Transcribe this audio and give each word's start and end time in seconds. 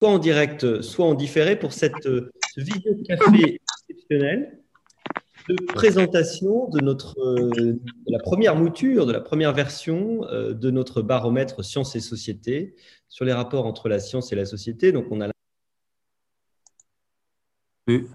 soit 0.00 0.10
en 0.10 0.18
direct, 0.18 0.82
soit 0.82 1.06
en 1.06 1.14
différé 1.14 1.58
pour 1.58 1.72
cette 1.72 2.06
euh, 2.06 2.30
vidéo 2.56 2.94
café 3.06 3.60
exceptionnelle 3.88 4.62
de 5.48 5.54
présentation 5.72 6.68
de, 6.68 6.80
notre, 6.80 7.18
euh, 7.20 7.78
la 8.06 8.18
première 8.18 8.56
mouture, 8.56 9.06
de 9.06 9.12
la 9.12 9.20
première 9.20 9.52
version 9.52 10.24
euh, 10.24 10.52
de 10.52 10.70
notre 10.70 11.02
baromètre 11.02 11.64
Sciences 11.64 11.94
et 11.94 12.00
Société 12.00 12.74
sur 13.08 13.24
les 13.24 13.32
rapports 13.32 13.64
entre 13.64 13.88
la 13.88 14.00
science 14.00 14.32
et 14.32 14.36
la 14.36 14.44
société. 14.44 14.90
Donc, 14.90 15.06
on 15.10 15.20
a 15.20 15.30
plus. 17.86 18.08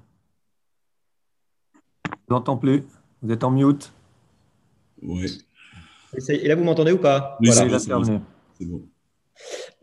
Je 1.73 2.11
vous 2.27 2.35
entends 2.35 2.57
plus. 2.57 2.83
Vous 3.21 3.31
êtes 3.31 3.43
en 3.45 3.51
mute. 3.51 3.93
Oui. 5.01 5.41
Et 6.27 6.47
là, 6.49 6.55
vous 6.55 6.65
m'entendez 6.65 6.91
ou 6.91 6.97
pas? 6.97 7.37
Oui, 7.39 7.49
Voilà, 7.49 7.61
c'est 7.61 7.69
bon, 7.69 7.79
c'est 7.79 7.87
terminé. 7.87 8.17
bon. 8.17 8.25
C'est 8.59 8.65
bon. 8.65 8.81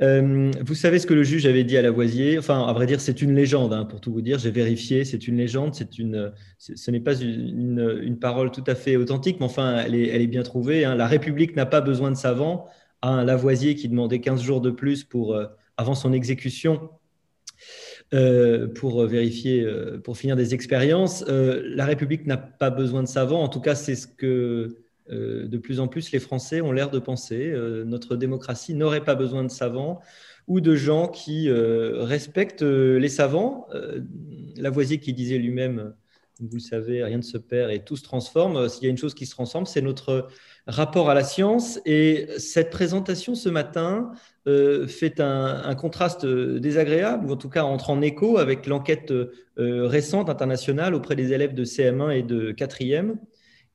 Euh, 0.00 0.52
vous 0.64 0.74
savez 0.74 1.00
ce 1.00 1.06
que 1.06 1.14
le 1.14 1.24
juge 1.24 1.46
avait 1.46 1.64
dit 1.64 1.76
à 1.76 1.82
Lavoisier? 1.82 2.38
Enfin, 2.38 2.66
à 2.66 2.72
vrai 2.72 2.86
dire, 2.86 3.00
c'est 3.00 3.20
une 3.20 3.34
légende, 3.34 3.72
hein, 3.72 3.84
pour 3.84 4.00
tout 4.00 4.12
vous 4.12 4.20
dire. 4.20 4.38
J'ai 4.38 4.50
vérifié, 4.50 5.04
c'est 5.04 5.26
une 5.26 5.36
légende. 5.36 5.74
C'est 5.74 5.98
une, 5.98 6.32
ce 6.58 6.90
n'est 6.90 7.00
pas 7.00 7.14
une, 7.20 8.16
parole 8.20 8.50
tout 8.50 8.64
à 8.66 8.74
fait 8.74 8.96
authentique, 8.96 9.38
mais 9.40 9.46
enfin, 9.46 9.78
elle 9.84 9.94
est, 9.94 10.26
bien 10.26 10.42
trouvée. 10.42 10.84
hein. 10.84 10.94
La 10.94 11.06
République 11.06 11.56
n'a 11.56 11.66
pas 11.66 11.80
besoin 11.80 12.10
de 12.10 12.16
savants. 12.16 12.68
Lavoisier 13.02 13.74
qui 13.74 13.88
demandait 13.88 14.20
15 14.20 14.42
jours 14.42 14.60
de 14.60 14.70
plus 14.70 15.04
pour, 15.04 15.34
euh, 15.34 15.46
avant 15.76 15.94
son 15.94 16.12
exécution 16.12 16.90
euh, 18.14 18.68
pour 18.68 19.04
vérifier, 19.06 19.62
euh, 19.62 19.98
pour 19.98 20.16
finir 20.16 20.36
des 20.36 20.54
expériences. 20.54 21.24
La 21.26 21.86
République 21.86 22.26
n'a 22.26 22.36
pas 22.36 22.70
besoin 22.70 23.02
de 23.02 23.08
savants. 23.08 23.42
En 23.42 23.48
tout 23.48 23.60
cas, 23.60 23.74
c'est 23.74 23.96
ce 23.96 24.06
que 24.06 24.78
de 25.10 25.58
plus 25.58 25.80
en 25.80 25.88
plus 25.88 26.12
les 26.12 26.18
Français 26.18 26.60
ont 26.60 26.72
l'air 26.72 26.90
de 26.90 26.98
penser. 26.98 27.50
Euh, 27.50 27.84
notre 27.84 28.16
démocratie 28.16 28.74
n'aurait 28.74 29.04
pas 29.04 29.14
besoin 29.14 29.44
de 29.44 29.50
savants 29.50 30.00
ou 30.48 30.60
de 30.60 30.74
gens 30.74 31.08
qui 31.08 31.48
euh, 31.48 32.02
respectent 32.02 32.62
euh, 32.62 32.98
les 32.98 33.08
savants. 33.08 33.66
Euh, 33.74 34.00
Lavoisier 34.56 34.98
qui 34.98 35.12
disait 35.12 35.38
lui-même, 35.38 35.78
euh, 35.78 35.90
vous 36.40 36.54
le 36.54 36.60
savez, 36.60 37.04
rien 37.04 37.18
ne 37.18 37.22
se 37.22 37.38
perd 37.38 37.70
et 37.70 37.80
tout 37.80 37.96
se 37.96 38.02
transforme. 38.02 38.56
Euh, 38.56 38.68
S'il 38.68 38.84
y 38.84 38.86
a 38.86 38.90
une 38.90 38.96
chose 38.96 39.14
qui 39.14 39.26
se 39.26 39.32
transforme, 39.32 39.66
c'est 39.66 39.82
notre 39.82 40.28
rapport 40.66 41.10
à 41.10 41.14
la 41.14 41.24
science. 41.24 41.80
Et 41.84 42.28
cette 42.38 42.70
présentation 42.70 43.34
ce 43.34 43.48
matin 43.48 44.12
euh, 44.46 44.86
fait 44.86 45.20
un, 45.20 45.74
contraste 45.74 46.24
euh, 46.24 46.58
désagréable, 46.58 47.26
ou 47.26 47.32
en 47.32 47.36
tout 47.36 47.50
cas 47.50 47.64
entre 47.64 47.90
en 47.90 48.00
écho 48.00 48.38
avec 48.38 48.66
l'enquête 48.66 49.10
euh, 49.10 49.30
récente 49.58 50.30
internationale 50.30 50.94
auprès 50.94 51.16
des 51.16 51.34
élèves 51.34 51.54
de 51.54 51.64
CM1 51.64 52.16
et 52.16 52.22
de 52.22 52.52
4e, 52.52 53.16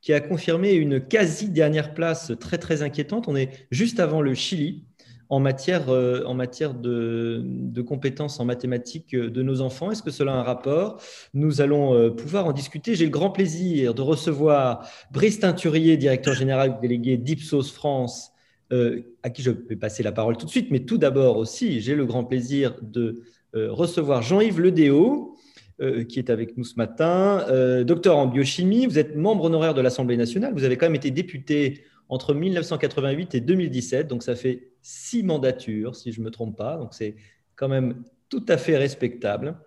qui 0.04 0.12
a 0.12 0.20
confirmé 0.20 0.74
une 0.74 1.00
quasi 1.00 1.50
dernière 1.50 1.94
place 1.94 2.34
très 2.38 2.58
très 2.58 2.84
inquiétante. 2.84 3.30
On 3.30 3.38
est 3.38 3.68
juste 3.72 4.02
avant 4.02 4.22
le 4.22 4.34
Chili 4.34 4.84
en 5.30 5.40
matière, 5.40 5.90
euh, 5.90 6.26
en 6.26 6.34
matière 6.34 6.74
de, 6.74 7.82
compétences 7.88 8.42
en 8.42 8.46
mathématiques 8.46 9.16
de 9.16 9.42
nos 9.42 9.62
enfants. 9.62 9.92
Est-ce 9.92 10.04
que 10.04 10.12
cela 10.12 10.34
a 10.34 10.36
un 10.36 10.44
rapport? 10.44 11.02
Nous 11.34 11.62
allons 11.62 11.96
euh, 11.96 12.10
pouvoir 12.10 12.48
en 12.48 12.52
discuter. 12.52 12.96
J'ai 12.96 13.06
le 13.06 13.12
grand 13.12 13.30
plaisir 13.30 13.94
de 13.94 14.02
recevoir 14.02 14.86
Brice 15.12 15.40
Teinturier, 15.40 15.96
directeur 15.96 16.34
général 16.34 16.82
délégué 16.82 17.16
d'Ipsos 17.16 17.72
France, 17.72 18.34
euh, 18.74 19.04
à 19.24 19.30
qui 19.30 19.42
je 19.42 19.52
vais 19.52 19.78
passer 19.78 20.04
la 20.04 20.12
parole 20.12 20.36
tout 20.36 20.46
de 20.46 20.52
suite. 20.52 20.70
Mais 20.70 20.82
tout 20.82 20.98
d'abord 20.98 21.38
aussi, 21.38 21.80
j'ai 21.80 21.96
le 21.96 22.06
grand 22.06 22.26
plaisir 22.26 22.76
de 22.82 23.24
recevoir 23.54 24.24
Jean-Yves 24.24 24.60
Ledéo, 24.60 25.38
euh, 25.84 26.04
qui 26.04 26.18
est 26.18 26.30
avec 26.30 26.56
nous 26.58 26.64
ce 26.64 26.76
matin, 26.76 27.46
euh, 27.50 27.84
docteur 27.84 28.18
en 28.18 28.26
biochimie. 28.26 28.86
Vous 28.86 28.98
êtes 28.98 29.18
membre 29.18 29.46
honoraire 29.46 29.74
de 29.74 29.82
l'Assemblée 29.82 30.16
nationale. 30.16 30.54
Vous 30.54 30.64
avez 30.64 30.78
quand 30.78 30.86
même 30.86 30.96
été 30.96 31.12
député 31.12 31.84
entre 32.08 32.34
1988 32.34 33.36
et 33.36 33.42
2017, 33.42 34.08
donc 34.08 34.24
ça 34.24 34.36
fait 34.36 34.70
six 34.82 35.24
mandatures, 35.24 35.96
si 35.96 36.14
je 36.14 36.22
ne 36.22 36.26
me 36.26 36.32
trompe 36.32 36.56
pas. 36.56 36.78
Donc 36.78 36.94
c'est 36.94 37.16
quand 37.56 37.68
même 37.68 38.04
tout 38.30 38.46
à 38.48 38.56
fait 38.56 38.78
respectable. 38.78 39.58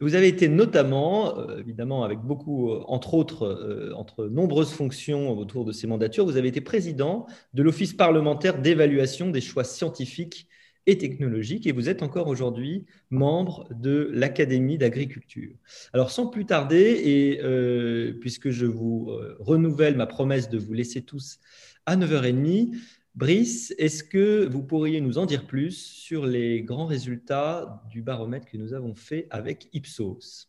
Vous 0.00 0.16
avez 0.16 0.26
été 0.26 0.48
notamment, 0.48 1.38
euh, 1.38 1.60
évidemment, 1.60 2.02
avec 2.02 2.18
beaucoup, 2.18 2.72
entre 2.72 3.14
autres, 3.14 3.92
entre 3.96 4.26
nombreuses 4.26 4.72
fonctions 4.72 5.30
autour 5.38 5.64
de 5.64 5.72
ces 5.72 5.86
mandatures, 5.86 6.24
vous 6.24 6.36
avez 6.36 6.48
été 6.48 6.60
président 6.60 7.26
de 7.54 7.62
l'Office 7.62 7.92
parlementaire 7.92 8.60
d'évaluation 8.60 9.30
des 9.30 9.40
choix 9.40 9.64
scientifiques 9.64 10.48
et 10.86 10.98
technologiques 10.98 11.66
et 11.66 11.72
vous 11.72 11.88
êtes 11.88 12.02
encore 12.02 12.28
aujourd'hui 12.28 12.86
membre 13.10 13.68
de 13.74 14.10
l'Académie 14.12 14.78
d'agriculture. 14.78 15.54
Alors 15.92 16.10
sans 16.10 16.26
plus 16.26 16.46
tarder, 16.46 17.00
et 17.04 17.40
euh, 17.42 18.12
puisque 18.20 18.50
je 18.50 18.66
vous 18.66 19.08
euh, 19.10 19.36
renouvelle 19.38 19.96
ma 19.96 20.06
promesse 20.06 20.48
de 20.48 20.58
vous 20.58 20.72
laisser 20.72 21.02
tous 21.02 21.38
à 21.86 21.96
9h30, 21.96 22.74
Brice, 23.14 23.74
est-ce 23.76 24.04
que 24.04 24.48
vous 24.48 24.62
pourriez 24.62 25.00
nous 25.00 25.18
en 25.18 25.26
dire 25.26 25.46
plus 25.46 25.76
sur 25.76 26.26
les 26.26 26.62
grands 26.62 26.86
résultats 26.86 27.82
du 27.90 28.02
baromètre 28.02 28.46
que 28.46 28.56
nous 28.56 28.72
avons 28.72 28.94
fait 28.94 29.26
avec 29.30 29.68
Ipsos? 29.72 30.48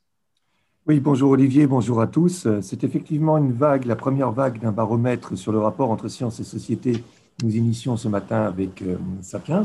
Oui, 0.88 1.00
bonjour 1.00 1.32
Olivier, 1.32 1.68
bonjour 1.68 2.02
à 2.02 2.08
tous. 2.08 2.48
C'est 2.62 2.84
effectivement 2.84 3.38
une 3.38 3.52
vague, 3.52 3.86
la 3.86 3.96
première 3.96 4.32
vague 4.32 4.60
d'un 4.60 4.72
baromètre 4.72 5.38
sur 5.38 5.52
le 5.52 5.60
rapport 5.60 5.92
entre 5.92 6.08
science 6.08 6.40
et 6.40 6.44
société 6.44 7.04
nous 7.44 7.56
initions 7.56 7.98
ce 7.98 8.08
matin 8.08 8.44
avec 8.44 8.82
euh, 8.82 8.98
Sapiens. 9.22 9.64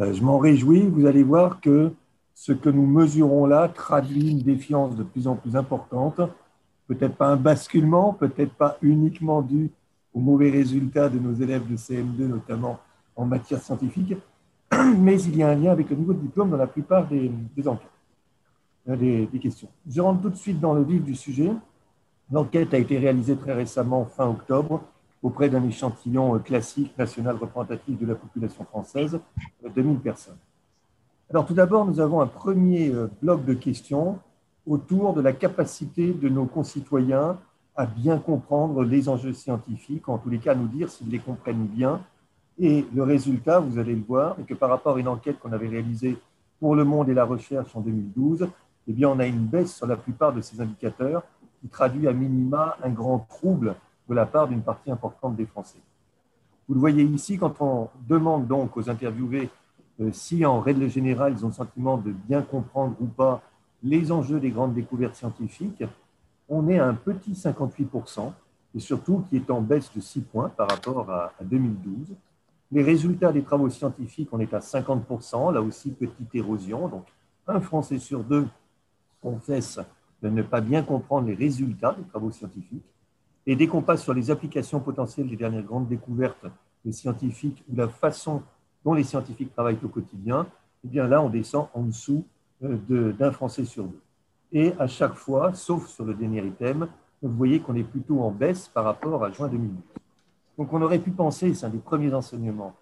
Euh, 0.00 0.12
je 0.12 0.22
m'en 0.22 0.38
réjouis. 0.38 0.86
Vous 0.86 1.06
allez 1.06 1.22
voir 1.22 1.60
que 1.60 1.92
ce 2.34 2.52
que 2.52 2.68
nous 2.68 2.86
mesurons 2.86 3.46
là 3.46 3.68
traduit 3.68 4.30
une 4.30 4.42
défiance 4.42 4.96
de 4.96 5.02
plus 5.02 5.28
en 5.28 5.36
plus 5.36 5.56
importante. 5.56 6.20
Peut-être 6.86 7.16
pas 7.16 7.28
un 7.28 7.36
basculement, 7.36 8.12
peut-être 8.12 8.52
pas 8.54 8.76
uniquement 8.82 9.40
dû 9.40 9.70
aux 10.12 10.20
mauvais 10.20 10.50
résultats 10.50 11.08
de 11.08 11.18
nos 11.18 11.32
élèves 11.34 11.66
de 11.68 11.76
CM2, 11.76 12.26
notamment 12.26 12.78
en 13.16 13.24
matière 13.24 13.60
scientifique, 13.60 14.14
mais 14.98 15.20
il 15.22 15.36
y 15.36 15.42
a 15.42 15.48
un 15.48 15.54
lien 15.54 15.72
avec 15.72 15.90
le 15.90 15.96
niveau 15.96 16.12
de 16.12 16.20
diplôme 16.20 16.50
dans 16.50 16.56
la 16.56 16.66
plupart 16.66 17.06
des, 17.06 17.30
enquêtes, 17.66 17.88
euh, 18.88 18.96
des 18.96 19.38
questions. 19.40 19.68
Je 19.88 20.00
rentre 20.00 20.22
tout 20.22 20.30
de 20.30 20.36
suite 20.36 20.60
dans 20.60 20.74
le 20.74 20.82
vif 20.82 21.02
du 21.02 21.14
sujet. 21.14 21.50
L'enquête 22.30 22.74
a 22.74 22.78
été 22.78 22.98
réalisée 22.98 23.36
très 23.36 23.52
récemment, 23.52 24.04
fin 24.04 24.28
octobre, 24.28 24.82
auprès 25.24 25.48
d'un 25.48 25.64
échantillon 25.64 26.36
euh, 26.36 26.38
classique 26.38 26.96
national 26.96 27.36
représentatif 27.36 27.98
de 27.98 28.06
la 28.06 28.14
population 28.14 28.64
française, 28.64 29.18
de 29.64 29.68
2000 29.70 29.98
personnes. 29.98 30.36
Alors 31.30 31.46
tout 31.46 31.54
d'abord, 31.54 31.86
nous 31.86 31.98
avons 31.98 32.20
un 32.20 32.26
premier 32.26 32.90
euh, 32.90 33.08
bloc 33.22 33.44
de 33.44 33.54
questions 33.54 34.18
autour 34.66 35.14
de 35.14 35.22
la 35.22 35.32
capacité 35.32 36.12
de 36.12 36.28
nos 36.28 36.44
concitoyens 36.44 37.38
à 37.74 37.86
bien 37.86 38.18
comprendre 38.18 38.84
les 38.84 39.08
enjeux 39.08 39.32
scientifiques, 39.32 40.08
en 40.08 40.18
tous 40.18 40.28
les 40.28 40.38
cas 40.38 40.54
nous 40.54 40.68
dire 40.68 40.90
s'ils 40.90 41.10
les 41.10 41.18
comprennent 41.18 41.66
bien. 41.66 42.02
Et 42.58 42.86
le 42.94 43.02
résultat, 43.02 43.58
vous 43.58 43.78
allez 43.78 43.94
le 43.94 44.02
voir, 44.02 44.36
est 44.38 44.44
que 44.44 44.54
par 44.54 44.68
rapport 44.68 44.96
à 44.96 45.00
une 45.00 45.08
enquête 45.08 45.40
qu'on 45.40 45.52
avait 45.52 45.68
réalisée 45.68 46.16
pour 46.60 46.76
Le 46.76 46.84
Monde 46.84 47.08
et 47.08 47.14
la 47.14 47.24
Recherche 47.24 47.74
en 47.74 47.80
2012, 47.80 48.46
eh 48.86 48.92
bien, 48.92 49.08
on 49.08 49.18
a 49.18 49.26
une 49.26 49.46
baisse 49.46 49.74
sur 49.74 49.86
la 49.86 49.96
plupart 49.96 50.32
de 50.32 50.40
ces 50.40 50.60
indicateurs 50.60 51.24
qui 51.60 51.68
traduit 51.68 52.06
à 52.06 52.12
minima 52.12 52.76
un 52.82 52.90
grand 52.90 53.20
trouble 53.28 53.74
de 54.08 54.14
la 54.14 54.26
part 54.26 54.48
d'une 54.48 54.62
partie 54.62 54.90
importante 54.90 55.36
des 55.36 55.46
Français. 55.46 55.78
Vous 56.68 56.74
le 56.74 56.80
voyez 56.80 57.02
ici, 57.04 57.38
quand 57.38 57.60
on 57.60 57.88
demande 58.08 58.46
donc 58.46 58.76
aux 58.76 58.88
interviewés 58.88 59.50
euh, 60.00 60.10
si 60.12 60.44
en 60.44 60.60
règle 60.60 60.88
générale 60.88 61.34
ils 61.36 61.44
ont 61.44 61.48
le 61.48 61.54
sentiment 61.54 61.96
de 61.96 62.10
bien 62.10 62.42
comprendre 62.42 62.96
ou 63.00 63.06
pas 63.06 63.42
les 63.82 64.10
enjeux 64.10 64.40
des 64.40 64.50
grandes 64.50 64.74
découvertes 64.74 65.14
scientifiques, 65.14 65.84
on 66.48 66.68
est 66.68 66.78
à 66.78 66.86
un 66.86 66.94
petit 66.94 67.32
58%, 67.32 68.32
et 68.74 68.80
surtout 68.80 69.24
qui 69.28 69.36
est 69.36 69.50
en 69.50 69.60
baisse 69.60 69.90
de 69.94 70.00
6 70.00 70.22
points 70.22 70.48
par 70.48 70.68
rapport 70.68 71.10
à, 71.10 71.32
à 71.38 71.44
2012. 71.44 72.14
Les 72.72 72.82
résultats 72.82 73.30
des 73.30 73.42
travaux 73.42 73.70
scientifiques, 73.70 74.30
on 74.32 74.40
est 74.40 74.52
à 74.52 74.58
50%, 74.58 75.52
là 75.52 75.60
aussi 75.60 75.90
petite 75.90 76.34
érosion, 76.34 76.88
donc 76.88 77.04
un 77.46 77.60
Français 77.60 77.98
sur 77.98 78.24
deux 78.24 78.48
confesse 79.20 79.78
de 80.22 80.28
ne 80.28 80.42
pas 80.42 80.60
bien 80.60 80.82
comprendre 80.82 81.28
les 81.28 81.34
résultats 81.34 81.94
des 81.94 82.04
travaux 82.04 82.30
scientifiques. 82.30 82.84
Et 83.46 83.56
dès 83.56 83.66
qu'on 83.66 83.82
passe 83.82 84.02
sur 84.02 84.14
les 84.14 84.30
applications 84.30 84.80
potentielles 84.80 85.28
des 85.28 85.36
dernières 85.36 85.62
grandes 85.62 85.88
découvertes 85.88 86.46
des 86.84 86.92
scientifiques 86.92 87.62
ou 87.70 87.76
la 87.76 87.88
façon 87.88 88.42
dont 88.84 88.94
les 88.94 89.04
scientifiques 89.04 89.52
travaillent 89.52 89.78
au 89.82 89.88
quotidien, 89.88 90.46
eh 90.84 90.88
bien 90.88 91.06
là, 91.06 91.22
on 91.22 91.28
descend 91.28 91.68
en 91.74 91.82
dessous 91.82 92.24
euh, 92.62 93.12
d'un 93.12 93.32
Français 93.32 93.64
sur 93.64 93.84
deux. 93.84 94.00
Et 94.52 94.72
à 94.78 94.86
chaque 94.86 95.14
fois, 95.14 95.52
sauf 95.54 95.88
sur 95.88 96.04
le 96.04 96.14
dernier 96.14 96.44
item, 96.44 96.86
vous 97.22 97.36
voyez 97.36 97.60
qu'on 97.60 97.74
est 97.74 97.84
plutôt 97.84 98.20
en 98.20 98.30
baisse 98.30 98.68
par 98.68 98.84
rapport 98.84 99.24
à 99.24 99.30
juin 99.30 99.48
2012. 99.48 99.82
Donc 100.58 100.72
on 100.72 100.80
aurait 100.82 100.98
pu 100.98 101.10
penser, 101.10 101.52
c'est 101.54 101.66
un 101.66 101.70
des 101.70 101.78
premiers 101.78 102.14
enseignements, 102.14 102.74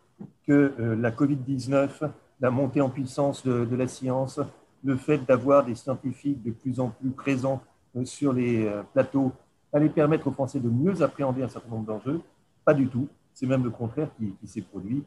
que 0.47 0.75
euh, 0.79 0.97
la 0.97 1.11
Covid-19, 1.11 2.11
la 2.41 2.50
montée 2.50 2.81
en 2.81 2.91
puissance 2.91 3.44
de, 3.44 3.65
de, 3.65 3.76
la 3.76 3.88
science, 3.88 4.41
le 4.85 4.97
fait 4.97 5.19
d'avoir 5.19 5.65
des 5.65 5.75
scientifiques 5.75 6.43
de 6.43 6.50
plus 6.50 6.81
en 6.81 6.91
plus 6.91 7.11
présents 7.11 7.62
euh, 7.97 8.05
sur 8.05 8.32
les 8.32 8.70
plateaux 8.93 9.32
allait 9.73 9.89
permettre 9.89 10.27
aux 10.27 10.33
Français 10.33 10.61
de 10.61 10.69
mieux 10.69 11.03
appréhender 11.03 11.43
un 11.43 11.49
certain 11.49 11.71
nombre 11.71 11.87
d'enjeux. 11.87 12.21
Pas 12.65 12.75
du 12.75 12.89
tout. 12.89 13.09
C'est 13.33 13.47
même 13.47 13.65
le 13.65 13.71
contraire 13.71 14.11
qui, 14.17 14.47
s'est 14.47 14.63
produit. 14.63 15.03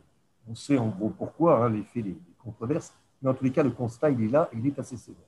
On 0.49 0.55
sait 0.55 0.77
en 0.77 0.87
gros 0.87 1.09
pourquoi, 1.09 1.63
hein, 1.63 1.69
l'effet 1.69 2.01
des, 2.01 2.17
controverses, 2.43 2.93
mais 3.21 3.29
en 3.31 3.33
tous 3.33 3.43
les 3.43 3.51
cas, 3.51 3.63
le 3.63 3.71
constat, 3.71 4.11
il 4.11 4.23
est 4.23 4.27
là, 4.27 4.49
il 4.53 4.67
est 4.67 4.77
assez 4.77 4.97
sévère. 4.97 5.25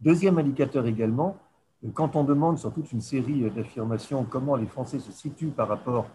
Deuxième 0.00 0.38
indicateur 0.38 0.86
également, 0.86 1.36
quand 1.92 2.16
on 2.16 2.24
demande 2.24 2.58
sur 2.58 2.72
toute 2.72 2.90
une 2.92 3.02
série 3.02 3.50
d'affirmations 3.50 4.24
comment 4.24 4.56
les 4.56 4.66
Français 4.66 4.98
se 4.98 5.12
situent 5.12 5.50
par 5.50 5.68
rapport 5.68 6.06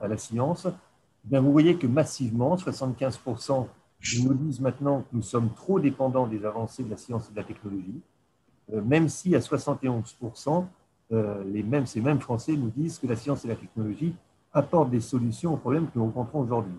à 0.00 0.08
la 0.08 0.16
science, 0.16 0.66
bien 1.24 1.40
vous 1.40 1.52
voyez 1.52 1.76
que 1.76 1.86
massivement, 1.86 2.56
75% 2.56 3.66
Ils 4.14 4.26
nous 4.26 4.34
disent 4.34 4.60
maintenant 4.60 5.02
que 5.02 5.08
nous 5.12 5.22
sommes 5.22 5.52
trop 5.52 5.78
dépendants 5.78 6.26
des 6.26 6.44
avancées 6.44 6.84
de 6.84 6.90
la 6.90 6.96
science 6.96 7.28
et 7.28 7.32
de 7.32 7.36
la 7.36 7.44
technologie, 7.44 8.00
euh, 8.72 8.82
même 8.82 9.08
si 9.08 9.34
à 9.34 9.40
71%, 9.40 10.48
euh, 10.48 10.62
les 11.10 11.62
mêmes, 11.62 11.86
ces 11.86 12.00
mêmes 12.00 12.20
Français 12.20 12.52
nous 12.56 12.70
disent 12.70 12.98
que 12.98 13.06
la 13.06 13.16
science 13.16 13.44
et 13.44 13.48
la 13.48 13.56
technologie 13.56 14.14
apportent 14.52 14.90
des 14.90 15.00
solutions 15.00 15.54
aux 15.54 15.56
problèmes 15.56 15.86
que 15.86 15.98
nous 15.98 16.04
rencontrons 16.04 16.40
aujourd'hui. 16.40 16.78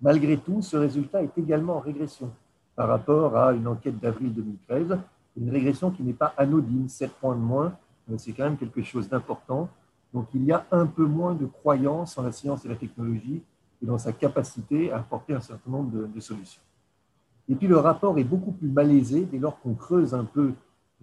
Malgré 0.00 0.36
tout, 0.36 0.62
ce 0.62 0.76
résultat 0.76 1.22
est 1.22 1.36
également 1.38 1.76
en 1.76 1.80
régression 1.80 2.30
par 2.74 2.88
rapport 2.88 3.36
à 3.36 3.54
une 3.54 3.66
enquête 3.66 3.98
d'avril 3.98 4.32
2013, 4.34 4.98
une 5.38 5.50
régression 5.50 5.90
qui 5.90 6.02
n'est 6.02 6.12
pas 6.12 6.34
anodine, 6.36 6.88
7 6.88 7.10
points 7.12 7.34
de 7.34 7.40
moins, 7.40 7.76
c'est 8.18 8.32
quand 8.32 8.44
même 8.44 8.58
quelque 8.58 8.82
chose 8.82 9.08
d'important. 9.08 9.68
Donc 10.12 10.28
il 10.34 10.44
y 10.44 10.52
a 10.52 10.64
un 10.70 10.86
peu 10.86 11.04
moins 11.04 11.34
de 11.34 11.46
croyance 11.46 12.16
en 12.18 12.22
la 12.22 12.32
science 12.32 12.64
et 12.64 12.68
la 12.68 12.76
technologie 12.76 13.42
et 13.82 13.86
dans 13.86 13.98
sa 13.98 14.12
capacité 14.12 14.92
à 14.92 14.98
apporter 14.98 15.34
un 15.34 15.40
certain 15.40 15.70
nombre 15.70 16.06
de, 16.06 16.20
solutions. 16.20 16.62
Et 17.48 17.54
puis 17.54 17.66
le 17.66 17.78
rapport 17.78 18.18
est 18.18 18.24
beaucoup 18.24 18.52
plus 18.52 18.68
malaisé 18.68 19.24
dès 19.24 19.38
lors 19.38 19.58
qu'on 19.60 19.74
creuse 19.74 20.14
un 20.14 20.24
peu 20.24 20.52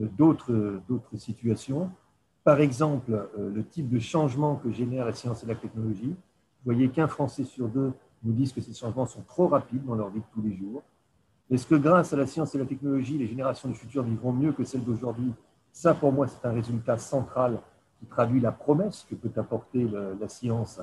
euh, 0.02 0.08
d'autres 0.18 1.18
situations. 1.18 1.90
Par 2.44 2.60
exemple, 2.60 3.12
euh, 3.38 3.52
le 3.54 3.66
type 3.66 3.90
de 3.90 4.00
changement 4.00 4.56
que 4.56 4.72
génère 4.72 5.06
la 5.06 5.14
science 5.14 5.44
et 5.44 5.48
la 5.48 5.56
technologie. 5.56 6.10
Vous 6.10 6.74
voyez 6.74 6.90
qu'un 6.90 7.08
Français 7.08 7.44
sur 7.44 7.68
deux 7.68 7.94
nous 8.24 8.34
disent 8.34 8.54
que 8.54 8.62
ces 8.62 8.74
changements 8.74 9.06
sont 9.06 9.22
trop 9.22 9.48
rapides 9.48 9.86
dans 9.86 9.96
leur 9.96 10.10
vie 10.10 10.20
de 10.20 10.26
tous 10.34 10.42
les 10.42 10.56
jours. 10.56 10.82
Est-ce 11.50 11.68
que 11.68 11.76
grâce 11.76 12.14
à 12.14 12.18
la 12.18 12.26
science 12.26 12.56
et 12.56 12.58
la 12.58 12.66
technologie, 12.66 13.18
les 13.18 13.28
générations 13.28 13.70
du 13.70 13.76
futur 13.76 14.04
vivront 14.04 14.32
mieux 14.32 14.54
que 14.54 14.64
celles 14.64 14.84
d'aujourd'hui? 14.84 15.34
Ça, 15.72 15.94
pour 15.94 16.12
moi, 16.14 16.28
c'est 16.28 16.46
un 16.48 16.54
résultat 16.54 16.98
central 16.98 17.60
qui 18.00 18.06
traduit 18.06 18.40
la 18.40 18.52
promesse 18.52 19.06
que 19.10 19.16
peut 19.16 19.32
apporter 19.40 19.88
la 20.20 20.30
science 20.30 20.80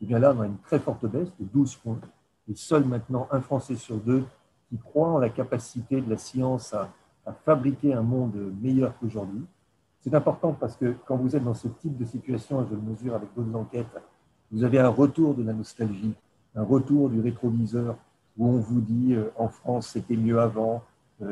et 0.00 0.04
eh 0.04 0.06
bien 0.06 0.18
là, 0.18 0.32
on 0.34 0.40
a 0.40 0.46
une 0.46 0.56
très 0.56 0.78
forte 0.78 1.04
baisse 1.04 1.28
de 1.38 1.44
12 1.44 1.76
points. 1.76 2.00
Et 2.48 2.54
seul 2.54 2.86
maintenant 2.86 3.28
un 3.30 3.42
Français 3.42 3.76
sur 3.76 3.98
deux 3.98 4.24
qui 4.70 4.78
croit 4.78 5.08
en 5.08 5.18
la 5.18 5.28
capacité 5.28 6.00
de 6.00 6.08
la 6.08 6.16
science 6.16 6.72
à, 6.72 6.90
fabriquer 7.44 7.92
un 7.92 8.02
monde 8.02 8.34
meilleur 8.60 8.98
qu'aujourd'hui. 8.98 9.44
C'est 10.00 10.14
important 10.14 10.54
parce 10.58 10.76
que 10.76 10.94
quand 11.06 11.16
vous 11.16 11.36
êtes 11.36 11.44
dans 11.44 11.54
ce 11.54 11.68
type 11.68 11.96
de 11.96 12.04
situation, 12.06 12.62
et 12.62 12.66
je 12.70 12.74
le 12.74 12.80
mesure 12.80 13.14
avec 13.14 13.28
d'autres 13.36 13.54
enquêtes, 13.54 13.86
vous 14.50 14.64
avez 14.64 14.78
un 14.78 14.88
retour 14.88 15.34
de 15.34 15.42
la 15.42 15.52
nostalgie, 15.52 16.14
un 16.54 16.64
retour 16.64 17.10
du 17.10 17.20
rétroviseur 17.20 17.96
où 18.38 18.48
on 18.48 18.58
vous 18.58 18.80
dit 18.80 19.14
euh, 19.14 19.30
en 19.36 19.48
France 19.48 19.88
c'était 19.88 20.16
mieux 20.16 20.40
avant, 20.40 20.82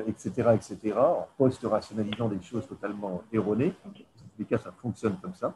etc., 0.07 0.33
euh, 0.39 0.55
etc., 0.55 0.95
en 0.97 1.27
post-rationalisant 1.39 2.29
des 2.29 2.43
choses 2.43 2.67
totalement 2.67 3.23
erronées. 3.33 3.75
Dans 3.85 3.91
tous 3.91 4.05
les 4.39 4.45
cas, 4.45 4.59
ça 4.59 4.71
fonctionne 4.71 5.17
comme 5.23 5.35
ça. 5.35 5.55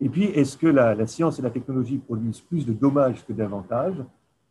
Et 0.00 0.08
puis, 0.08 0.24
est-ce 0.24 0.56
que 0.56 0.66
la, 0.66 1.06
science 1.06 1.38
et 1.38 1.42
la 1.42 1.50
technologie 1.50 1.98
produisent 1.98 2.40
plus 2.40 2.66
de 2.66 2.72
dommages 2.72 3.24
que 3.24 3.32
d'avantages? 3.32 4.02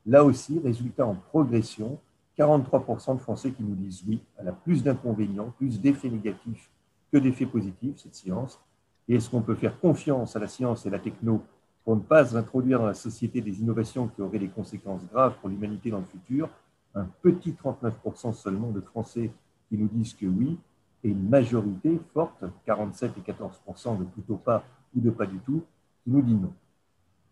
Là 0.05 0.23
aussi, 0.23 0.59
résultat 0.63 1.05
en 1.05 1.15
progression, 1.15 1.99
43% 2.37 3.15
de 3.15 3.19
Français 3.19 3.51
qui 3.51 3.61
nous 3.61 3.75
disent 3.75 4.03
oui, 4.07 4.21
elle 4.37 4.47
a 4.47 4.53
plus 4.53 4.81
d'inconvénients, 4.83 5.53
plus 5.57 5.79
d'effets 5.79 6.09
négatifs 6.09 6.69
que 7.13 7.19
d'effets 7.19 7.45
positifs, 7.45 7.97
cette 7.97 8.15
science. 8.15 8.59
Et 9.07 9.15
est-ce 9.15 9.29
qu'on 9.29 9.41
peut 9.41 9.55
faire 9.55 9.79
confiance 9.79 10.35
à 10.35 10.39
la 10.39 10.47
science 10.47 10.85
et 10.87 10.89
la 10.89 10.99
techno 10.99 11.43
pour 11.85 11.95
ne 11.95 12.01
pas 12.01 12.35
introduire 12.35 12.79
dans 12.79 12.87
la 12.87 12.93
société 12.95 13.39
des 13.39 13.61
innovations 13.61 14.07
qui 14.07 14.21
auraient 14.21 14.39
des 14.39 14.47
conséquences 14.47 15.01
graves 15.11 15.35
pour 15.39 15.49
l'humanité 15.49 15.91
dans 15.91 15.99
le 15.99 16.05
futur? 16.05 16.49
Un 16.95 17.05
petit 17.21 17.51
39% 17.51 18.33
seulement 18.33 18.71
de 18.71 18.81
Français 18.81 19.31
qui 19.69 19.77
nous 19.77 19.87
disent 19.87 20.13
que 20.13 20.25
oui, 20.25 20.57
et 21.03 21.09
une 21.09 21.29
majorité 21.29 21.99
forte, 22.13 22.43
47 22.65 23.11
et 23.17 23.31
14% 23.31 23.99
de 23.99 24.05
plutôt 24.05 24.37
pas 24.37 24.63
ou 24.95 25.01
de 25.01 25.09
pas 25.09 25.25
du 25.25 25.37
tout, 25.39 25.63
qui 26.03 26.11
nous 26.11 26.21
dit 26.21 26.35
non. 26.35 26.53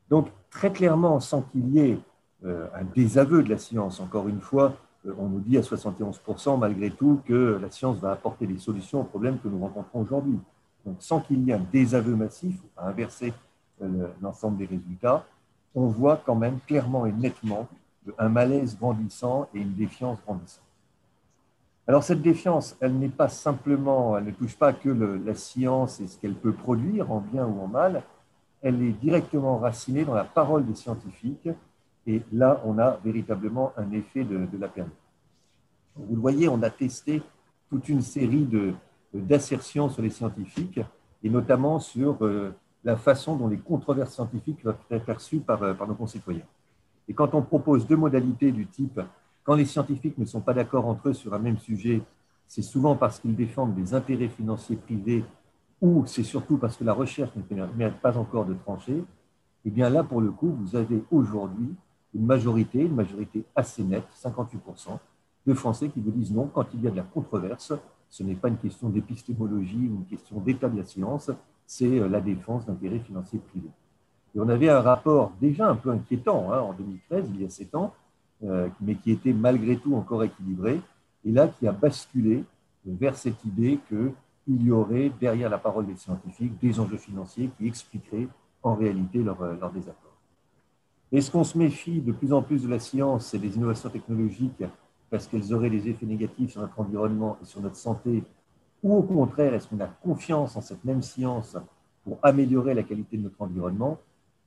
Donc, 0.09 0.27
très 0.49 0.71
clairement, 0.71 1.19
sans 1.19 1.41
qu'il 1.41 1.69
y 1.69 1.79
ait 1.79 1.99
euh, 2.43 2.67
un 2.75 2.83
désaveu 2.83 3.43
de 3.43 3.49
la 3.49 3.57
science, 3.57 3.99
encore 3.99 4.27
une 4.27 4.41
fois, 4.41 4.75
on 5.05 5.29
nous 5.29 5.39
dit 5.39 5.57
à 5.57 5.61
71% 5.61 6.59
malgré 6.59 6.91
tout 6.91 7.21
que 7.25 7.59
la 7.61 7.69
science 7.71 7.97
va 7.97 8.11
apporter 8.11 8.45
des 8.47 8.59
solutions 8.59 9.01
aux 9.01 9.05
problèmes 9.05 9.39
que 9.39 9.47
nous 9.47 9.59
rencontrons 9.59 10.01
aujourd'hui. 10.01 10.37
Donc, 10.85 10.97
sans 10.99 11.19
qu'il 11.19 11.43
y 11.43 11.51
ait 11.51 11.55
un 11.55 11.65
désaveu 11.71 12.15
massif, 12.15 12.55
à 12.77 12.87
inverser 12.87 13.33
euh, 13.81 14.07
l'ensemble 14.21 14.57
des 14.57 14.65
résultats, 14.65 15.25
on 15.75 15.87
voit 15.87 16.21
quand 16.25 16.35
même 16.35 16.59
clairement 16.67 17.05
et 17.05 17.11
nettement 17.11 17.67
un 18.17 18.29
malaise 18.29 18.77
grandissant 18.77 19.47
et 19.53 19.59
une 19.59 19.73
défiance 19.73 20.19
grandissante. 20.25 20.63
Alors 21.87 22.03
cette 22.03 22.21
défiance, 22.21 22.75
elle 22.79 22.97
n'est 22.97 23.09
pas 23.09 23.29
simplement, 23.29 24.17
elle 24.17 24.25
ne 24.25 24.31
touche 24.31 24.55
pas 24.55 24.71
que 24.73 24.89
la 24.89 25.35
science 25.35 25.99
et 25.99 26.07
ce 26.07 26.17
qu'elle 26.17 26.35
peut 26.35 26.53
produire 26.53 27.11
en 27.11 27.19
bien 27.19 27.45
ou 27.45 27.59
en 27.61 27.67
mal, 27.67 28.03
elle 28.61 28.81
est 28.81 28.91
directement 28.91 29.57
racinée 29.57 30.05
dans 30.05 30.13
la 30.13 30.23
parole 30.23 30.65
des 30.65 30.75
scientifiques 30.75 31.49
et 32.07 32.21
là 32.31 32.61
on 32.65 32.79
a 32.79 32.99
véritablement 33.03 33.73
un 33.77 33.91
effet 33.91 34.23
de, 34.23 34.47
la 34.59 34.67
période. 34.67 34.93
Vous 35.95 36.15
le 36.15 36.21
voyez, 36.21 36.47
on 36.47 36.61
a 36.63 36.69
testé 36.69 37.21
toute 37.69 37.89
une 37.89 38.01
série 38.01 38.47
d'assertions 39.13 39.89
sur 39.89 40.01
les 40.01 40.09
scientifiques 40.09 40.79
et 41.23 41.29
notamment 41.29 41.79
sur 41.79 42.23
euh, 42.25 42.53
la 42.83 42.95
façon 42.95 43.35
dont 43.35 43.47
les 43.47 43.57
controverses 43.57 44.13
scientifiques 44.13 44.63
doivent 44.63 44.77
être 44.89 45.05
perçues 45.05 45.39
par, 45.39 45.61
euh, 45.61 45.73
par 45.73 45.87
nos 45.87 45.95
concitoyens. 45.95 46.45
Et 47.07 47.13
quand 47.13 47.33
on 47.35 47.41
propose 47.41 47.85
deux 47.85 47.97
modalités 47.97 48.51
du 48.51 48.67
type 48.67 48.99
quand 49.43 49.55
les 49.55 49.65
scientifiques 49.65 50.17
ne 50.17 50.25
sont 50.25 50.41
pas 50.41 50.53
d'accord 50.53 50.87
entre 50.87 51.09
eux 51.09 51.13
sur 51.13 51.33
un 51.33 51.39
même 51.39 51.57
sujet, 51.57 52.01
c'est 52.47 52.61
souvent 52.61 52.95
parce 52.95 53.19
qu'ils 53.19 53.35
défendent 53.35 53.73
des 53.73 53.93
intérêts 53.93 54.27
financiers 54.27 54.75
privés 54.75 55.25
ou 55.81 56.05
c'est 56.05 56.23
surtout 56.23 56.57
parce 56.57 56.77
que 56.77 56.83
la 56.83 56.93
recherche 56.93 57.35
ne 57.35 57.41
permet 57.41 57.91
pas 57.91 58.17
encore 58.17 58.45
de 58.45 58.53
trancher. 58.53 58.93
Et 58.93 59.67
eh 59.67 59.69
bien 59.71 59.89
là, 59.89 60.03
pour 60.03 60.21
le 60.21 60.31
coup, 60.31 60.51
vous 60.59 60.75
avez 60.75 61.03
aujourd'hui 61.11 61.73
une 62.13 62.25
majorité, 62.25 62.79
une 62.79 62.95
majorité 62.95 63.43
assez 63.55 63.83
nette, 63.83 64.07
58%, 64.21 64.97
de 65.45 65.53
Français 65.53 65.89
qui 65.89 65.99
vous 65.99 66.11
disent 66.11 66.31
non, 66.31 66.47
quand 66.53 66.65
il 66.73 66.83
y 66.83 66.87
a 66.87 66.91
de 66.91 66.97
la 66.97 67.03
controverse, 67.03 67.73
ce 68.09 68.23
n'est 68.23 68.35
pas 68.35 68.49
une 68.49 68.57
question 68.57 68.89
d'épistémologie 68.89 69.89
ou 69.89 69.95
une 69.95 70.05
question 70.05 70.39
d'état 70.39 70.69
de 70.69 70.77
la 70.77 70.85
science, 70.85 71.31
c'est 71.65 71.99
euh, 71.99 72.07
la 72.07 72.21
défense 72.21 72.65
d'intérêts 72.65 72.99
financiers 72.99 73.39
privés. 73.39 73.71
Et 74.35 74.39
on 74.39 74.49
avait 74.49 74.69
un 74.69 74.81
rapport 74.81 75.31
déjà 75.41 75.69
un 75.69 75.75
peu 75.75 75.89
inquiétant 75.89 76.51
hein, 76.51 76.59
en 76.59 76.73
2013, 76.73 77.25
il 77.33 77.41
y 77.41 77.45
a 77.45 77.49
sept 77.49 77.73
ans, 77.75 77.93
euh, 78.43 78.69
mais 78.81 78.95
qui 78.95 79.11
était 79.11 79.33
malgré 79.33 79.77
tout 79.77 79.95
encore 79.95 80.23
équilibré, 80.23 80.81
et 81.23 81.31
là 81.31 81.47
qui 81.47 81.67
a 81.67 81.71
basculé 81.71 82.43
vers 82.85 83.15
cette 83.15 83.43
idée 83.45 83.79
qu'il 83.87 84.63
y 84.63 84.71
aurait 84.71 85.11
derrière 85.19 85.49
la 85.49 85.59
parole 85.59 85.85
des 85.85 85.95
scientifiques 85.95 86.59
des 86.59 86.79
enjeux 86.79 86.97
financiers 86.97 87.49
qui 87.57 87.67
expliqueraient 87.67 88.27
en 88.63 88.75
réalité 88.75 89.23
leur, 89.23 89.41
euh, 89.41 89.55
leur 89.59 89.71
désaccord. 89.71 90.10
Est-ce 91.11 91.29
qu'on 91.29 91.43
se 91.43 91.57
méfie 91.57 92.01
de 92.01 92.11
plus 92.11 92.31
en 92.31 92.41
plus 92.41 92.63
de 92.63 92.69
la 92.69 92.79
science 92.79 93.33
et 93.33 93.39
des 93.39 93.55
innovations 93.55 93.89
technologiques 93.89 94.63
parce 95.09 95.27
qu'elles 95.27 95.53
auraient 95.53 95.69
des 95.69 95.89
effets 95.89 96.05
négatifs 96.05 96.51
sur 96.51 96.61
notre 96.61 96.79
environnement 96.79 97.37
et 97.41 97.45
sur 97.45 97.61
notre 97.61 97.75
santé? 97.75 98.23
Ou 98.81 98.95
au 98.95 99.03
contraire, 99.03 99.53
est-ce 99.53 99.67
qu'on 99.67 99.79
a 99.81 99.87
confiance 99.87 100.55
en 100.55 100.61
cette 100.61 100.83
même 100.85 101.01
science 101.01 101.57
pour 102.03 102.17
améliorer 102.23 102.73
la 102.73 102.83
qualité 102.83 103.17
de 103.17 103.23
notre 103.23 103.41
environnement? 103.41 103.99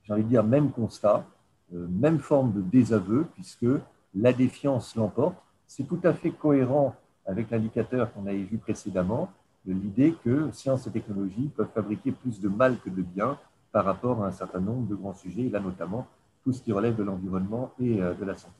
J'ai 0.03 0.13
envie 0.13 0.23
de 0.23 0.29
dire 0.29 0.43
même 0.43 0.71
constat. 0.71 1.25
Euh, 1.73 1.87
même 1.89 2.19
forme 2.19 2.53
de 2.53 2.61
désaveu, 2.61 3.25
puisque 3.33 3.65
la 4.13 4.33
défiance 4.33 4.95
l'emporte. 4.95 5.35
C'est 5.67 5.83
tout 5.83 5.99
à 6.03 6.13
fait 6.13 6.29
cohérent 6.29 6.95
avec 7.25 7.49
l'indicateur 7.49 8.13
qu'on 8.13 8.27
avait 8.27 8.43
vu 8.43 8.57
précédemment, 8.57 9.29
de 9.65 9.73
l'idée 9.73 10.15
que 10.23 10.51
science 10.51 10.85
et 10.85 10.91
technologie 10.91 11.49
peuvent 11.55 11.71
fabriquer 11.73 12.11
plus 12.11 12.39
de 12.39 12.47
mal 12.47 12.77
que 12.81 12.89
de 12.91 13.01
bien 13.01 13.39
par 13.71 13.83
rapport 13.83 14.23
à 14.23 14.27
un 14.27 14.31
certain 14.31 14.59
nombre 14.59 14.87
de 14.87 14.93
grands 14.93 15.15
sujets, 15.15 15.41
et 15.41 15.49
là 15.49 15.59
notamment 15.59 16.05
tout 16.45 16.53
ce 16.53 16.61
qui 16.61 16.71
relève 16.71 16.95
de 16.95 17.03
l'environnement 17.03 17.71
et 17.79 18.01
euh, 18.01 18.13
de 18.13 18.23
la 18.23 18.37
santé. 18.37 18.53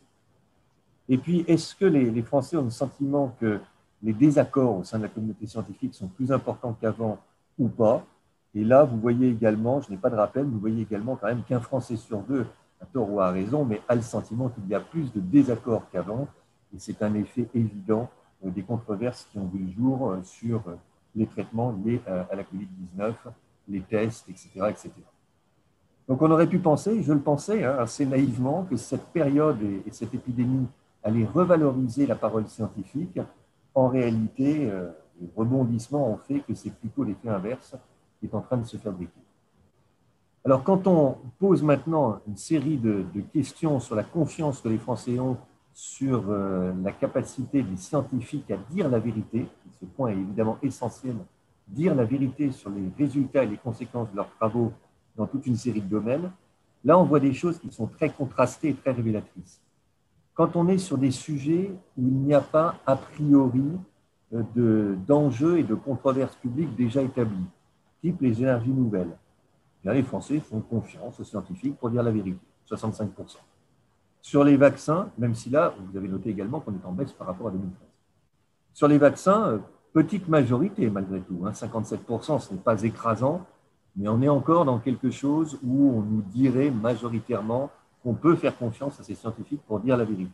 Et 1.08 1.20
puis, 1.20 1.46
est-ce 1.48 1.75
que 1.75 1.86
les, 1.86 2.22
Français 2.24 2.58
ont 2.58 2.63
le 2.63 2.72
sentiment 2.72 3.36
que 3.39 3.60
les 4.01 4.12
désaccords 4.12 4.75
au 4.75 4.84
sein 4.84 4.98
de 4.98 5.04
la 5.04 5.10
communauté 5.10 5.46
scientifique 5.46 5.94
sont 5.94 6.08
plus 6.08 6.32
importants 6.32 6.75
qu'avant 6.82 7.20
ou 7.60 7.70
pas? 7.70 8.04
Et 8.56 8.63
là, 8.63 8.84
vous 8.84 9.00
voyez 9.00 9.30
également, 9.30 9.82
je 9.82 9.92
n'ai 9.92 9.98
pas 9.98 10.10
de 10.10 10.15
rappel, 10.15 10.46
vous 10.46 10.60
voyez 10.60 10.82
également 10.82 11.15
quand 11.15 11.27
même 11.27 11.44
qu'un 11.44 11.60
Français 11.60 11.96
sur 11.96 12.22
deux 12.22 12.48
à 12.82 12.86
tort 12.86 13.12
ou 13.12 13.22
à 13.22 13.30
raison, 13.30 13.63
mais 13.63 13.82
a 13.88 13.94
le 13.94 14.01
sentiment 14.01 14.50
qu'il 14.50 14.68
y 14.68 14.74
a 14.74 14.80
plus 14.80 15.13
de 15.13 15.20
désaccords 15.20 15.88
qu'avant. 15.92 16.27
Et 16.74 16.80
c'est 16.80 17.04
un 17.04 17.13
effet 17.13 17.48
évident 17.54 18.10
euh, 18.44 18.50
des 18.50 18.63
controverses 18.63 19.27
qui 19.32 19.38
ont 19.38 19.46
vu 19.46 19.60
le 19.60 19.72
jour 19.72 20.10
euh, 20.10 20.24
sur 20.24 20.63
les 21.15 21.27
traitements 21.27 21.72
liés 21.86 22.01
à 22.08 22.36
la 22.36 22.44
Covid-19, 22.44 23.13
les 23.70 23.82
tests, 23.82 24.27
etc., 24.27 24.50
etc. 24.70 24.92
Donc 26.08 26.22
on 26.22 26.30
aurait 26.30 26.48
pu 26.48 26.60
penser, 26.60 27.02
je 27.02 27.14
le 27.14 27.20
pensais 27.20 27.64
hein, 27.64 27.78
assez 27.80 28.06
naïvement, 28.06 28.64
que 28.70 28.78
cette 28.78 29.06
période 29.08 29.58
et, 29.62 29.84
cette 29.92 30.14
épidémie 30.14 30.68
allait 31.04 31.26
revaloriser 31.26 32.06
la 32.06 32.16
parole 32.16 32.48
scientifique. 32.48 33.20
En 33.74 33.88
réalité, 33.88 34.72
les 35.20 35.30
rebondissements 35.36 36.10
ont 36.10 36.18
fait 36.18 36.40
que 36.40 36.54
c'est 36.54 36.72
plutôt 36.72 37.04
l'effet 37.04 37.30
inverse 37.30 37.76
qui 38.20 38.28
est 38.28 38.36
en 38.36 38.42
train 38.42 38.58
de 38.58 38.66
se 38.66 38.78
fabriquer. 38.78 39.22
Alors, 40.46 40.64
quand 40.64 40.86
on 40.86 41.18
pose 41.40 41.64
maintenant 41.64 42.20
une 42.28 42.38
série 42.38 42.78
de, 42.78 43.04
questions 43.34 43.80
sur 43.80 43.96
la 43.96 44.04
confiance 44.04 44.62
que 44.62 44.70
les 44.70 44.78
Français 44.78 45.20
ont 45.20 45.38
sur 45.74 46.30
euh, 46.30 46.72
la 46.84 46.92
capacité 46.92 47.64
des 47.64 47.78
scientifiques 47.78 48.50
à 48.52 48.58
dire 48.72 48.88
la 48.88 49.00
vérité, 49.00 49.48
ce 49.80 49.86
point 49.86 50.10
est 50.10 50.18
évidemment 50.18 50.58
essentiel, 50.62 51.16
dire 51.68 51.96
la 51.96 52.06
vérité 52.06 52.52
sur 52.52 52.70
les 52.70 52.92
résultats 52.98 53.44
et 53.44 53.48
les 53.48 53.58
conséquences 53.58 54.12
de 54.12 54.18
leurs 54.18 54.30
travaux 54.36 54.72
dans 55.15 55.27
toute 55.27 55.45
une 55.45 55.55
série 55.55 55.81
de 55.81 55.88
domaines, 55.88 56.31
là, 56.84 56.98
on 56.98 57.03
voit 57.03 57.19
des 57.19 57.34
choses 57.34 57.60
qui 57.60 57.72
sont 57.72 57.88
très 57.88 58.10
contrastées 58.10 58.69
et 58.69 58.74
très 58.74 58.91
révélatrices. 58.91 59.62
quand 60.34 60.55
on 60.57 60.67
est 60.67 60.77
sur 60.77 60.98
des 60.98 61.12
sujets 61.12 61.72
où 61.98 62.07
il 62.07 62.13
n'y 62.13 62.34
a 62.34 62.41
pas 62.41 62.75
a 62.86 62.98
priori 62.98 63.72
d'enjeux 65.07 65.60
et 65.60 65.63
de 65.63 65.75
controverses 65.75 66.36
publiques 66.36 66.75
déjà 66.75 67.01
établis, 67.01 67.45
type 68.01 68.22
les 68.22 68.41
énergies 68.41 68.69
nouvelles. 68.69 69.15
les 69.84 70.03
Français 70.03 70.39
font 70.39 70.60
confiance 70.60 71.19
aux 71.19 71.24
scientifiques 71.24 71.77
pour 71.77 71.89
dire 71.89 72.03
la 72.03 72.12
vérité, 72.12 72.38
65%. 72.69 73.38
Sur 74.22 74.43
les 74.43 74.57
vaccins, 74.57 75.10
même 75.17 75.36
si 75.36 75.50
là, 75.50 75.74
vous 75.79 75.98
avez 75.98 76.07
noté 76.07 76.31
également 76.31 76.60
qu'on 76.60 76.74
est 76.74 76.86
en 76.86 76.91
baisse 76.91 77.13
par 77.13 77.27
rapport 77.27 77.48
à 77.48 77.51
2013. 77.51 77.88
Sur 78.74 78.88
les 78.88 78.98
vaccins, 78.98 79.48
euh, 79.48 79.60
petite 79.93 80.27
majorité 80.27 80.89
malgré 80.89 81.22
tout, 81.22 81.45
57%, 81.45 82.34
hein, 82.34 82.39
ce 82.39 82.53
n'est 82.53 82.60
pas 82.60 82.81
écrasant, 82.81 83.45
mais 83.96 84.08
on 84.10 84.22
est 84.22 84.30
encore 84.30 84.66
dans 84.66 84.80
quelque 84.80 85.10
chose 85.10 85.60
où 85.64 85.92
on 85.92 86.02
nous 86.02 86.22
dirait 86.22 86.72
majoritairement 86.72 87.70
qu'on 88.04 88.14
peut 88.14 88.36
faire 88.36 88.58
confiance 88.58 89.00
à 89.00 89.04
ces 89.04 89.16
scientifiques 89.16 89.62
pour 89.66 89.80
dire 89.80 89.98
la 89.98 90.06
vérité. 90.06 90.32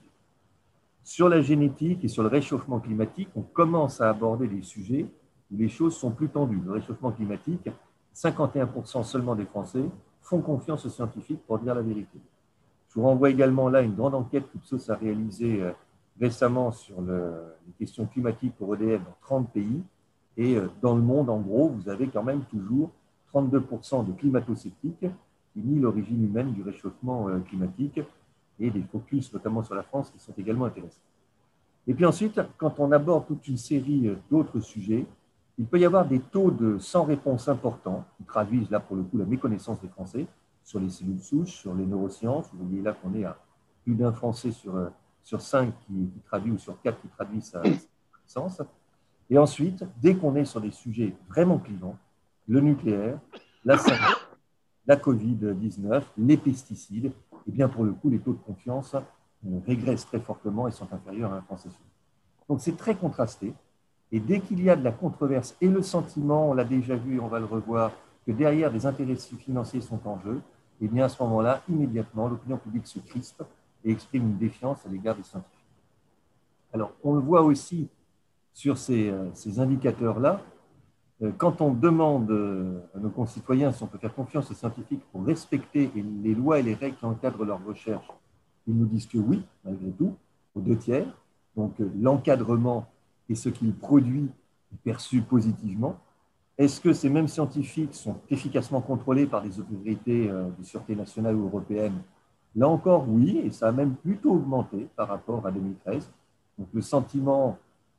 Sur 1.03 1.30
la 1.30 1.41
génétique 1.41 2.03
et 2.03 2.08
sur 2.08 2.24
le 2.24 2.30
réchauffement 2.30 2.80
climatique, 2.80 3.30
on 3.36 3.41
commence 3.41 4.01
à 4.01 4.10
aborder 4.10 4.48
des 4.48 4.62
sujets 4.62 5.08
où 5.51 5.58
les 5.58 5.70
choses 5.70 5.96
sont 5.96 6.12
plus 6.12 6.30
tendues. 6.30 6.62
Le 6.65 6.74
réchauffement 6.74 7.12
climatique, 7.12 7.70
51% 8.15 9.03
seulement 9.03 9.36
des 9.36 9.46
Français 9.46 9.84
font 10.22 10.41
confiance 10.41 10.86
aux 10.86 10.89
scientifiques 10.89 11.41
pour 11.48 11.60
dire 11.60 11.74
la 11.74 11.82
vérité. 11.82 12.20
Je 12.89 13.00
vous 13.00 13.06
renvoie 13.06 13.30
également 13.30 13.70
là 13.70 13.82
une 13.82 13.96
grande 13.96 14.15
enquête 14.15 14.44
qu'Ipsos 14.51 14.89
a 14.89 14.96
réalisée 14.96 15.62
euh, 15.62 15.72
récemment 16.20 16.72
sur 16.72 17.01
les 17.01 17.74
questions 17.80 18.06
climatiques 18.06 18.56
pour 18.58 18.75
EDF 18.75 19.01
dans 19.03 19.15
30 19.22 19.51
pays. 19.51 19.82
Et 20.38 20.56
euh, 20.56 20.68
dans 20.82 20.96
le 20.96 21.01
monde, 21.01 21.30
en 21.30 21.39
gros, 21.39 21.70
vous 21.70 21.89
avez 21.89 22.08
quand 22.10 22.24
même 22.24 22.44
toujours 22.46 22.91
32% 23.33 24.05
de 24.05 24.11
climato-sceptiques 24.13 25.05
qui 25.53 25.59
nient 25.59 25.79
l'origine 25.79 26.23
humaine 26.23 26.53
du 26.53 26.63
réchauffement 26.63 27.27
euh, 27.29 27.39
climatique 27.39 28.00
et 28.59 28.69
des 28.69 28.83
focus, 28.83 29.33
notamment 29.33 29.63
sur 29.63 29.75
la 29.75 29.83
France, 29.83 30.11
qui 30.11 30.19
sont 30.19 30.33
également 30.38 30.65
intéressants. 30.65 31.01
Et 31.88 31.93
puis 31.93 32.05
ensuite, 32.05 32.39
quand 32.57 32.79
on 32.79 32.91
aborde 32.91 33.25
toute 33.27 33.47
une 33.47 33.57
série 33.57 34.15
d'autres 34.29 34.59
sujets, 34.59 35.05
il 35.57 35.65
peut 35.65 35.79
y 35.79 35.85
avoir 35.85 36.07
des 36.07 36.19
taux 36.19 36.51
de 36.51 36.77
sans 36.79 37.03
réponse 37.03 37.47
importants 37.47 38.05
qui 38.17 38.23
traduisent 38.23 38.69
là 38.69 38.79
pour 38.79 38.95
le 38.95 39.03
coup 39.03 39.17
la 39.17 39.25
méconnaissance 39.25 39.79
des 39.81 39.89
Français 39.89 40.25
sur 40.63 40.79
les 40.79 40.89
cellules 40.89 41.21
souches, 41.21 41.51
sur 41.51 41.73
les 41.73 41.85
neurosciences. 41.85 42.50
Vous 42.53 42.65
voyez 42.65 42.81
là 42.81 42.93
qu'on 42.93 43.13
est 43.13 43.25
à 43.25 43.38
plus 43.83 43.95
d'un 43.95 44.11
Français 44.11 44.51
sur, 44.51 44.75
euh, 44.75 44.89
sur 45.23 45.41
cinq 45.41 45.73
qui, 45.85 46.09
traduit 46.25 46.51
ou 46.51 46.57
sur 46.57 46.81
quatre 46.81 47.00
qui 47.01 47.07
traduit 47.09 47.41
sa 47.41 47.61
connaissance. 47.61 48.61
Et 49.29 49.38
ensuite, 49.38 49.85
dès 50.01 50.15
qu'on 50.15 50.35
est 50.35 50.45
sur 50.45 50.61
des 50.61 50.71
sujets 50.71 51.15
vraiment 51.29 51.57
clivants, 51.57 51.97
le 52.48 52.60
nucléaire, 52.60 53.19
la 53.63 53.77
santé, 53.77 54.00
la 54.88 54.95
Covid-19, 54.95 56.03
les 56.17 56.38
pesticides, 56.38 57.12
et 57.48 57.51
bien 57.51 57.69
pour 57.69 57.83
le 57.83 57.91
coup, 57.91 58.10
les 58.10 58.19
taux 58.19 58.33
de 58.33 58.39
confiance 58.39 58.95
euh, 58.95 59.60
régressent 59.65 60.05
très 60.05 60.19
fortement 60.19 60.67
et 60.67 60.71
sont 60.71 60.91
inférieurs 60.91 61.33
à 61.33 61.38
un 61.38 61.41
Français 61.41 61.69
sur 61.69 61.79
Donc 62.50 62.62
c'est 62.62 62.77
très 62.77 62.95
contrasté. 62.95 63.53
Et 64.12 64.19
dès 64.19 64.41
qu'il 64.41 64.62
y 64.62 64.69
a 64.69 64.75
de 64.75 64.83
la 64.83 64.91
controverse 64.91 65.55
et 65.62 65.69
le 65.69 65.81
sentiment, 65.81 66.50
on 66.50 66.53
l'a 66.53 66.65
déjà 66.65 66.95
vu 66.95 67.15
et 67.15 67.19
on 67.19 67.27
va 67.27 67.39
le 67.39 67.45
revoir, 67.45 67.91
que 68.25 68.31
derrière 68.31 68.71
des 68.71 68.86
intérêts 68.86 69.15
financiers 69.15 69.81
sont 69.81 70.00
en 70.05 70.19
jeu, 70.19 70.41
et 70.81 70.86
eh 70.86 70.88
bien 70.88 71.05
à 71.05 71.10
ce 71.10 71.21
moment-là, 71.24 71.62
immédiatement, 71.69 72.27
l'opinion 72.27 72.57
publique 72.57 72.88
se 72.88 73.00
crispe 73.00 73.43
et 73.86 73.91
exprime 73.91 74.24
une 74.24 74.38
défiance 74.38 74.86
à 74.86 74.89
l'égard 74.89 75.15
des 75.15 75.24
scientifiques. 75.24 75.57
Alors, 76.74 76.91
on 77.03 77.13
le 77.13 77.21
voit 77.21 77.41
aussi 77.41 77.88
sur 78.53 78.77
ces, 78.77 79.10
euh, 79.10 79.29
ces 79.33 79.60
indicateurs-là. 79.60 80.41
Euh, 81.22 81.32
quand 81.38 81.62
on 81.62 81.74
demande 81.74 82.32
euh, 82.32 82.80
à 82.96 83.00
nos 83.00 83.10
concitoyens 83.10 83.72
si 83.72 83.84
on 83.84 83.88
peut 83.88 83.98
faire 83.98 84.13
confiance 84.13 84.50
aux 84.50 84.54
scientifiques 84.54 85.04
pour 85.12 85.25
respecter 85.25 85.92
les 85.96 86.34
lois 86.34 86.60
et 86.60 86.63
les 86.63 86.74
règles 86.74 86.98
qui 86.98 87.06
encadrent 87.06 87.46
leur 87.46 87.63
recherche, 87.63 88.08
ils 88.68 88.75
nous 88.75 88.86
disent 88.86 89.08
que 89.08 89.18
oui, 89.18 89.44
malgré 89.63 89.92
tout, 89.92 90.16
aux 90.56 90.62
deux 90.62 90.78
tiers. 90.78 91.08
Donc, 91.56 91.75
l'encadrement 92.00 92.88
et 93.30 93.36
ce 93.36 93.50
qu'il 93.50 93.74
produit 93.74 94.30
est 94.74 94.78
perçu 94.84 95.22
positivement. 95.22 95.98
Est-ce 96.58 96.80
que 96.82 96.94
ces 96.94 97.10
mêmes 97.10 97.28
scientifiques 97.28 97.96
sont 97.96 98.18
efficacement 98.30 98.82
contrôlés 98.82 99.25
par 99.25 99.42
des 99.42 99.60
autorités 99.60 100.30
euh, 100.30 100.50
de 100.58 100.63
sûreté 100.63 100.96
nationale 100.96 101.36
ou 101.36 101.46
européenne 101.46 102.01
Là 102.56 102.68
encore, 102.68 103.08
oui, 103.08 103.42
et 103.44 103.51
ça 103.51 103.70
a 103.70 103.72
même 103.72 103.96
plutôt 103.96 104.34
augmenté 104.34 104.88
par 104.96 105.08
rapport 105.08 105.46
à 105.48 105.51
2013. 105.51 106.12
Donc 106.60 106.68
le 106.74 106.82
sentiment 106.82 107.58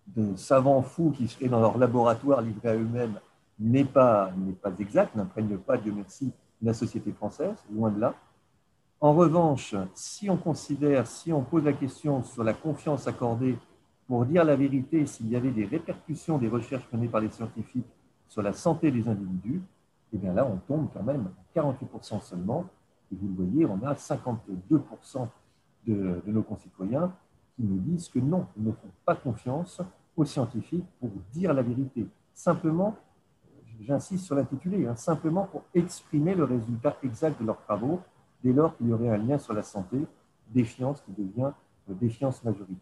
de 0.09 0.37
savants 0.37 0.83
fous 0.83 1.11
qui 1.11 1.29
seraient 1.29 1.49
dans 1.49 1.61
leur 1.61 1.79
laboratoire 1.79 2.43
livrés 2.43 2.71
à 2.71 2.75
eux-mêmes 2.75 3.19
n'est 3.59 3.85
pas, 3.85 4.33
pas 4.63 4.73
exact, 4.79 5.15
n'imprègne 5.15 5.57
pas, 5.59 5.79
Dieu 5.79 5.93
merci, 5.95 6.33
la 6.61 6.75
société 6.75 7.13
française, 7.13 7.57
loin 7.73 7.91
de 7.91 8.01
là. 8.01 8.15
En 9.01 9.15
revanche, 9.15 9.75
si 9.95 10.31
on 10.31 10.37
considère, 10.37 11.07
si 11.07 11.33
on 11.33 11.43
pose 11.43 11.65
la 11.65 11.73
question 11.73 12.23
sur 12.23 12.45
la 12.45 12.55
confiance 12.55 13.09
accordée 13.09 13.59
pour 14.07 14.25
dire 14.27 14.45
la 14.45 14.57
vérité, 14.57 15.07
s'il 15.07 15.29
y 15.29 15.37
avait 15.37 15.51
des 15.51 15.65
répercussions 15.65 16.39
des 16.39 16.49
recherches 16.49 16.87
menées 16.93 17.09
par 17.09 17.21
les 17.21 17.31
scientifiques 17.31 17.87
sur 18.29 18.43
la 18.43 18.53
santé 18.53 18.91
des 18.91 19.09
individus, 19.09 19.61
et 20.13 20.17
eh 20.17 20.19
bien 20.19 20.35
là, 20.35 20.47
on 20.47 20.57
tombe 20.57 20.89
quand 20.93 21.03
même 21.03 21.31
à 21.57 21.61
48% 21.61 22.21
seulement. 22.21 22.67
Et 23.11 23.17
vous 23.17 23.29
le 23.29 23.35
voyez, 23.45 23.67
on 23.67 23.83
a 23.87 23.95
52% 23.95 25.27
de, 25.87 26.23
de, 26.25 26.33
nos 26.33 26.43
concitoyens 26.43 27.13
qui 27.57 27.63
nous 27.63 27.79
disent 27.79 28.09
que 28.09 28.19
non, 28.19 28.47
ils 28.57 28.65
ne 28.65 28.73
font 28.73 28.91
pas 29.05 29.15
confiance 29.15 29.81
aux 30.17 30.25
scientifiques 30.25 30.87
pour 31.01 31.11
dire 31.33 31.53
la 31.55 31.63
vérité. 31.63 32.07
Simplement, 32.35 32.97
j'insiste 33.81 34.25
sur 34.25 34.35
l'intitulé, 34.35 34.87
hein, 34.87 34.97
simplement 34.97 35.47
pour 35.47 35.63
exprimer 35.75 36.35
le 36.35 36.45
résultat 36.45 36.97
exact 37.03 37.41
de 37.41 37.47
leurs 37.47 37.61
travaux, 37.63 38.01
dès 38.43 38.53
lors 38.53 38.77
qu'il 38.77 38.89
y 38.89 38.93
aurait 38.93 39.11
un 39.11 39.19
lien 39.19 39.39
sur 39.39 39.55
la 39.55 39.63
santé, 39.63 39.99
défiance 40.49 41.01
qui 41.01 41.13
devient 41.13 41.53
défiance 41.89 42.43
majoritaire. 42.45 42.77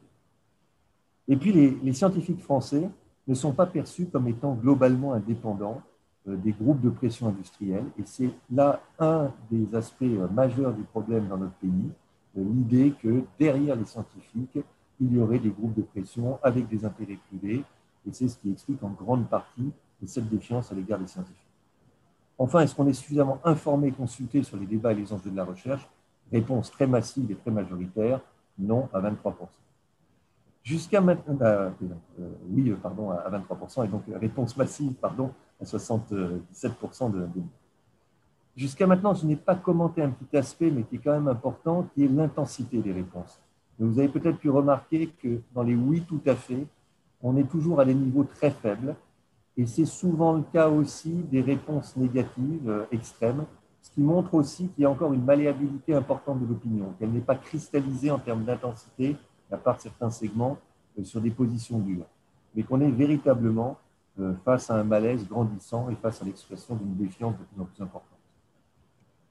Et 1.28 1.36
puis 1.36 1.52
les, 1.52 1.70
les 1.82 1.92
scientifiques 1.92 2.42
français 2.42 2.88
ne 3.26 3.34
sont 3.34 3.52
pas 3.52 3.66
perçus 3.66 4.06
comme 4.06 4.28
étant 4.28 4.54
globalement 4.54 5.12
indépendants 5.12 5.82
euh, 6.28 6.36
des 6.36 6.52
groupes 6.52 6.80
de 6.80 6.90
pression 6.90 7.28
industrielle. 7.28 7.84
Et 7.98 8.02
c'est 8.04 8.30
là 8.52 8.80
un 8.98 9.30
des 9.50 9.74
aspects 9.74 10.02
euh, 10.02 10.28
majeurs 10.28 10.72
du 10.72 10.82
problème 10.82 11.28
dans 11.28 11.38
notre 11.38 11.54
pays, 11.54 11.70
euh, 11.70 11.99
l'idée 12.34 12.92
que 13.02 13.24
derrière 13.38 13.76
les 13.76 13.84
scientifiques, 13.84 14.58
il 15.00 15.14
y 15.14 15.18
aurait 15.18 15.38
des 15.38 15.50
groupes 15.50 15.74
de 15.74 15.82
pression 15.82 16.38
avec 16.42 16.68
des 16.68 16.84
intérêts 16.84 17.18
privés. 17.28 17.64
Et 18.06 18.12
c'est 18.12 18.28
ce 18.28 18.36
qui 18.38 18.50
explique 18.52 18.82
en 18.82 18.90
grande 18.90 19.28
partie 19.28 19.72
cette 20.06 20.28
défiance 20.28 20.72
à 20.72 20.74
l'égard 20.74 20.98
des 20.98 21.06
scientifiques. 21.06 21.36
Enfin, 22.38 22.60
est-ce 22.60 22.74
qu'on 22.74 22.86
est 22.86 22.94
suffisamment 22.94 23.38
informé 23.44 23.88
et 23.88 23.92
consulté 23.92 24.42
sur 24.42 24.56
les 24.56 24.66
débats 24.66 24.92
et 24.92 24.94
les 24.94 25.12
enjeux 25.12 25.30
de 25.30 25.36
la 25.36 25.44
recherche? 25.44 25.86
Réponse 26.32 26.70
très 26.70 26.86
massive 26.86 27.30
et 27.30 27.34
très 27.34 27.50
majoritaire, 27.50 28.20
non 28.58 28.88
à 28.92 29.00
23%. 29.00 29.34
Jusqu'à 30.62 31.00
maintenant, 31.00 31.36
euh, 31.40 31.70
euh, 32.20 32.30
oui, 32.50 32.70
pardon, 32.82 33.10
à 33.10 33.28
23%, 33.30 33.84
et 33.84 33.88
donc 33.88 34.04
réponse 34.20 34.56
massive, 34.56 34.92
pardon, 34.92 35.32
à 35.60 35.64
77% 35.64 37.12
de, 37.12 37.28
Jusqu'à 38.56 38.86
maintenant, 38.86 39.14
je 39.14 39.26
n'ai 39.26 39.36
pas 39.36 39.54
commenté 39.54 40.02
un 40.02 40.10
petit 40.10 40.36
aspect, 40.36 40.70
mais 40.70 40.82
qui 40.82 40.96
est 40.96 40.98
quand 40.98 41.12
même 41.12 41.28
important, 41.28 41.88
qui 41.94 42.04
est 42.04 42.08
l'intensité 42.08 42.78
des 42.78 42.92
réponses. 42.92 43.40
Vous 43.78 43.98
avez 43.98 44.08
peut-être 44.08 44.38
pu 44.38 44.50
remarquer 44.50 45.08
que 45.22 45.40
dans 45.54 45.62
les 45.62 45.74
oui 45.74 46.02
tout 46.06 46.20
à 46.26 46.34
fait, 46.34 46.66
on 47.22 47.36
est 47.36 47.48
toujours 47.48 47.80
à 47.80 47.84
des 47.84 47.94
niveaux 47.94 48.24
très 48.24 48.50
faibles, 48.50 48.94
et 49.56 49.66
c'est 49.66 49.86
souvent 49.86 50.34
le 50.34 50.42
cas 50.42 50.68
aussi 50.68 51.10
des 51.30 51.40
réponses 51.40 51.96
négatives 51.96 52.68
euh, 52.68 52.84
extrêmes, 52.92 53.44
ce 53.82 53.90
qui 53.90 54.00
montre 54.02 54.34
aussi 54.34 54.68
qu'il 54.68 54.82
y 54.82 54.84
a 54.84 54.90
encore 54.90 55.12
une 55.12 55.24
malléabilité 55.24 55.94
importante 55.94 56.40
de 56.40 56.46
l'opinion, 56.46 56.94
qu'elle 56.98 57.10
n'est 57.10 57.20
pas 57.20 57.36
cristallisée 57.36 58.10
en 58.10 58.18
termes 58.18 58.44
d'intensité, 58.44 59.16
à 59.50 59.56
part 59.56 59.80
certains 59.80 60.10
segments 60.10 60.58
euh, 60.98 61.04
sur 61.04 61.20
des 61.20 61.30
positions 61.30 61.78
dures, 61.78 62.06
mais 62.54 62.62
qu'on 62.62 62.80
est 62.80 62.90
véritablement 62.90 63.78
euh, 64.18 64.34
face 64.44 64.70
à 64.70 64.76
un 64.76 64.84
malaise 64.84 65.26
grandissant 65.28 65.88
et 65.88 65.94
face 65.94 66.20
à 66.20 66.24
l'expression 66.24 66.74
d'une 66.76 66.94
défiance 66.94 67.34
de 67.38 67.44
plus 67.44 67.62
en 67.62 67.64
plus 67.64 67.82
importante. 67.82 68.19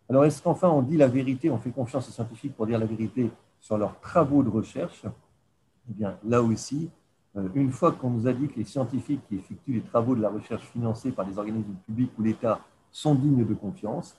Alors, 0.09 0.25
est-ce 0.25 0.41
qu'enfin 0.41 0.69
on 0.69 0.81
dit 0.81 0.97
la 0.97 1.07
vérité, 1.07 1.51
on 1.51 1.59
fait 1.59 1.69
confiance 1.69 2.09
aux 2.09 2.11
scientifiques 2.11 2.55
pour 2.55 2.65
dire 2.65 2.79
la 2.79 2.87
vérité 2.87 3.29
sur 3.59 3.77
leurs 3.77 3.99
travaux 3.99 4.41
de 4.41 4.49
recherche? 4.49 5.03
Eh 5.05 5.93
bien, 5.93 6.17
là 6.25 6.41
aussi, 6.41 6.89
euh, 7.37 7.47
une 7.53 7.71
fois 7.71 7.91
qu'on 7.91 8.09
nous 8.09 8.27
a 8.27 8.33
dit 8.33 8.47
que 8.47 8.57
les 8.57 8.63
scientifiques 8.63 9.21
qui 9.27 9.35
effectuent 9.35 9.73
les 9.73 9.81
travaux 9.81 10.15
de 10.15 10.21
la 10.21 10.29
recherche 10.29 10.63
financés 10.69 11.11
par 11.11 11.25
des 11.25 11.37
organismes 11.37 11.75
publics 11.85 12.11
ou 12.17 12.23
l'État 12.23 12.59
sont 12.91 13.13
dignes 13.13 13.45
de 13.45 13.53
confiance, 13.53 14.17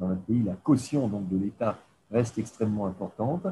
dans 0.00 0.08
notre 0.08 0.22
pays, 0.22 0.42
la 0.42 0.54
caution 0.54 1.06
donc, 1.06 1.28
de 1.28 1.36
l'État 1.36 1.78
reste 2.10 2.38
extrêmement 2.38 2.86
importante 2.86 3.46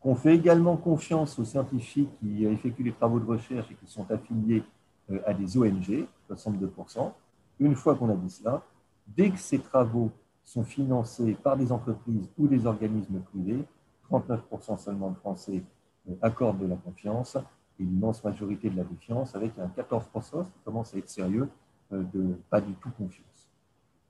qu'on 0.00 0.16
fait 0.16 0.34
également 0.34 0.76
confiance 0.76 1.38
aux 1.38 1.44
scientifiques 1.44 2.10
qui 2.18 2.44
effectuent 2.44 2.82
les 2.82 2.92
travaux 2.92 3.20
de 3.20 3.26
recherche 3.26 3.70
et 3.70 3.74
qui 3.74 3.86
sont 3.86 4.10
affiliés 4.10 4.64
euh, 5.10 5.20
à 5.24 5.32
des 5.32 5.56
ONG, 5.56 6.06
62%. 6.28 7.12
Une 7.60 7.76
fois 7.76 7.94
qu'on 7.94 8.10
a 8.10 8.14
dit 8.16 8.30
cela, 8.30 8.62
dès 9.06 9.30
que 9.30 9.38
ces 9.38 9.60
travaux 9.60 10.10
sont 10.44 10.64
financés 10.64 11.36
par 11.42 11.56
des 11.56 11.72
entreprises 11.72 12.28
ou 12.38 12.46
des 12.46 12.66
organismes 12.66 13.20
privés, 13.20 13.64
39% 14.10 14.78
seulement 14.78 15.10
de 15.10 15.16
Français 15.16 15.62
euh, 16.08 16.14
accordent 16.22 16.58
de 16.58 16.66
la 16.66 16.76
confiance 16.76 17.36
et 17.78 17.84
l'immense 17.84 18.22
majorité 18.22 18.68
de 18.68 18.76
la 18.76 18.84
défiance, 18.84 19.34
avec 19.34 19.52
un 19.58 19.68
14% 19.68 20.44
qui 20.44 20.58
commence 20.64 20.94
à 20.94 20.98
être 20.98 21.08
sérieux, 21.08 21.48
euh, 21.92 22.02
de 22.12 22.34
pas 22.50 22.60
du 22.60 22.72
tout 22.74 22.90
confiance. 22.90 23.50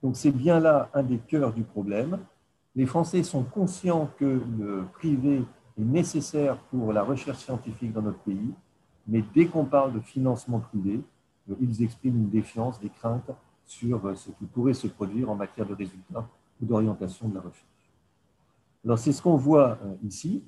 Donc 0.01 0.15
c'est 0.17 0.31
bien 0.31 0.59
là 0.59 0.89
un 0.93 1.03
des 1.03 1.19
cœurs 1.19 1.53
du 1.53 1.63
problème. 1.63 2.19
Les 2.75 2.85
Français 2.85 3.23
sont 3.23 3.43
conscients 3.43 4.09
que 4.17 4.41
le 4.59 4.83
privé 4.93 5.45
est 5.77 5.83
nécessaire 5.83 6.57
pour 6.71 6.91
la 6.91 7.03
recherche 7.03 7.37
scientifique 7.37 7.93
dans 7.93 8.01
notre 8.01 8.19
pays, 8.19 8.53
mais 9.07 9.23
dès 9.33 9.45
qu'on 9.45 9.65
parle 9.65 9.93
de 9.93 9.99
financement 9.99 10.59
privé, 10.59 11.01
ils 11.59 11.83
expriment 11.83 12.17
une 12.17 12.29
défiance, 12.29 12.79
des 12.79 12.89
craintes 12.89 13.31
sur 13.65 14.01
ce 14.15 14.31
qui 14.31 14.45
pourrait 14.45 14.73
se 14.73 14.87
produire 14.87 15.29
en 15.29 15.35
matière 15.35 15.65
de 15.65 15.73
résultats 15.73 16.27
ou 16.61 16.65
d'orientation 16.65 17.27
de 17.27 17.35
la 17.35 17.41
recherche. 17.41 17.65
Alors, 18.85 18.99
c'est 18.99 19.11
ce 19.11 19.21
qu'on 19.21 19.37
voit 19.37 19.77
ici. 20.03 20.43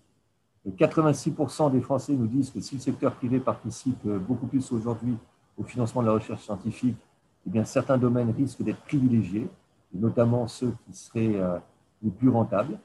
86% 0.68 1.72
des 1.72 1.82
Français 1.82 2.14
nous 2.14 2.28
disent 2.28 2.50
que 2.50 2.60
si 2.60 2.76
le 2.76 2.82
secteur 2.82 3.16
privé 3.16 3.40
participe 3.40 4.06
beaucoup 4.08 4.48
plus 4.48 4.72
aujourd'hui 4.72 5.16
au 5.58 5.64
financement 5.64 6.02
de 6.02 6.08
la 6.08 6.14
recherche 6.14 6.44
scientifique, 6.44 6.98
eh 7.46 7.50
bien, 7.50 7.64
certains 7.64 7.98
domaines 7.98 8.32
risquent 8.32 8.64
d'être 8.64 8.82
privilégiés, 8.82 9.48
notamment 9.94 10.48
ceux 10.48 10.74
qui 10.86 10.98
seraient 10.98 11.36
euh, 11.36 11.58
les 12.02 12.10
plus 12.10 12.30
rentables. 12.30 12.80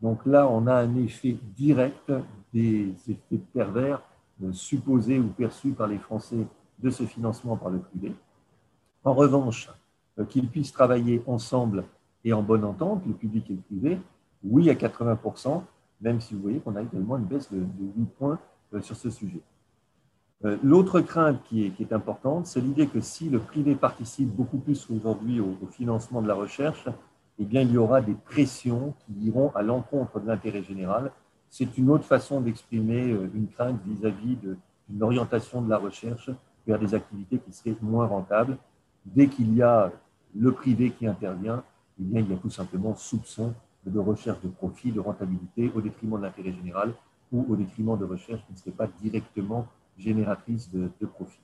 Donc 0.00 0.26
là, 0.26 0.48
on 0.48 0.66
a 0.66 0.74
un 0.74 0.96
effet 0.96 1.36
direct 1.56 2.12
des 2.52 2.94
effets 3.08 3.40
pervers 3.52 4.02
euh, 4.42 4.52
supposés 4.52 5.18
ou 5.18 5.28
perçus 5.28 5.70
par 5.70 5.86
les 5.86 5.98
Français 5.98 6.46
de 6.78 6.90
ce 6.90 7.04
financement 7.04 7.56
par 7.56 7.70
le 7.70 7.78
privé. 7.78 8.14
En 9.04 9.14
revanche, 9.14 9.70
euh, 10.18 10.24
qu'ils 10.24 10.48
puissent 10.48 10.72
travailler 10.72 11.22
ensemble 11.26 11.84
et 12.24 12.32
en 12.32 12.42
bonne 12.42 12.64
entente, 12.64 13.02
le 13.06 13.14
public 13.14 13.50
et 13.50 13.54
le 13.54 13.60
privé, 13.60 13.98
oui 14.44 14.70
à 14.70 14.74
80%, 14.74 15.62
même 16.00 16.20
si 16.20 16.34
vous 16.34 16.42
voyez 16.42 16.60
qu'on 16.60 16.76
a 16.76 16.82
également 16.82 17.16
une 17.16 17.24
baisse 17.24 17.50
de, 17.52 17.58
8 17.58 18.04
points 18.18 18.38
sur 18.80 18.96
ce 18.96 19.10
sujet. 19.10 19.40
L'autre 20.62 21.00
crainte 21.00 21.40
qui 21.44 21.72
est, 21.78 21.92
importante, 21.92 22.46
c'est 22.46 22.60
l'idée 22.60 22.88
que 22.88 23.00
si 23.00 23.30
le 23.30 23.38
privé 23.38 23.76
participe 23.76 24.28
beaucoup 24.28 24.58
plus 24.58 24.88
aujourd'hui 24.90 25.38
au, 25.38 25.56
financement 25.70 26.20
de 26.20 26.26
la 26.26 26.34
recherche, 26.34 26.88
eh 27.38 27.44
bien, 27.44 27.62
il 27.62 27.70
y 27.70 27.78
aura 27.78 28.00
des 28.00 28.14
pressions 28.14 28.94
qui 29.00 29.12
iront 29.26 29.52
à 29.54 29.62
l'encontre 29.62 30.18
de 30.20 30.26
l'intérêt 30.26 30.62
général. 30.62 31.12
C'est 31.48 31.78
une 31.78 31.90
autre 31.90 32.04
façon 32.04 32.40
d'exprimer 32.40 33.10
euh, 33.12 33.30
une 33.34 33.48
crainte 33.48 33.80
vis-à-vis 33.86 34.36
d'une 34.88 35.02
orientation 35.02 35.62
de 35.62 35.70
la 35.70 35.78
recherche 35.78 36.30
vers 36.66 36.78
des 36.78 36.94
activités 36.94 37.38
qui 37.38 37.52
seraient 37.52 37.76
moins 37.80 38.06
rentables. 38.06 38.58
Dès 39.06 39.28
qu'il 39.28 39.54
y 39.54 39.62
a 39.62 39.92
le 40.34 40.52
privé 40.52 40.90
qui 40.90 41.06
intervient, 41.06 41.62
eh 42.00 42.04
bien, 42.04 42.20
il 42.20 42.30
y 42.30 42.34
a 42.34 42.36
tout 42.36 42.50
simplement 42.50 42.94
soupçon 42.94 43.54
de 43.86 43.98
recherche 43.98 44.40
de 44.42 44.48
profit, 44.48 44.92
de 44.92 45.00
rentabilité 45.00 45.70
au 45.74 45.80
détriment 45.80 46.18
de 46.18 46.22
l'intérêt 46.22 46.52
général 46.52 46.94
ou 47.32 47.44
au 47.48 47.56
détriment 47.56 47.98
de 47.98 48.04
recherche 48.04 48.44
qui 48.46 48.52
ne 48.52 48.58
serait 48.58 48.70
pas 48.70 48.86
directement 49.00 49.66
génératrice 49.98 50.70
de, 50.70 50.90
de 51.00 51.06
profit. 51.06 51.40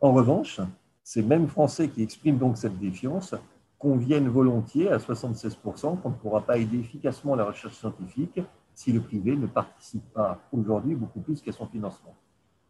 En 0.00 0.12
revanche, 0.12 0.60
ces 1.02 1.22
mêmes 1.22 1.48
Français 1.48 1.88
qui 1.88 2.02
expriment 2.02 2.38
donc 2.38 2.56
cette 2.56 2.78
défiance 2.78 3.34
conviennent 3.78 4.28
volontiers 4.28 4.88
à 4.90 4.98
76% 4.98 6.00
qu'on 6.00 6.10
ne 6.10 6.14
pourra 6.14 6.42
pas 6.42 6.58
aider 6.58 6.78
efficacement 6.78 7.34
la 7.34 7.44
recherche 7.44 7.74
scientifique 7.74 8.40
si 8.74 8.92
le 8.92 9.00
privé 9.00 9.36
ne 9.36 9.46
participe 9.46 10.08
pas 10.12 10.38
aujourd'hui 10.52 10.94
beaucoup 10.94 11.20
plus 11.20 11.42
qu'à 11.42 11.52
son 11.52 11.66
financement. 11.66 12.14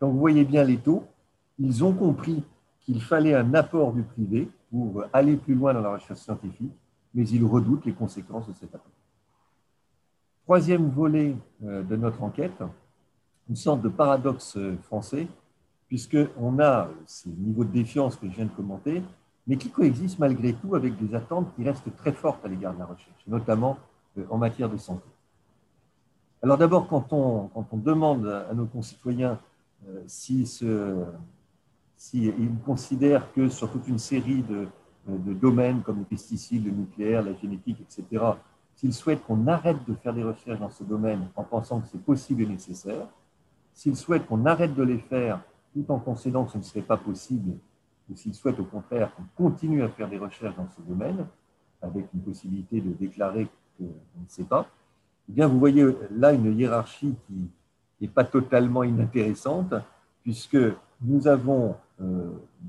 Donc 0.01 0.15
vous 0.15 0.19
voyez 0.19 0.45
bien 0.45 0.65
les 0.65 0.79
taux, 0.79 1.05
ils 1.59 1.85
ont 1.85 1.93
compris 1.93 2.43
qu'il 2.85 3.01
fallait 3.01 3.35
un 3.35 3.55
apport 3.55 3.93
du 3.93 4.03
privé 4.03 4.51
pour 4.71 5.05
aller 5.13 5.37
plus 5.37 5.55
loin 5.55 5.75
dans 5.75 5.81
la 5.81 5.93
recherche 5.93 6.21
scientifique, 6.21 6.73
mais 7.15 7.29
ils 7.29 7.45
redoutent 7.45 7.85
les 7.85 7.93
conséquences 7.93 8.49
de 8.49 8.53
cet 8.55 8.75
apport. 8.75 8.91
Troisième 10.45 10.89
volet 10.89 11.37
euh, 11.65 11.83
de 11.83 11.97
notre 11.97 12.23
enquête, 12.23 12.63
une 13.49 13.57
sorte 13.57 13.83
de 13.83 13.89
paradoxe 13.89 14.59
français, 14.83 15.27
puisqu'on 15.89 16.59
a 16.59 16.89
ces 17.07 17.29
niveaux 17.29 17.65
de 17.65 17.71
défiance 17.71 18.17
que 18.17 18.27
je 18.27 18.35
viens 18.35 18.47
de 18.47 18.51
commenter, 18.51 19.03
mais 19.47 19.57
qui 19.57 19.71
coexistent 19.71 20.21
malgré 20.21 20.55
tout 20.55 20.75
avec 20.75 20.97
des 20.97 21.15
attentes 21.15 21.55
qui 21.55 21.65
restent 21.65 21.95
très 21.97 22.13
fortes 22.13 22.45
à 22.45 22.49
l'égard 22.49 22.75
de 22.75 22.79
la 22.79 22.87
recherche, 22.87 23.23
notamment 23.27 23.79
euh, 24.19 24.25
en 24.31 24.39
matière 24.39 24.71
de 24.71 24.77
santé. 24.77 25.05
Alors 26.43 26.59
d'abord, 26.59 26.89
quand 26.89 27.13
on, 27.13 27.77
demande 27.77 28.27
à 28.27 28.53
nos 28.55 28.67
concitoyens 28.67 29.39
euh, 29.87 30.03
s'ils 30.07 30.49
si 32.03 32.35
considèrent 32.67 33.33
que 33.33 33.49
sur 33.49 33.71
toute 33.71 33.87
une 33.87 34.01
série 34.01 34.43
de, 34.43 34.67
de, 35.07 35.33
domaines 35.33 35.83
comme 35.83 36.01
les 36.01 36.05
pesticides, 36.05 36.65
le 36.65 36.73
nucléaire, 36.73 37.23
la 37.23 37.33
génétique, 37.35 37.79
etc., 37.81 38.25
s'ils 38.75 38.93
souhaitent 38.93 39.23
qu'on 39.23 39.47
arrête 39.47 39.79
de 39.87 39.95
faire 39.95 40.13
des 40.13 40.25
recherches 40.25 40.59
dans 40.59 40.71
ce 40.71 40.83
domaine 40.83 41.29
en 41.37 41.45
pensant 41.45 41.81
que 41.81 41.87
c'est 41.87 42.03
possible 42.03 42.43
et 42.43 42.47
nécessaire, 42.47 43.07
s'ils 43.73 43.95
souhaitent 43.95 44.27
qu'on 44.27 44.45
arrête 44.47 44.75
de 44.75 44.83
les 44.83 44.99
faire 44.99 45.41
tout 45.73 45.85
en 45.91 46.01
concédant 46.01 46.45
que 46.45 46.51
ce 46.51 46.59
ne 46.59 46.65
serait 46.65 46.83
pas 46.83 46.97
possible 46.97 47.53
ou 48.11 48.17
s'ils 48.17 48.35
souhaitent 48.35 48.59
au 48.59 48.65
contraire 48.65 49.15
qu'on 49.15 49.45
continue 49.45 49.85
à 49.85 49.89
faire 49.89 50.09
des 50.09 50.19
recherches 50.19 50.57
dans 50.57 50.69
ce 50.77 50.83
domaine, 50.83 51.25
avec 51.81 52.07
une 52.13 52.21
possibilité 52.21 52.81
de 52.81 52.91
déclarer 52.95 53.49
qu'on 53.79 53.85
ne 53.85 54.29
sait 54.29 54.43
pas, 54.43 54.67
eh 55.29 55.33
bien, 55.33 55.47
vous 55.47 55.61
voyez 55.61 55.87
là 56.11 56.33
une 56.33 56.59
hiérarchie 56.59 57.15
qui 57.29 57.49
n'est 58.01 58.09
pas 58.09 58.25
totalement 58.25 58.83
inintéressante, 58.83 59.75
puisque 60.25 60.59
nous 61.05 61.27
avons 61.27 61.71
euh, 61.71 61.75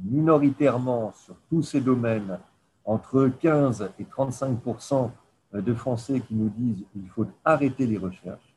minoritairement 0.06 1.12
sur 1.14 1.36
tous 1.50 1.64
ces 1.64 1.82
domaines 1.82 2.40
entre 2.86 3.28
15 3.28 3.92
et 4.00 4.04
35% 4.04 5.10
de 5.54 5.74
Français 5.74 6.20
qui 6.20 6.36
nous 6.36 6.50
disent 6.50 6.84
qu'il 6.92 7.08
faut 7.10 7.26
arrêter 7.44 7.88
les 7.88 7.98
recherches. 7.98 8.56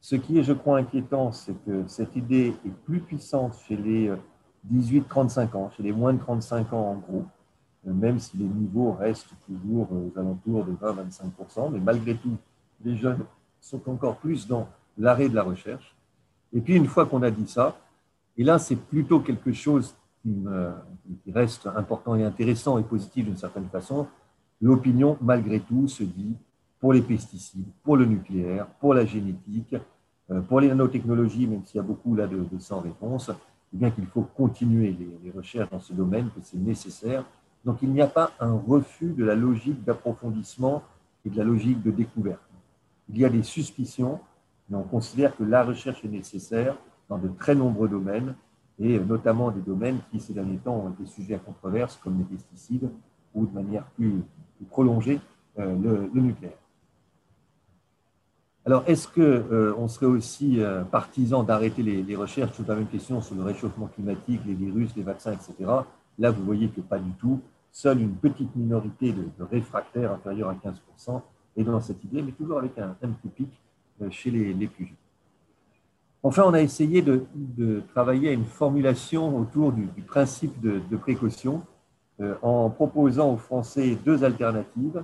Ce 0.00 0.16
qui 0.16 0.38
est, 0.38 0.42
je 0.42 0.52
crois, 0.52 0.78
inquiétant, 0.78 1.32
c'est 1.32 1.54
que 1.64 1.86
cette 1.86 2.14
idée 2.16 2.54
est 2.64 2.84
plus 2.84 3.00
puissante 3.00 3.54
chez 3.66 3.76
les 3.76 4.12
18-35 4.72 5.56
ans, 5.56 5.70
chez 5.76 5.82
les 5.82 5.92
moins 5.92 6.12
de 6.12 6.18
35 6.18 6.72
ans 6.72 6.90
en 6.90 6.94
gros, 6.96 7.24
euh, 7.86 7.92
même 7.92 8.18
si 8.18 8.36
les 8.36 8.44
niveaux 8.44 8.92
restent 8.92 9.34
toujours 9.46 9.88
aux 9.92 10.12
alentours 10.18 10.64
de 10.64 10.72
20-25%, 10.72 11.72
mais 11.72 11.80
malgré 11.80 12.14
tout, 12.16 12.36
les 12.84 12.96
jeunes 12.96 13.24
sont 13.60 13.88
encore 13.88 14.16
plus 14.16 14.46
dans 14.46 14.68
l'arrêt 14.96 15.28
de 15.28 15.34
la 15.34 15.42
recherche. 15.42 15.94
Et 16.52 16.60
puis, 16.60 16.74
une 16.74 16.86
fois 16.86 17.06
qu'on 17.06 17.22
a 17.22 17.30
dit 17.30 17.46
ça, 17.46 17.76
et 18.36 18.44
là, 18.44 18.58
c'est 18.58 18.76
plutôt 18.76 19.20
quelque 19.20 19.52
chose 19.52 19.94
qui, 20.22 21.32
reste 21.32 21.66
important 21.66 22.14
et 22.16 22.24
intéressant 22.24 22.78
et 22.78 22.82
positif 22.82 23.24
d'une 23.24 23.36
certaine 23.36 23.68
façon, 23.68 24.06
l'opinion, 24.60 25.16
malgré 25.20 25.60
tout, 25.60 25.88
se 25.88 26.02
dit, 26.02 26.36
pour 26.80 26.92
les 26.92 27.02
pesticides, 27.02 27.66
pour 27.82 27.96
le 27.96 28.04
nucléaire, 28.04 28.66
pour 28.80 28.94
la 28.94 29.04
génétique, 29.04 29.74
euh, 30.30 30.40
pour 30.42 30.60
les 30.60 30.68
nanotechnologies, 30.68 31.46
même 31.46 31.64
s'il 31.64 31.76
y 31.76 31.80
a 31.80 31.82
beaucoup 31.82 32.14
là 32.14 32.26
de, 32.26 32.36
de 32.36 32.58
sans 32.58 32.80
réponse, 32.80 33.30
eh 33.72 33.76
bien 33.76 33.90
qu'il 33.90 34.06
faut 34.06 34.22
continuer 34.22 34.96
les, 35.22 35.30
recherches 35.30 35.70
dans 35.70 35.80
ce 35.80 35.92
domaine, 35.92 36.30
que 36.30 36.40
c'est 36.42 36.58
nécessaire. 36.58 37.24
Donc 37.64 37.82
il 37.82 37.90
n'y 37.90 38.00
a 38.00 38.06
pas 38.06 38.32
un 38.40 38.54
refus 38.54 39.12
de 39.12 39.24
la 39.24 39.34
logique 39.34 39.84
d'approfondissement 39.84 40.82
et 41.24 41.30
de 41.30 41.36
la 41.36 41.44
logique 41.44 41.82
de 41.82 41.90
découverte. 41.90 42.40
Il 43.10 43.18
y 43.18 43.24
a 43.24 43.28
des 43.28 43.42
suspicions, 43.42 44.20
mais 44.68 44.76
on 44.76 44.82
considère 44.82 45.36
que 45.36 45.44
la 45.44 45.64
recherche 45.64 46.04
est 46.04 46.08
nécessaire 46.08 46.76
dans 47.08 47.18
de 47.18 47.28
très 47.28 47.54
nombreux 47.54 47.88
domaines, 47.88 48.34
et 48.80 48.98
notamment 49.00 49.50
des 49.50 49.60
domaines 49.60 49.98
qui 50.10 50.20
ces 50.20 50.32
derniers 50.32 50.58
temps 50.58 50.76
ont 50.76 50.90
été 50.90 51.06
sujets 51.06 51.34
à 51.34 51.38
controverse, 51.38 51.98
comme 52.02 52.18
les 52.18 52.24
pesticides, 52.24 52.90
ou 53.34 53.46
de 53.46 53.52
manière 53.52 53.84
plus, 53.96 54.22
prolongée, 54.70 55.20
euh, 55.58 56.08
le 56.12 56.20
nucléaire. 56.20 56.58
Alors, 58.68 58.84
est-ce 58.86 59.08
qu'on 59.08 59.22
euh, 59.22 59.88
serait 59.88 60.04
aussi 60.04 60.60
euh, 60.60 60.84
partisan 60.84 61.42
d'arrêter 61.42 61.82
les, 61.82 62.16
recherches? 62.16 62.52
Sur 62.52 62.66
la 62.68 62.74
même 62.74 62.86
question 62.86 63.20
sur 63.22 63.34
le 63.34 63.42
réchauffement 63.42 63.86
climatique, 63.86 64.42
les 64.44 64.52
virus, 64.52 64.94
les 64.94 65.02
vaccins, 65.02 65.32
etc. 65.32 65.54
Là, 66.18 66.30
vous 66.30 66.44
voyez 66.44 66.68
que 66.68 66.82
pas 66.82 66.98
du 66.98 67.10
tout. 67.12 67.40
Seule 67.72 68.02
une 68.02 68.14
petite 68.14 68.54
minorité 68.54 69.12
de, 69.12 69.24
réfractaires 69.42 70.12
inférieure 70.12 70.50
à 70.50 70.54
15% 70.54 71.22
est 71.56 71.64
dans 71.64 71.80
cette 71.80 72.04
idée, 72.04 72.20
mais 72.20 72.32
toujours 72.32 72.58
avec 72.58 72.76
un, 72.78 72.94
petit 73.00 73.28
pic 73.28 73.48
chez 74.10 74.30
les, 74.30 74.66
plus 74.66 74.84
jeunes. 74.84 74.96
Enfin, 76.22 76.42
on 76.46 76.54
a 76.54 76.60
essayé 76.60 77.02
de, 77.02 77.82
travailler 77.94 78.30
à 78.30 78.32
une 78.32 78.44
formulation 78.44 79.38
autour 79.38 79.72
du, 79.72 80.02
principe 80.02 80.60
de, 80.60 80.96
précaution 80.96 81.62
en 82.42 82.70
proposant 82.70 83.32
aux 83.32 83.36
Français 83.36 83.96
deux 84.04 84.24
alternatives. 84.24 85.02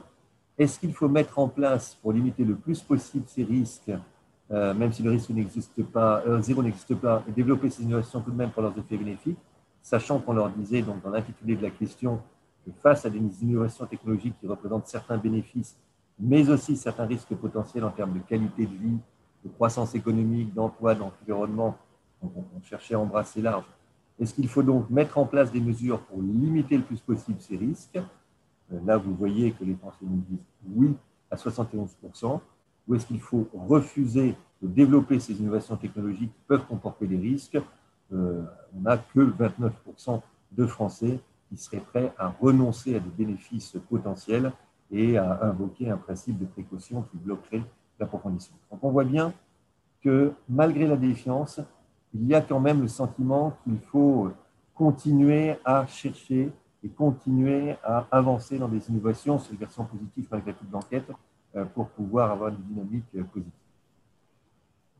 Est-ce 0.58 0.78
qu'il 0.78 0.92
faut 0.92 1.08
mettre 1.08 1.38
en 1.38 1.48
place, 1.48 1.96
pour 2.00 2.12
limiter 2.12 2.44
le 2.44 2.54
plus 2.54 2.80
possible 2.80 3.24
ces 3.28 3.44
risques, 3.44 3.90
euh, 4.50 4.74
même 4.74 4.92
si 4.92 5.02
le 5.02 5.10
risque 5.10 5.30
n'existe 5.30 5.82
pas, 5.84 6.22
euh, 6.26 6.40
zéro 6.40 6.62
n'existe 6.62 6.94
pas, 6.94 7.24
et 7.28 7.32
développer 7.32 7.70
ces 7.70 7.82
innovations 7.82 8.20
tout 8.20 8.30
de 8.30 8.36
même 8.36 8.50
pour 8.50 8.62
leurs 8.62 8.76
effets 8.78 8.96
bénéfiques, 8.96 9.38
sachant 9.82 10.18
qu'on 10.18 10.34
leur 10.34 10.50
disait 10.50 10.82
donc 10.82 11.02
dans 11.02 11.10
l'intitulé 11.10 11.56
de 11.56 11.62
la 11.62 11.70
question 11.70 12.20
que 12.64 12.70
face 12.82 13.04
à 13.06 13.10
des 13.10 13.18
innovations 13.42 13.86
technologiques 13.86 14.34
qui 14.40 14.46
représentent 14.46 14.86
certains 14.86 15.16
bénéfices, 15.16 15.76
mais 16.18 16.48
aussi 16.50 16.76
certains 16.76 17.06
risques 17.06 17.34
potentiels 17.34 17.84
en 17.84 17.90
termes 17.90 18.12
de 18.12 18.20
qualité 18.20 18.66
de 18.66 18.74
vie, 18.74 18.98
de 19.44 19.48
croissance 19.50 19.94
économique, 19.94 20.54
d'emploi, 20.54 20.94
d'environnement, 20.94 21.76
on, 22.22 22.62
cherchait 22.62 22.94
à 22.94 23.00
embrasser 23.00 23.42
large. 23.42 23.64
Est-ce 24.18 24.32
qu'il 24.34 24.48
faut 24.48 24.62
donc 24.62 24.88
mettre 24.90 25.18
en 25.18 25.26
place 25.26 25.52
des 25.52 25.60
mesures 25.60 26.00
pour 26.00 26.22
limiter 26.22 26.76
le 26.76 26.84
plus 26.84 27.00
possible 27.00 27.40
ces 27.40 27.56
risques? 27.56 27.98
Euh, 28.72 28.78
là, 28.86 28.96
vous 28.96 29.14
voyez 29.14 29.52
que 29.52 29.64
les 29.64 29.74
Français 29.74 29.98
nous 30.02 30.22
disent 30.28 30.44
oui 30.74 30.94
à 31.30 31.36
71%. 31.36 32.40
Ou 32.86 32.94
est-ce 32.94 33.06
qu'il 33.06 33.20
faut 33.20 33.48
refuser 33.54 34.36
de 34.62 34.68
développer 34.68 35.18
ces 35.18 35.34
innovations 35.34 35.76
technologiques 35.76 36.32
qui 36.32 36.42
peuvent 36.46 36.66
comporter 36.66 37.06
des 37.06 37.16
risques? 37.16 37.58
Euh, 38.12 38.44
On 38.76 38.80
n'a 38.82 38.98
que 38.98 39.20
29% 39.20 40.20
de 40.52 40.66
Français 40.66 41.20
qui 41.48 41.56
seraient 41.56 41.80
prêts 41.80 42.14
à 42.18 42.28
renoncer 42.28 42.94
à 42.94 43.00
des 43.00 43.10
bénéfices 43.10 43.76
potentiels 43.88 44.52
et 44.90 45.16
à 45.18 45.44
invoquer 45.44 45.90
un 45.90 45.96
principe 45.96 46.38
de 46.38 46.44
précaution 46.44 47.02
qui 47.10 47.16
bloquerait 47.16 47.62
Donc 47.98 48.82
on 48.82 48.90
voit 48.90 49.04
bien 49.04 49.32
que 50.02 50.32
malgré 50.48 50.86
la 50.86 50.96
défiance, 50.96 51.60
il 52.12 52.26
y 52.26 52.34
a 52.34 52.40
quand 52.40 52.60
même 52.60 52.82
le 52.82 52.88
sentiment 52.88 53.56
qu'il 53.64 53.78
faut 53.78 54.30
continuer 54.74 55.56
à 55.64 55.86
chercher 55.86 56.52
et 56.82 56.88
continuer 56.88 57.76
à 57.82 58.06
avancer 58.10 58.58
dans 58.58 58.68
des 58.68 58.88
innovations 58.90 59.38
sur 59.38 59.52
les 59.52 59.58
versions 59.58 59.84
positives 59.84 60.26
malgré 60.30 60.52
toute 60.52 60.70
l'enquête 60.70 61.10
euh, 61.56 61.64
pour 61.64 61.88
pouvoir 61.88 62.30
avoir 62.30 62.50
une 62.50 62.62
dynamique 62.62 63.04
euh, 63.16 63.22
positive. 63.24 63.52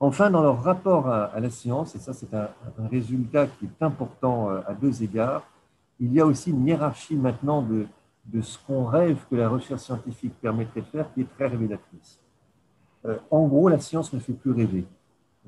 Enfin, 0.01 0.31
dans 0.31 0.43
leur 0.43 0.63
rapport 0.63 1.09
à, 1.09 1.39
la 1.39 1.51
science, 1.51 1.95
et 1.95 1.99
ça 1.99 2.13
c'est 2.13 2.33
un, 2.35 2.49
résultat 2.91 3.47
qui 3.47 3.67
est 3.67 3.83
important 3.83 4.51
euh, 4.51 4.61
à 4.67 4.75
deux 4.75 5.03
égards, 5.03 5.45
il 6.01 6.13
y 6.13 6.21
a 6.21 6.27
aussi 6.27 6.51
une 6.51 6.67
hiérarchie 6.67 7.17
maintenant 7.17 7.63
de, 7.63 7.87
de 8.27 8.41
ce 8.41 8.59
qu'on 8.67 8.85
rêve 8.87 9.19
que 9.31 9.37
la 9.37 9.49
recherche 9.49 9.83
scientifique 9.83 10.35
permettrait 10.41 10.81
de 10.81 10.87
faire 10.87 11.13
qui 11.13 11.21
est 11.21 11.35
très 11.37 11.47
révélatrice. 11.47 12.19
En 13.31 13.47
gros, 13.47 13.69
la 13.69 13.79
science 13.79 14.13
ne 14.13 14.19
fait 14.19 14.33
plus 14.33 14.53
rêver. 14.53 14.87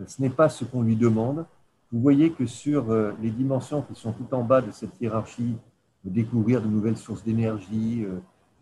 Ce 0.07 0.21
n'est 0.21 0.31
pas 0.31 0.49
ce 0.49 0.65
qu'on 0.65 0.83
lui 0.83 0.97
demande. 0.97 1.47
Vous 1.93 2.01
voyez 2.01 2.31
que 2.31 2.47
sur 2.47 2.93
les 3.23 3.31
dimensions 3.31 3.83
qui 3.83 3.95
sont 3.99 4.13
tout 4.13 4.35
en 4.35 4.43
bas 4.43 4.61
de 4.61 4.71
cette 4.71 5.01
hiérarchie, 5.01 5.57
découvrir 6.05 6.61
de 6.61 6.67
nouvelles 6.67 6.97
sources 6.99 7.25
d'énergie, 7.25 8.05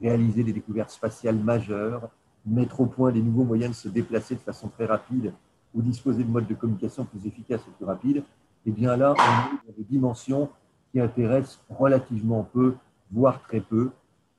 réaliser 0.01 0.45
des 0.45 0.53
découvertes 0.53 0.91
spatiales 0.91 1.39
majeures, 1.39 2.09
mettre 2.47 2.81
au 2.81 2.87
point 2.87 3.11
des 3.11 3.23
nouveaux 3.23 3.45
moyens 3.45 3.71
de 3.71 3.77
se 3.77 3.89
déplacer 3.89 4.35
de 4.35 4.41
façon 4.41 4.69
très 4.69 4.87
rapide 4.87 5.33
ou 5.75 5.83
disposer 5.83 6.23
de 6.23 6.31
modes 6.31 6.47
de 6.47 6.55
communication 6.55 7.05
plus 7.05 7.27
efficaces 7.27 7.63
et 7.67 7.71
plus 7.77 7.85
rapides, 7.85 8.19
et 8.67 8.71
eh 8.71 8.71
bien 8.71 8.97
là, 8.97 9.13
on 9.13 9.55
est 9.55 9.73
dans 9.73 9.77
des 9.77 9.85
dimensions 9.85 10.49
qui 10.91 11.01
intéressent 11.01 11.61
relativement 11.69 12.49
peu, 12.51 12.77
voire 13.11 13.43
très 13.43 13.61
peu, 13.61 13.91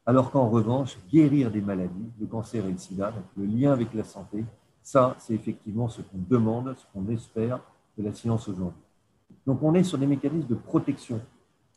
alors 0.05 0.29
qu'en 0.31 0.49
revanche, 0.49 0.97
guérir 1.11 1.49
des 1.49 1.61
maladies, 1.61 2.11
le 2.19 2.27
cancer 2.27 2.65
et 2.65 2.71
le 2.71 2.77
sida, 2.77 3.11
le 3.35 3.45
lien 3.45 3.71
avec 3.71 3.93
la 3.93 4.03
santé, 4.03 4.45
ça, 4.83 5.15
c'est 5.17 5.33
effectivement 5.33 5.89
ce 5.89 6.01
qu'on 6.01 6.19
demande, 6.29 6.75
ce 6.77 6.85
qu'on 6.93 7.07
espère 7.11 7.59
de 7.97 8.03
la 8.03 8.13
science 8.13 8.47
aujourd'hui. 8.47 8.81
Donc 9.47 9.63
on 9.63 9.73
est 9.73 9.83
sur 9.83 9.97
des 9.97 10.05
mécanismes 10.05 10.47
de 10.47 10.55
protection. 10.55 11.19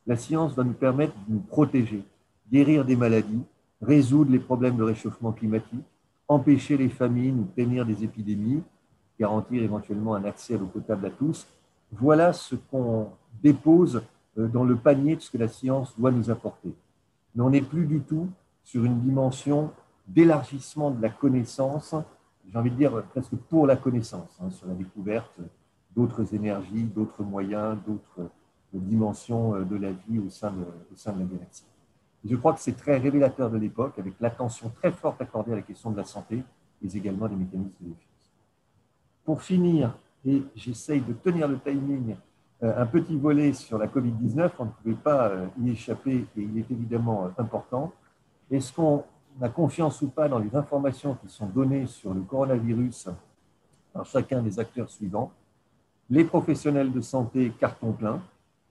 La 0.06 0.16
science 0.16 0.54
va 0.54 0.62
nous 0.62 0.74
permettre 0.74 1.14
de 1.26 1.34
nous 1.34 1.40
protéger, 1.40 2.02
guérir 2.50 2.84
des 2.84 2.96
maladies, 2.96 3.42
résoudre 3.80 4.30
les 4.30 4.38
problèmes 4.38 4.76
de 4.76 4.82
réchauffement 4.82 5.32
climatique, 5.32 5.84
empêcher 6.26 6.76
les 6.76 6.90
famines 6.90 7.40
ou 7.40 7.44
prévenir 7.44 7.86
des 7.86 8.04
épidémies, 8.04 8.62
garantir 9.18 9.62
éventuellement 9.62 10.14
un 10.14 10.24
accès 10.24 10.54
à 10.54 10.58
l'eau 10.58 10.66
potable 10.66 11.06
à 11.06 11.10
tous. 11.10 11.46
Voilà 11.92 12.34
ce 12.34 12.56
qu'on 12.56 13.08
dépose 13.42 14.02
euh, 14.36 14.48
dans 14.48 14.64
le 14.64 14.76
panier 14.76 15.16
de 15.16 15.20
ce 15.20 15.30
que 15.30 15.38
la 15.38 15.48
science 15.48 15.98
doit 15.98 16.10
nous 16.10 16.30
apporter. 16.30 16.74
Mais 17.34 17.42
on 17.42 17.50
n'est 17.50 17.62
plus 17.62 17.86
du 17.86 18.00
tout 18.00 18.28
sur 18.64 18.84
une 18.84 19.00
dimension 19.00 19.72
d'élargissement 20.06 20.90
de 20.90 21.02
la 21.02 21.10
connaissance, 21.10 21.94
j'ai 22.50 22.58
envie 22.58 22.70
de 22.70 22.76
dire 22.76 23.02
presque 23.10 23.34
pour 23.48 23.66
la 23.66 23.76
connaissance, 23.76 24.38
hein, 24.40 24.50
sur 24.50 24.66
la 24.66 24.74
découverte 24.74 25.38
d'autres 25.94 26.34
énergies, 26.34 26.84
d'autres 26.84 27.22
moyens, 27.22 27.76
d'autres 27.86 28.30
dimensions 28.72 29.54
euh, 29.54 29.64
de 29.64 29.76
la 29.76 29.90
vie 29.90 30.18
au 30.18 30.28
sein 30.30 30.52
de, 30.52 30.64
la 31.06 31.24
galaxie. 31.24 31.64
Je 32.24 32.36
crois 32.36 32.52
que 32.52 32.60
c'est 32.60 32.76
très 32.76 32.98
révélateur 32.98 33.50
de 33.50 33.58
l'époque, 33.58 33.98
avec 33.98 34.14
l'attention 34.20 34.70
très 34.70 34.92
forte 34.92 35.20
accordée 35.20 35.52
à 35.52 35.56
la 35.56 35.62
question 35.62 35.90
de 35.90 35.96
la 35.96 36.04
santé, 36.04 36.42
mais 36.82 36.92
également 36.92 37.28
des 37.28 37.36
mécanismes 37.36 37.74
de 37.80 37.88
défense. 37.88 38.32
Pour 39.24 39.42
finir, 39.42 39.96
et 40.24 40.42
j'essaye 40.54 41.00
de 41.00 41.12
tenir 41.12 41.48
le 41.48 41.58
timing, 41.58 42.16
un 42.60 42.86
petit 42.86 43.16
volet 43.16 43.52
sur 43.52 43.78
la 43.78 43.86
Covid-19, 43.86 44.50
on 44.58 44.64
ne 44.64 44.70
pouvait 44.70 44.94
pas 44.94 45.28
euh, 45.28 45.46
y 45.62 45.70
échapper 45.70 46.26
et 46.36 46.40
il 46.40 46.58
est 46.58 46.70
évidemment 46.70 47.26
euh, 47.26 47.42
important. 47.42 47.92
Est-ce 48.50 48.72
qu'on 48.72 49.04
a 49.40 49.48
confiance 49.48 50.02
ou 50.02 50.08
pas 50.08 50.28
dans 50.28 50.40
les 50.40 50.54
informations 50.56 51.14
qui 51.14 51.28
sont 51.28 51.46
données 51.46 51.86
sur 51.86 52.12
le 52.12 52.20
coronavirus 52.22 53.10
par 53.92 54.04
chacun 54.06 54.42
des 54.42 54.58
acteurs 54.58 54.90
suivants? 54.90 55.30
Les 56.10 56.24
professionnels 56.24 56.90
de 56.90 57.00
santé 57.00 57.52
carton 57.60 57.92
plein, 57.92 58.20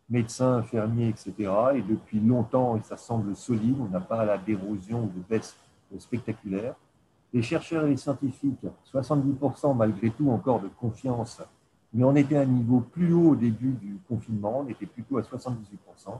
médecins, 0.09 0.57
infirmiers, 0.57 1.09
etc. 1.09 1.33
Et 1.75 1.81
depuis 1.81 2.19
longtemps, 2.19 2.75
et 2.75 2.81
ça 2.81 2.97
semble 2.97 3.35
solide, 3.35 3.77
on 3.79 3.85
n'a 3.85 4.01
pas 4.01 4.25
la 4.25 4.37
d'érosion 4.37 5.03
ou 5.03 5.07
de 5.07 5.23
baisse 5.29 5.55
spectaculaire. 5.99 6.75
Les 7.31 7.41
chercheurs 7.41 7.85
et 7.85 7.89
les 7.89 7.97
scientifiques, 7.97 8.65
70% 8.91 9.75
malgré 9.77 10.09
tout 10.09 10.29
encore 10.29 10.59
de 10.59 10.69
confiance, 10.79 11.41
mais 11.93 12.03
on 12.03 12.15
était 12.15 12.37
à 12.37 12.41
un 12.41 12.45
niveau 12.45 12.81
plus 12.81 13.13
haut 13.13 13.31
au 13.31 13.35
début 13.35 13.71
du 13.71 13.97
confinement, 14.07 14.59
on 14.59 14.67
était 14.67 14.85
plutôt 14.85 15.17
à 15.17 15.21
78%. 15.21 16.19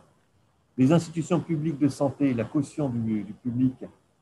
Les 0.77 0.91
institutions 0.91 1.39
publiques 1.39 1.80
de 1.80 1.88
santé, 1.88 2.34
la 2.34 2.43
caution 2.43 2.89
du, 2.89 3.25
public 3.41 3.73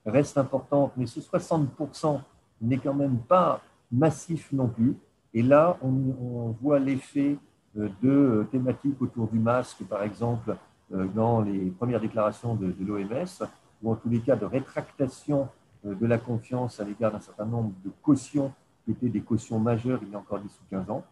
reste 0.06 0.38
importante, 0.38 0.94
mais 0.96 1.06
ce 1.06 1.20
60% 1.20 2.22
n'est 2.62 2.78
quand 2.78 2.94
même 2.94 3.18
pas 3.18 3.62
massif 3.92 4.52
non 4.54 4.68
plus. 4.70 4.96
Et 5.34 5.44
là, 5.44 5.78
on, 5.82 6.56
voit 6.62 6.80
l'effet 6.80 7.38
euh, 7.78 7.90
de 8.02 8.10
euh, 8.10 8.44
thématiques 8.50 9.02
autour 9.02 9.28
du 9.28 9.38
masque, 9.38 9.84
par 9.84 10.04
exemple, 10.04 10.56
euh, 10.94 11.06
dans 11.08 11.42
les 11.42 11.72
premières 11.72 12.00
déclarations 12.00 12.56
de, 12.56 12.74
l'OMS, 12.80 13.50
ou 13.84 13.92
en 13.92 13.96
tous 13.96 14.08
les 14.08 14.22
cas 14.22 14.38
de 14.38 14.46
rétractation 14.46 15.50
de 15.84 16.06
la 16.08 16.18
confiance 16.18 16.80
à 16.80 16.84
l'égard 16.84 17.12
d'un 17.12 17.20
certain 17.20 17.46
nombre 17.46 17.74
de 17.84 17.92
cautions 18.02 18.52
qui 18.86 18.92
étaient 18.92 19.10
des 19.10 19.22
cautions 19.22 19.60
majeures 19.60 20.00
il 20.02 20.10
y 20.10 20.16
a 20.16 20.18
encore 20.18 20.40
10 20.40 20.48
ou 20.48 20.64
15 20.72 20.90
ans. 20.90 21.04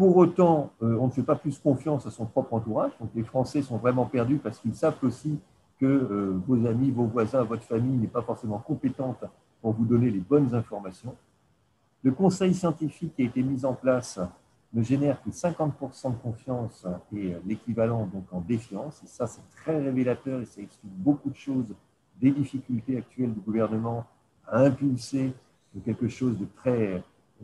Pour 0.00 0.16
autant, 0.16 0.72
on 0.80 1.08
ne 1.08 1.10
fait 1.10 1.22
pas 1.22 1.36
plus 1.36 1.58
confiance 1.58 2.06
à 2.06 2.10
son 2.10 2.24
propre 2.24 2.54
entourage. 2.54 2.92
Donc 2.98 3.10
les 3.14 3.22
Français 3.22 3.60
sont 3.60 3.76
vraiment 3.76 4.06
perdus 4.06 4.38
parce 4.38 4.58
qu'ils 4.58 4.74
savent 4.74 4.96
aussi 5.02 5.38
que 5.78 6.40
vos 6.46 6.66
amis, 6.66 6.90
vos 6.90 7.04
voisins, 7.04 7.42
votre 7.42 7.64
famille 7.64 7.98
n'est 7.98 8.06
pas 8.06 8.22
forcément 8.22 8.60
compétente 8.60 9.22
pour 9.60 9.74
vous 9.74 9.84
donner 9.84 10.10
les 10.10 10.20
bonnes 10.20 10.54
informations. 10.54 11.14
Le 12.02 12.12
conseil 12.12 12.54
scientifique 12.54 13.14
qui 13.14 13.20
a 13.20 13.24
été 13.26 13.42
mis 13.42 13.62
en 13.66 13.74
place 13.74 14.18
ne 14.72 14.82
génère 14.82 15.22
que 15.22 15.28
50% 15.28 16.12
de 16.12 16.16
confiance 16.22 16.86
et 17.14 17.34
l'équivalent 17.44 18.06
donc 18.06 18.24
en 18.32 18.40
défiance. 18.40 19.02
Et 19.04 19.06
ça, 19.06 19.26
c'est 19.26 19.46
très 19.54 19.78
révélateur 19.82 20.40
et 20.40 20.46
ça 20.46 20.62
explique 20.62 20.94
beaucoup 20.94 21.28
de 21.28 21.36
choses 21.36 21.74
des 22.18 22.30
difficultés 22.30 22.96
actuelles 22.96 23.34
du 23.34 23.40
gouvernement 23.40 24.06
à 24.46 24.60
impulser 24.60 25.34
quelque 25.84 26.08
chose 26.08 26.38
de 26.38 26.46
très 26.56 27.02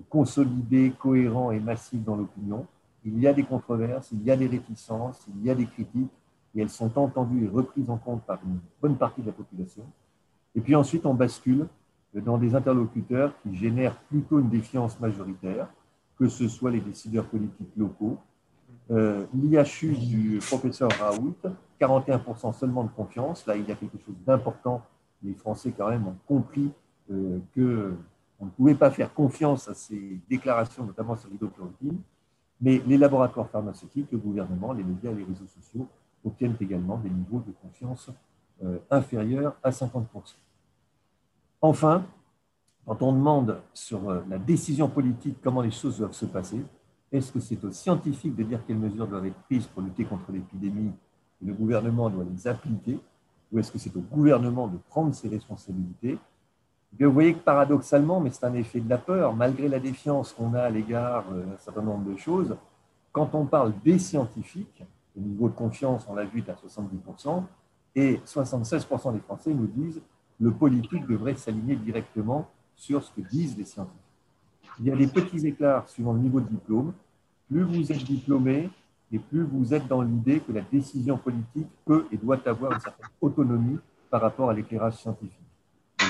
consolidé, 0.08 0.92
cohérent 0.98 1.50
et 1.50 1.60
massif 1.60 2.02
dans 2.02 2.16
l'opinion. 2.16 2.66
Il 3.04 3.18
y 3.20 3.26
a 3.26 3.32
des 3.32 3.44
controverses, 3.44 4.10
il 4.12 4.22
y 4.22 4.30
a 4.30 4.36
des 4.36 4.46
réticences, 4.46 5.26
il 5.28 5.44
y 5.44 5.50
a 5.50 5.54
des 5.54 5.66
critiques, 5.66 6.10
et 6.54 6.60
elles 6.60 6.70
sont 6.70 6.96
entendues 6.98 7.44
et 7.44 7.48
reprises 7.48 7.90
en 7.90 7.96
compte 7.96 8.22
par 8.24 8.38
une 8.44 8.58
bonne 8.80 8.96
partie 8.96 9.20
de 9.20 9.26
la 9.26 9.32
population. 9.32 9.84
Et 10.54 10.60
puis 10.60 10.74
ensuite, 10.74 11.04
on 11.06 11.14
bascule 11.14 11.66
dans 12.14 12.38
des 12.38 12.54
interlocuteurs 12.54 13.32
qui 13.42 13.54
génèrent 13.54 13.98
plutôt 14.08 14.38
une 14.40 14.48
défiance 14.48 14.98
majoritaire, 14.98 15.68
que 16.18 16.28
ce 16.28 16.48
soit 16.48 16.70
les 16.70 16.80
décideurs 16.80 17.26
politiques 17.26 17.76
locaux. 17.76 18.18
Euh, 18.90 19.26
L'IHU 19.34 19.94
du 19.94 20.38
professeur 20.38 20.88
Raoult, 20.98 21.36
41% 21.80 22.54
seulement 22.54 22.84
de 22.84 22.90
confiance. 22.90 23.46
Là, 23.46 23.56
il 23.56 23.68
y 23.68 23.72
a 23.72 23.74
quelque 23.74 23.98
chose 23.98 24.14
d'important. 24.26 24.82
Les 25.22 25.34
Français, 25.34 25.72
quand 25.76 25.90
même, 25.90 26.06
ont 26.06 26.16
compris 26.26 26.70
euh, 27.10 27.38
qu'on 28.38 28.46
ne 28.46 28.50
pouvait 28.50 28.74
pas 28.74 28.90
faire 28.90 29.12
confiance 29.12 29.68
à 29.68 29.74
ces 29.74 30.20
déclarations, 30.28 30.84
notamment 30.84 31.16
sur 31.16 31.28
l'hydrochloroquine. 31.30 31.98
Mais 32.60 32.82
les 32.86 32.96
laboratoires 32.96 33.48
pharmaceutiques, 33.48 34.08
le 34.12 34.18
gouvernement, 34.18 34.72
les 34.72 34.84
médias 34.84 35.10
et 35.10 35.14
les 35.14 35.24
réseaux 35.24 35.46
sociaux 35.46 35.86
obtiennent 36.24 36.56
également 36.60 36.98
des 36.98 37.10
niveaux 37.10 37.40
de 37.40 37.52
confiance 37.52 38.10
euh, 38.64 38.78
inférieurs 38.90 39.56
à 39.62 39.70
50%. 39.70 40.04
Enfin, 41.60 42.04
quand 42.86 43.02
on 43.02 43.12
demande 43.12 43.60
sur 43.74 44.08
euh, 44.08 44.22
la 44.28 44.38
décision 44.38 44.88
politique 44.88 45.38
comment 45.42 45.60
les 45.60 45.70
choses 45.70 45.98
doivent 45.98 46.12
se 46.12 46.26
passer, 46.26 46.62
est-ce 47.12 47.32
que 47.32 47.40
c'est 47.40 47.62
aux 47.64 47.70
scientifiques 47.70 48.34
de 48.34 48.42
dire 48.42 48.60
quelles 48.66 48.78
mesures 48.78 49.06
doivent 49.06 49.26
être 49.26 49.42
prises 49.44 49.66
pour 49.66 49.82
lutter 49.82 50.04
contre 50.04 50.32
l'épidémie 50.32 50.92
et 51.42 51.46
le 51.46 51.52
gouvernement 51.52 52.08
doit 52.10 52.24
les 52.24 52.46
appliquer 52.46 52.98
Ou 53.52 53.58
est-ce 53.58 53.70
que 53.70 53.78
c'est 53.78 53.94
au 53.96 54.00
gouvernement 54.00 54.68
de 54.68 54.78
prendre 54.88 55.14
ses 55.14 55.28
responsabilités 55.28 56.18
Vous 56.98 57.12
voyez 57.12 57.34
que 57.34 57.40
paradoxalement, 57.40 58.20
mais 58.20 58.30
c'est 58.30 58.44
un 58.44 58.54
effet 58.54 58.80
de 58.80 58.88
la 58.88 58.98
peur, 58.98 59.34
malgré 59.34 59.68
la 59.68 59.78
défiance 59.78 60.32
qu'on 60.32 60.54
a 60.54 60.62
à 60.62 60.70
l'égard 60.70 61.24
euh, 61.32 61.44
d'un 61.44 61.58
certain 61.58 61.82
nombre 61.82 62.10
de 62.10 62.16
choses, 62.16 62.56
quand 63.12 63.34
on 63.34 63.46
parle 63.46 63.72
des 63.84 63.98
scientifiques, 63.98 64.82
le 65.16 65.22
niveau 65.22 65.48
de 65.48 65.54
confiance, 65.54 66.06
on 66.08 66.14
l'a 66.14 66.24
vu, 66.24 66.40
est 66.40 66.50
à 66.50 66.54
70%, 66.54 67.42
et 67.94 68.20
76% 68.26 69.12
des 69.14 69.20
Français 69.20 69.54
nous 69.54 69.66
disent 69.66 70.00
le 70.38 70.50
politique 70.50 71.06
devrait 71.06 71.34
s'aligner 71.34 71.76
directement 71.76 72.48
sur 72.74 73.02
ce 73.02 73.10
que 73.10 73.22
disent 73.22 73.56
les 73.56 73.64
scientifiques. 73.64 74.00
Il 74.78 74.86
y 74.86 74.92
a 74.92 74.96
des 74.96 75.06
petits 75.06 75.46
écarts 75.46 75.88
suivant 75.88 76.12
le 76.12 76.18
niveau 76.18 76.40
de 76.40 76.48
diplôme. 76.48 76.92
Plus 77.48 77.62
vous 77.62 77.90
êtes 77.90 78.04
diplômé, 78.04 78.68
et 79.12 79.18
plus 79.18 79.44
vous 79.44 79.72
êtes 79.72 79.86
dans 79.86 80.02
l'idée 80.02 80.40
que 80.40 80.52
la 80.52 80.62
décision 80.62 81.16
politique 81.16 81.68
peut 81.84 82.06
et 82.10 82.16
doit 82.16 82.38
avoir 82.46 82.72
une 82.72 82.80
certaine 82.80 83.06
autonomie 83.20 83.78
par 84.10 84.20
rapport 84.20 84.50
à 84.50 84.54
l'éclairage 84.54 84.94
scientifique. 84.94 85.45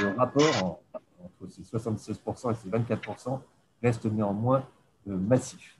Le 0.02 0.16
rapport 0.16 0.80
entre 1.22 1.50
ces 1.50 1.62
76% 1.62 2.52
et 2.52 2.54
ces 2.54 2.68
24% 2.68 3.40
reste 3.82 4.06
néanmoins 4.06 4.64
euh, 5.08 5.16
massif. 5.16 5.78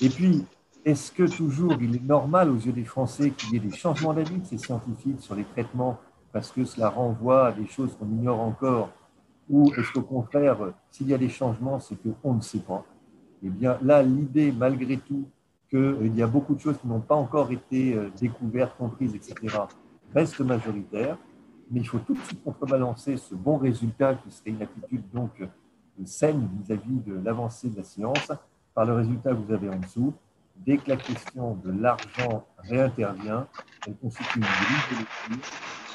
Et 0.00 0.08
puis, 0.08 0.44
est-ce 0.84 1.10
que 1.10 1.24
toujours 1.24 1.74
il 1.80 1.96
est 1.96 2.04
normal 2.04 2.50
aux 2.50 2.56
yeux 2.56 2.72
des 2.72 2.84
Français 2.84 3.30
qu'il 3.30 3.52
y 3.52 3.56
ait 3.56 3.60
des 3.60 3.76
changements 3.76 4.14
d'avis 4.14 4.38
de 4.38 4.44
ces 4.44 4.58
scientifiques 4.58 5.20
sur 5.20 5.34
les 5.34 5.44
traitements 5.44 5.98
parce 6.32 6.50
que 6.50 6.64
cela 6.64 6.90
renvoie 6.90 7.48
à 7.48 7.52
des 7.52 7.66
choses 7.66 7.96
qu'on 7.96 8.06
ignore 8.06 8.40
encore? 8.40 8.90
Ou 9.48 9.72
est-ce 9.74 9.92
qu'au 9.92 10.02
contraire, 10.02 10.58
s'il 10.90 11.08
y 11.08 11.14
a 11.14 11.18
des 11.18 11.28
changements, 11.28 11.80
c'est 11.80 11.96
qu'on 12.20 12.34
ne 12.34 12.40
sait 12.40 12.60
pas? 12.60 12.84
Eh 13.42 13.48
bien 13.48 13.78
là, 13.82 14.02
l'idée, 14.02 14.52
malgré 14.52 14.96
tout, 14.98 15.28
qu'il 15.70 16.14
y 16.14 16.22
a 16.22 16.26
beaucoup 16.26 16.54
de 16.54 16.60
choses 16.60 16.78
qui 16.78 16.86
n'ont 16.86 17.00
pas 17.00 17.14
encore 17.14 17.50
été 17.50 17.96
découvertes, 18.20 18.76
comprises, 18.76 19.14
etc., 19.14 19.58
reste 20.14 20.40
majoritaire. 20.40 21.16
Mais 21.70 21.80
il 21.80 21.88
faut 21.88 21.98
tout 21.98 22.14
de 22.14 22.20
suite 22.20 22.42
contrebalancer 22.44 23.16
ce 23.16 23.34
bon 23.34 23.58
résultat 23.58 24.14
qui 24.14 24.30
serait 24.30 24.50
une 24.50 24.62
attitude 24.62 25.02
donc 25.12 25.42
saine 26.04 26.48
vis-à-vis 26.60 27.00
de 27.00 27.14
l'avancée 27.24 27.70
de 27.70 27.76
la 27.76 27.84
science 27.84 28.30
par 28.74 28.84
le 28.84 28.92
résultat 28.92 29.30
que 29.30 29.36
vous 29.36 29.52
avez 29.52 29.68
en 29.70 29.78
dessous. 29.78 30.12
Dès 30.56 30.78
que 30.78 30.90
la 30.90 30.96
question 30.96 31.54
de 31.56 31.70
l'argent 31.70 32.46
réintervient, 32.58 33.46
elle 33.86 33.96
constitue 33.96 34.38
une 34.38 34.44
grille 34.44 34.98
de 35.30 35.36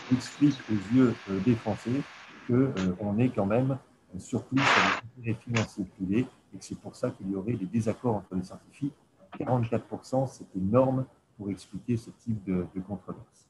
qui 0.08 0.16
explique 0.16 0.60
aux 0.70 0.96
yeux 0.96 1.16
euh, 1.30 1.40
des 1.40 1.56
Français 1.56 2.02
qu'on 2.48 2.54
euh, 2.54 3.18
est 3.18 3.30
quand 3.30 3.46
même 3.46 3.78
surplus 4.18 4.60
sur 4.60 4.82
les 5.18 5.32
intérêts 5.32 5.40
financiers 5.42 5.86
privés 5.86 6.28
et 6.54 6.58
que 6.58 6.64
c'est 6.64 6.78
pour 6.78 6.96
ça 6.96 7.10
qu'il 7.12 7.32
y 7.32 7.36
aurait 7.36 7.54
des 7.54 7.66
désaccords 7.66 8.16
entre 8.16 8.36
les 8.36 8.44
scientifiques. 8.44 8.94
44%, 9.40 10.28
c'est 10.28 10.56
énorme 10.56 11.06
pour 11.38 11.50
expliquer 11.50 11.98
ce 11.98 12.10
type 12.12 12.44
de, 12.44 12.66
de 12.76 12.82
controverse. 12.82 13.48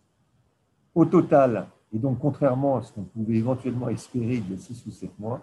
Au 0.94 1.06
total, 1.06 1.68
et 1.93 1.99
donc 1.99 2.19
contrairement 2.19 2.77
à 2.77 2.82
ce 2.84 2.93
qu'on 2.93 3.04
pouvait 3.04 3.36
éventuellement 3.36 3.89
espérer 3.89 4.36
il 4.36 4.51
y 4.51 4.54
a 4.54 4.58
6 4.58 4.86
ou 4.88 4.91
7 4.91 5.19
mois, 5.19 5.41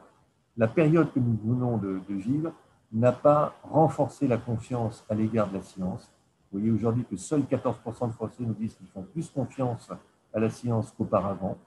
la 0.57 0.67
période 0.67 1.13
que 1.13 1.21
nous 1.21 1.39
venons 1.45 1.77
de, 1.77 2.01
vivre 2.09 2.53
n'a 2.93 3.13
pas 3.13 3.55
renforcé 3.63 4.27
la 4.27 4.39
confiance 4.39 5.05
à 5.09 5.15
l'égard 5.15 5.49
de 5.49 5.59
la 5.59 5.63
science. 5.63 6.11
Vous 6.51 6.59
voyez 6.59 6.73
aujourd'hui 6.73 7.05
que 7.05 7.17
seuls 7.17 7.43
14% 7.43 8.09
de 8.09 8.13
Français 8.13 8.43
nous 8.43 8.55
disent 8.55 8.75
qu'ils 8.75 8.89
font 8.89 9.03
plus 9.03 9.29
confiance 9.31 9.91
à 10.33 10.41
la 10.41 10.49
science 10.49 10.93
qu'auparavant. 10.97 11.59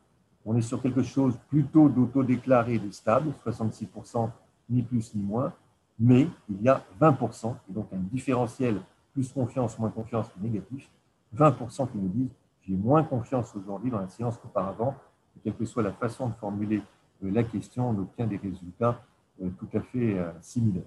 On 0.45 0.57
est 0.57 0.61
sur 0.61 0.81
quelque 0.81 1.03
chose 1.03 1.37
plutôt 1.47 1.87
d'autodéclaré 1.87 2.79
de 2.79 2.89
stable, 2.89 3.31
66%, 3.45 4.29
ni 4.71 4.81
plus 4.81 5.13
ni 5.13 5.21
moins, 5.21 5.53
mais 5.99 6.27
il 6.49 6.61
y 6.63 6.69
a 6.69 6.83
20%, 6.99 7.55
et 7.69 7.73
donc 7.73 7.87
un 7.93 7.99
différentiel 8.11 8.81
plus 9.13 9.31
confiance, 9.31 9.77
moins 9.77 9.91
confiance 9.91 10.27
négatif, 10.41 10.89
20% 11.35 11.91
qui 11.91 11.97
nous 11.97 12.09
disent 12.09 12.35
j'ai 12.67 12.75
moins 12.75 13.03
confiance 13.03 13.55
aujourd'hui 13.55 13.91
dans 13.91 13.99
la 13.99 14.07
science 14.07 14.37
qu'auparavant, 14.37 14.95
quelle 15.43 15.55
que 15.55 15.65
soit 15.65 15.83
la 15.83 15.93
façon 15.93 16.29
de 16.29 16.33
formuler 16.33 16.81
la 17.21 17.43
question, 17.43 17.89
on 17.89 17.99
obtient 17.99 18.27
des 18.27 18.37
résultats 18.37 19.01
euh, 19.41 19.49
tout 19.59 19.67
à 19.73 19.81
fait 19.81 20.17
euh, 20.17 20.31
similaires. 20.41 20.83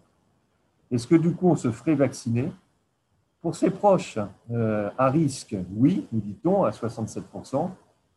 Est-ce 0.90 1.06
que 1.06 1.14
du 1.14 1.34
coup, 1.34 1.48
on 1.48 1.56
se 1.56 1.70
ferait 1.70 1.94
vacciner? 1.94 2.52
Pour 3.40 3.56
ses 3.56 3.70
proches, 3.70 4.18
euh, 4.50 4.90
à 4.96 5.10
risque, 5.10 5.56
oui, 5.74 6.06
nous 6.12 6.20
dit-on, 6.20 6.64
à 6.64 6.70
67%, 6.70 7.70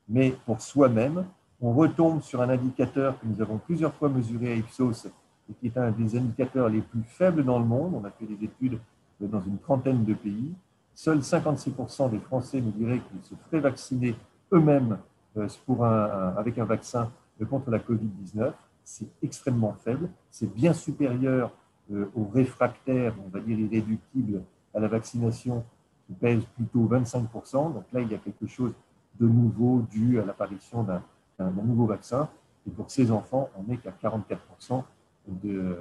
mais 0.10 0.32
pour 0.46 0.62
soi-même, 0.62 1.26
on 1.60 1.74
retombe 1.74 2.22
sur 2.22 2.42
un 2.42 2.50
indicateur 2.50 3.20
que 3.20 3.26
nous 3.26 3.42
avons 3.42 3.58
plusieurs 3.58 3.94
fois 3.94 4.10
mesuré 4.10 4.54
à 4.54 4.56
Ipsos 4.56 5.08
et 5.50 5.54
qui 5.54 5.68
est 5.68 5.78
un 5.78 5.92
des 5.92 6.18
indicateurs 6.18 6.70
les 6.70 6.82
plus 6.82 7.04
faibles 7.04 7.44
dans 7.44 7.60
le 7.60 7.66
monde. 7.66 7.94
On 7.96 8.06
a 8.06 8.12
fait 8.12 8.26
des 8.26 8.46
études 8.46 8.80
dans 9.20 9.42
une 9.42 9.58
trentaine 9.58 10.06
de 10.06 10.14
pays. 10.14 10.54
Seuls 11.00 11.20
56% 11.20 12.10
des 12.10 12.18
Français 12.18 12.60
nous 12.60 12.72
diraient 12.72 13.00
qu'ils 13.00 13.24
se 13.24 13.36
feraient 13.36 13.60
vacciner 13.60 14.16
eux-mêmes 14.52 14.98
avec 15.36 16.58
un 16.58 16.66
vaccin 16.66 17.12
contre 17.48 17.70
la 17.70 17.78
Covid-19, 17.78 18.52
c'est 18.84 19.06
extrêmement 19.22 19.74
faible, 19.74 20.10
c'est 20.32 20.52
bien 20.52 20.74
supérieur 20.74 21.52
euh, 21.92 22.10
aux 22.16 22.26
réfractaires, 22.26 23.14
on 23.24 23.30
va 23.30 23.42
dire 23.42 23.60
irréductibles 23.60 24.42
à 24.74 24.80
la 24.80 24.88
vaccination, 24.88 25.64
qui 26.08 26.14
pèsent 26.14 26.46
plutôt 26.56 26.88
25%. 26.88 27.76
Donc 27.76 27.84
là, 27.94 28.02
il 28.02 28.12
y 28.12 28.16
a 28.16 28.18
quelque 28.18 28.48
chose 28.48 28.74
de 29.20 29.28
nouveau 29.28 29.86
dû 29.92 30.20
à 30.20 30.26
l'apparition 30.26 30.82
d'un 30.82 31.52
nouveau 31.64 31.86
vaccin. 31.86 32.28
Et 32.68 32.72
pour 32.72 32.90
ces 32.90 33.12
enfants, 33.12 33.52
on 33.56 33.70
n'est 33.70 33.78
qu'à 33.78 33.92
44% 33.92 34.84
de, 35.28 35.78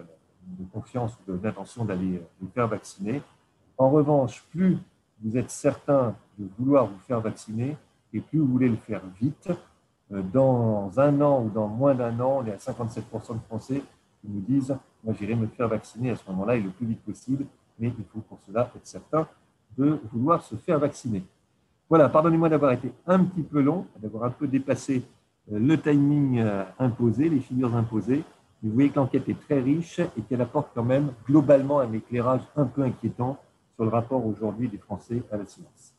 de, 0.46 0.64
confiance, 0.74 1.16
d'intention 1.26 1.86
d'aller 1.86 2.22
les 2.42 2.48
faire 2.48 2.68
vacciner. 2.68 3.22
En 3.78 3.88
revanche, 3.88 4.44
plus 4.50 4.78
vous 5.22 5.36
êtes 5.36 5.50
certain 5.50 6.14
de 6.38 6.48
vouloir 6.58 6.86
vous 6.86 6.98
faire 7.06 7.20
vacciner 7.20 7.76
et 8.12 8.20
plus 8.20 8.38
vous 8.38 8.46
voulez 8.46 8.68
le 8.68 8.76
faire 8.76 9.02
vite, 9.20 9.50
euh, 10.12 10.22
dans 10.22 10.90
un 10.98 11.20
an 11.20 11.44
ou 11.44 11.50
dans 11.50 11.68
moins 11.68 11.94
d'un 11.94 12.18
an, 12.20 12.42
on 12.42 12.46
est 12.46 12.52
à 12.52 12.56
57% 12.56 13.34
de 13.34 13.40
Français 13.46 13.82
qui 14.20 14.28
nous 14.28 14.40
disent 14.40 14.76
Moi, 15.04 15.14
j'irai 15.18 15.34
me 15.34 15.46
faire 15.48 15.68
vacciner 15.68 16.10
à 16.10 16.16
ce 16.16 16.22
moment-là 16.30 16.56
et 16.56 16.60
le 16.60 16.70
plus 16.70 16.86
vite 16.86 17.02
possible, 17.02 17.46
mais 17.78 17.88
il 17.88 18.04
faut 18.12 18.20
pour 18.20 18.38
cela 18.46 18.70
être 18.74 18.86
certain 18.86 19.26
de 19.76 20.00
vouloir 20.12 20.42
se 20.42 20.54
faire 20.56 20.78
vacciner. 20.78 21.24
Voilà, 21.88 22.08
pardonnez-moi 22.08 22.48
d'avoir 22.48 22.72
été 22.72 22.92
un 23.06 23.22
petit 23.24 23.42
peu 23.42 23.60
long, 23.60 23.86
d'avoir 23.98 24.24
un 24.24 24.30
peu 24.30 24.46
dépassé 24.46 25.04
euh, 25.52 25.58
le 25.58 25.78
timing 25.80 26.38
euh, 26.38 26.64
imposé, 26.78 27.28
les 27.28 27.40
figures 27.40 27.74
imposées. 27.74 28.24
Mais 28.62 28.68
vous 28.68 28.74
voyez 28.74 28.90
que 28.90 28.96
l'enquête 28.96 29.28
est 29.28 29.40
très 29.40 29.60
riche 29.60 30.00
et 30.00 30.22
qu'elle 30.28 30.40
apporte 30.40 30.70
quand 30.74 30.84
même 30.84 31.12
globalement 31.26 31.80
un 31.80 31.92
éclairage 31.92 32.40
un 32.56 32.64
peu 32.64 32.82
inquiétant 32.82 33.38
sur 33.76 33.84
le 33.84 33.90
rapport 33.90 34.26
aujourd'hui 34.26 34.68
des 34.68 34.78
Français 34.78 35.22
à 35.30 35.36
la 35.36 35.44
science. 35.44 35.94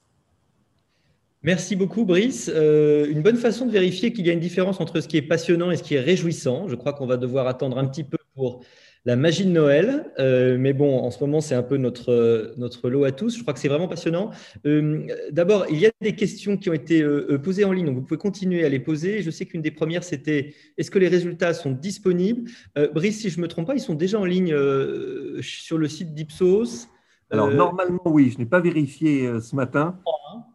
Merci 1.44 1.76
beaucoup, 1.76 2.04
Brice. 2.04 2.52
Euh, 2.54 3.08
une 3.10 3.22
bonne 3.22 3.38
façon 3.38 3.68
de 3.68 3.72
vérifier 3.72 4.12
qu'il 4.12 4.26
y 4.26 4.30
a 4.32 4.34
une 4.34 4.40
différence 4.40 4.82
entre 4.82 5.00
ce 5.00 5.08
qui 5.08 5.18
est 5.18 5.22
passionnant 5.22 5.70
et 5.70 5.78
ce 5.78 5.84
qui 5.84 5.94
est 5.94 6.02
réjouissant. 6.02 6.68
Je 6.68 6.76
crois 6.76 6.94
qu'on 6.94 7.06
va 7.06 7.18
devoir 7.18 7.48
attendre 7.48 7.78
un 7.78 7.86
petit 7.86 8.04
peu 8.04 8.18
pour 8.36 8.63
la 9.06 9.16
magie 9.16 9.46
de 9.46 9.52
Noël. 9.52 10.12
Euh, 10.18 10.58
mais 10.60 10.74
bon, 10.74 10.98
en 10.98 11.12
ce 11.12 11.20
moment, 11.24 11.40
c'est 11.40 11.54
un 11.54 11.62
peu 11.62 11.78
notre, 11.78 12.56
notre 12.58 12.90
lot 12.90 13.04
à 13.04 13.12
tous. 13.12 13.38
Je 13.38 13.44
crois 13.44 13.54
que 13.54 13.60
c'est 13.60 13.68
vraiment 13.68 13.88
passionnant. 13.88 14.32
Euh, 14.66 15.06
d'abord, 15.32 15.68
il 15.70 15.80
y 15.80 15.86
a 15.86 15.92
des 16.02 16.16
questions 16.16 16.58
qui 16.58 16.72
ont 16.72 16.74
été 16.74 17.06
posées 17.44 17.66
en 17.66 17.72
ligne, 17.72 17.86
donc 17.86 17.96
vous 17.96 18.02
pouvez 18.02 18.18
continuer 18.18 18.66
à 18.66 18.70
les 18.70 18.80
poser. 18.80 19.22
Je 19.22 19.30
sais 19.30 19.46
qu'une 19.46 19.62
des 19.62 19.72
premières, 19.72 20.04
c'était 20.04 20.56
est-ce 20.78 20.90
que 20.90 21.00
les 21.00 21.08
résultats 21.08 21.54
sont 21.54 21.72
disponibles? 21.72 22.50
Brice, 22.96 23.20
si 23.20 23.30
je 23.30 23.38
ne 23.38 23.44
me 23.44 23.48
trompe 23.48 23.68
pas, 23.68 23.76
ils 23.76 23.80
sont 23.80 23.96
déjà 23.96 24.20
en 24.20 24.26
ligne 24.26 24.56
sur 25.42 25.78
le 25.78 25.88
site 25.88 26.16
d'Ipsos. 26.16 26.90
Alors, 27.30 27.52
normalement, 27.52 28.02
oui, 28.06 28.32
je 28.32 28.38
n'ai 28.38 28.46
pas 28.46 28.60
vérifié 28.60 29.42
ce 29.42 29.56
matin. 29.56 30.00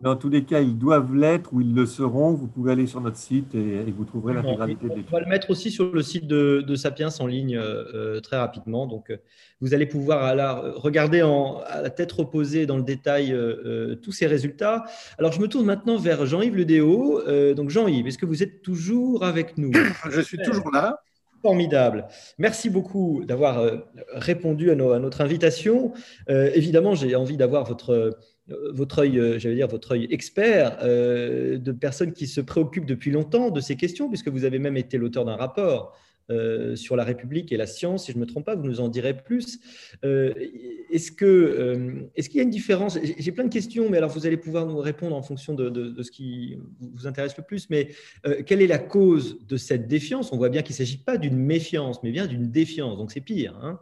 Mais 0.03 0.09
en 0.09 0.17
tous 0.17 0.29
les 0.29 0.45
cas, 0.45 0.61
ils 0.61 0.77
doivent 0.77 1.15
l'être 1.15 1.53
ou 1.53 1.61
ils 1.61 1.75
le 1.75 1.87
seront. 1.87 2.33
Vous 2.33 2.49
pouvez 2.49 2.73
aller 2.73 2.89
sur 2.89 3.01
notre 3.01 3.17
site 3.17 3.55
et, 3.55 3.85
vous 3.97 4.05
trouverez 4.05 4.35
l'intégralité 4.35 4.89
de 4.89 4.95
l'étude. 4.95 5.07
On 5.11 5.17
va 5.17 5.21
le 5.21 5.29
mettre 5.29 5.51
aussi 5.51 5.71
sur 5.71 5.93
le 5.93 6.03
site 6.03 6.27
de, 6.27 6.75
Sapiens 6.75 7.11
en 7.21 7.27
ligne 7.27 7.57
euh, 7.57 7.85
euh, 7.95 8.21
très 8.21 8.37
rapidement. 8.37 8.87
Donc, 8.87 9.11
euh, 9.11 9.17
vous 9.61 9.75
allez 9.75 9.87
pouvoir 9.87 10.35
regarder 10.75 11.23
en, 11.23 11.61
à 11.67 11.81
la 11.83 11.91
tête 11.91 12.11
reposée 12.11 12.67
dans 12.67 12.77
le 12.77 12.83
détail 12.83 13.37
tous 14.03 14.11
ces 14.11 14.27
résultats. 14.27 14.85
Alors, 15.19 15.31
je 15.31 15.41
me 15.41 15.47
tourne 15.47 15.67
maintenant 15.67 15.97
vers 15.97 16.27
Jean-Yves 16.27 16.57
Ledéo. 16.57 17.23
donc, 17.55 17.71
Jean-Yves, 17.71 18.09
est-ce 18.09 18.19
que 18.19 18.27
vous 18.27 18.43
êtes 18.43 18.63
toujours 18.63 19.25
avec 19.25 19.57
nous? 19.57 19.71
Je 20.11 20.21
suis 20.21 20.39
toujours 20.39 20.73
là. 20.73 20.99
Formidable. 21.43 22.07
Merci 22.39 22.71
beaucoup 22.71 23.25
d'avoir 23.25 23.69
répondu 24.13 24.71
à, 24.71 24.75
notre 24.77 25.21
invitation. 25.21 25.93
évidemment, 26.29 26.95
j'ai 26.95 27.17
envie 27.17 27.37
d'avoir 27.37 27.65
votre 27.65 28.17
euh, 28.51 28.73
votre 28.73 29.01
œil, 29.01 29.19
euh, 29.19 29.39
j'allais 29.39 29.65
votre 29.65 29.93
œil 29.93 30.09
expert 30.11 30.79
euh, 30.83 31.59
de 31.59 31.73
personnes 31.73 32.13
qui 32.13 32.27
se 32.27 32.41
préoccupent 32.41 32.87
depuis 32.87 33.11
longtemps 33.11 33.51
de 33.51 33.61
ces 33.61 33.77
questions, 33.77 34.09
puisque 34.09 34.29
vous 34.29 34.45
avez 34.45 34.59
même 34.59 34.77
été 34.77 34.99
l'auteur 34.99 35.25
d'un 35.25 35.37
rapport 35.37 35.97
euh, 36.33 36.77
sur 36.77 36.97
la 36.97 37.05
République 37.05 37.53
et 37.53 37.57
la 37.57 37.67
science, 37.67 38.07
si 38.07 38.13
je 38.13 38.17
ne 38.17 38.23
me 38.23 38.27
trompe 38.27 38.47
pas, 38.47 38.55
vous 38.55 38.65
nous 38.65 38.81
en 38.81 38.89
direz 38.89 39.17
plus. 39.17 39.61
Euh, 40.05 40.33
est-ce 40.91 41.13
que 41.13 41.25
euh, 41.25 42.11
est-ce 42.17 42.29
qu'il 42.29 42.39
y 42.39 42.41
a 42.41 42.45
une 42.45 42.51
différence? 42.51 42.99
J'ai 43.19 43.33
plein 43.33 43.45
de 43.45 43.53
questions, 43.53 43.89
mais 43.91 43.99
alors 43.99 44.11
vous 44.11 44.27
allez 44.27 44.37
pouvoir 44.37 44.67
nous 44.67 44.79
répondre 44.79 45.15
en 45.15 45.23
fonction 45.23 45.55
de, 45.55 46.03
ce 46.03 46.11
qui 46.11 46.57
vous 46.81 47.07
intéresse 47.07 47.37
le 47.37 47.45
plus. 47.45 47.69
Mais 47.71 47.89
quelle 48.47 48.63
est 48.63 48.67
la 48.67 48.79
cause 48.79 49.39
de 49.47 49.57
cette 49.57 49.87
défiance? 49.87 50.33
On 50.33 50.37
voit 50.37 50.49
bien 50.49 50.63
qu'il 50.63 50.75
ne 50.75 50.79
s'agit 50.79 50.99
pas 50.99 51.19
d'une 51.19 51.37
méfiance, 51.37 52.03
mais 52.03 52.11
bien 52.11 52.27
d'une 52.27 52.51
défiance. 52.51 52.99
Donc 52.99 53.13
c'est 53.13 53.21
pire. 53.21 53.59
Hein 53.63 53.81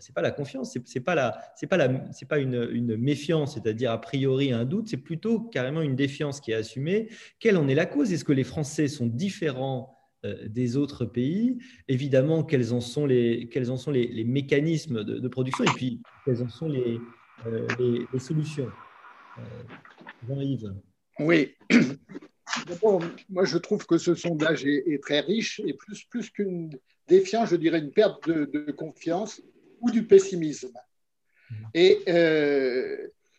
c'est 0.00 0.14
pas 0.14 0.22
la 0.22 0.30
confiance, 0.30 0.76
c'est 0.84 1.00
pas 1.00 1.14
la, 1.14 1.38
c'est 1.56 1.66
pas 1.66 1.76
la, 1.76 2.04
c'est 2.12 2.28
pas 2.28 2.38
une, 2.38 2.96
méfiance, 2.96 3.54
c'est-à-dire 3.54 3.90
a 3.90 4.00
priori 4.00 4.52
un 4.52 4.64
doute. 4.64 4.88
C'est 4.88 4.96
plutôt 4.96 5.40
carrément 5.40 5.82
une 5.82 5.96
défiance 5.96 6.40
qui 6.40 6.52
est 6.52 6.54
assumée. 6.54 7.08
Quelle 7.38 7.56
en 7.56 7.68
est 7.68 7.74
la 7.74 7.86
cause? 7.86 8.12
Est-ce 8.12 8.24
que 8.24 8.32
les 8.32 8.44
Français 8.44 8.88
sont 8.88 9.06
différents 9.06 9.95
des 10.46 10.76
autres 10.76 11.04
pays. 11.04 11.58
Évidemment, 11.88 12.42
quels 12.42 12.72
en 12.72 12.80
sont 12.80 13.06
les, 13.06 13.48
quels 13.50 13.70
en 13.70 13.76
sont 13.76 13.90
les, 13.90 14.24
mécanismes 14.24 15.04
de, 15.04 15.28
production 15.28 15.64
et 15.64 15.74
puis 15.74 16.02
quelles 16.24 16.42
en 16.42 16.48
sont 16.48 16.68
les, 16.68 17.00
euh, 17.46 17.66
les, 18.12 18.18
solutions. 18.18 18.70
Euh, 19.38 19.42
Jean-Yves. 20.26 20.74
Oui. 21.20 21.54
moi, 23.28 23.44
je 23.44 23.58
trouve 23.58 23.86
que 23.86 23.98
ce 23.98 24.14
sondage 24.14 24.64
est, 24.64 25.02
très 25.02 25.20
riche 25.20 25.60
et 25.66 25.74
plus, 25.74 26.04
plus 26.04 26.30
qu'une 26.30 26.70
défiance, 27.08 27.50
je 27.50 27.56
dirais 27.56 27.78
une 27.78 27.92
perte 27.92 28.28
de, 28.28 28.70
confiance 28.72 29.42
ou 29.80 29.90
du 29.90 30.04
pessimisme. 30.04 30.72
Mmh. 31.50 31.54
Et 31.74 32.02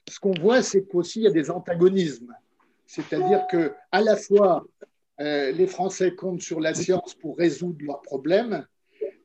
ce 0.09 0.19
qu'on 0.19 0.33
voit, 0.33 0.61
c'est 0.61 0.87
qu'aussi 0.87 1.19
il 1.19 1.23
y 1.23 1.27
a 1.27 1.31
des 1.31 1.51
antagonismes. 1.51 2.33
C'est-à-dire 2.85 3.45
que 3.51 3.73
à 3.91 4.01
la 4.01 4.15
fois 4.15 4.65
euh, 5.19 5.51
les 5.51 5.67
Français 5.67 6.15
comptent 6.15 6.41
sur 6.41 6.59
la 6.59 6.73
science 6.73 7.15
pour 7.15 7.37
résoudre 7.37 7.83
leurs 7.83 8.01
problèmes, 8.01 8.65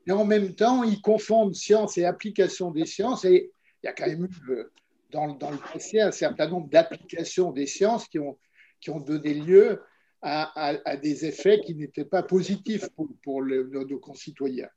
et 0.05 0.11
en 0.11 0.25
même 0.25 0.53
temps, 0.53 0.83
ils 0.83 1.01
confondent 1.01 1.55
science 1.55 1.97
et 1.97 2.05
application 2.05 2.71
des 2.71 2.85
sciences. 2.85 3.25
Et 3.25 3.51
il 3.81 3.85
y 3.85 3.89
a 3.89 3.93
quand 3.93 4.07
même 4.07 4.25
eu 4.25 4.51
euh, 4.51 4.71
dans, 5.11 5.27
le 5.27 5.57
passé 5.71 6.01
un 6.01 6.11
certain 6.11 6.47
nombre 6.47 6.69
d'applications 6.69 7.51
des 7.51 7.67
sciences 7.67 8.07
qui 8.07 8.19
ont, 8.19 8.37
qui 8.81 8.89
ont 8.89 8.99
donné 8.99 9.33
lieu 9.33 9.81
à, 10.25 10.95
des 11.01 11.25
effets 11.25 11.59
qui 11.59 11.75
n'étaient 11.75 12.05
pas 12.05 12.23
positifs 12.23 12.87
pour, 12.95 13.43
nos, 13.43 13.99
concitoyens. 13.99 14.69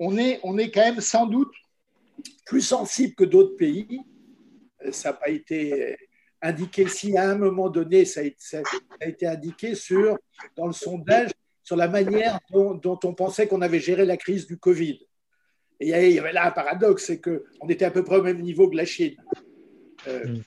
On 0.00 0.18
est, 0.18 0.40
on 0.42 0.58
est 0.58 0.72
quand 0.72 0.80
même 0.80 1.00
sans 1.00 1.26
doute 1.26 1.52
plus 2.46 2.62
sensible 2.62 3.14
que 3.14 3.22
d'autres 3.22 3.56
pays. 3.56 4.00
Ça 4.90 5.10
n'a 5.10 5.14
pas 5.14 5.30
été 5.30 5.96
indiqué 6.42 6.88
si 6.88 7.16
à 7.16 7.30
un 7.30 7.36
moment 7.36 7.70
donné, 7.70 8.04
ça 8.04 8.20
a, 8.20 9.06
été 9.06 9.26
indiqué 9.26 9.74
sur, 9.74 10.18
dans 10.56 10.66
le 10.66 10.72
sondage 10.72 11.30
sur 11.62 11.76
la 11.76 11.88
manière 11.88 12.40
dont, 12.50 12.80
on 13.04 13.14
pensait 13.14 13.46
qu'on 13.46 13.62
avait 13.62 13.78
géré 13.78 14.04
la 14.04 14.16
crise 14.16 14.46
du 14.46 14.58
Covid. 14.58 15.06
Et 15.80 15.88
il 16.08 16.14
y 16.14 16.18
avait 16.18 16.32
là 16.32 16.46
un 16.46 16.50
paradoxe, 16.50 17.06
c'est 17.06 17.20
qu'on 17.20 17.68
était 17.68 17.84
à 17.84 17.90
peu 17.90 18.04
près 18.04 18.16
au 18.16 18.22
même 18.22 18.40
niveau 18.40 18.68
que 18.68 18.76
la 18.76 18.84
Chine, 18.84 19.16
euh, 20.08 20.38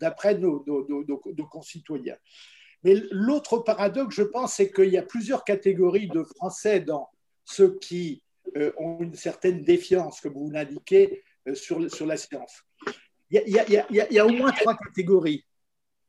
d'après 0.00 0.34
nos, 0.38 0.64
concitoyens. 1.50 2.16
Mais 2.84 2.94
l'autre 3.10 3.58
paradoxe, 3.58 4.14
je 4.16 4.22
pense, 4.22 4.54
c'est 4.54 4.70
qu'il 4.70 4.90
y 4.90 4.98
a 4.98 5.02
plusieurs 5.02 5.44
catégories 5.44 6.08
de 6.08 6.22
Français 6.22 6.80
dans 6.80 7.08
ceux 7.44 7.78
qui 7.78 8.22
euh, 8.56 8.72
ont 8.78 8.98
une 9.00 9.14
certaine 9.14 9.62
défiance, 9.62 10.20
comme 10.20 10.34
vous 10.34 10.50
l'indiquez, 10.50 11.22
euh, 11.46 11.54
sur, 11.54 11.90
sur 11.92 12.06
la 12.06 12.16
science. 12.16 12.62
Il 13.30 13.42
y, 13.46 14.18
a, 14.18 14.26
au 14.26 14.30
moins 14.30 14.52
trois 14.52 14.76
catégories. 14.76 15.44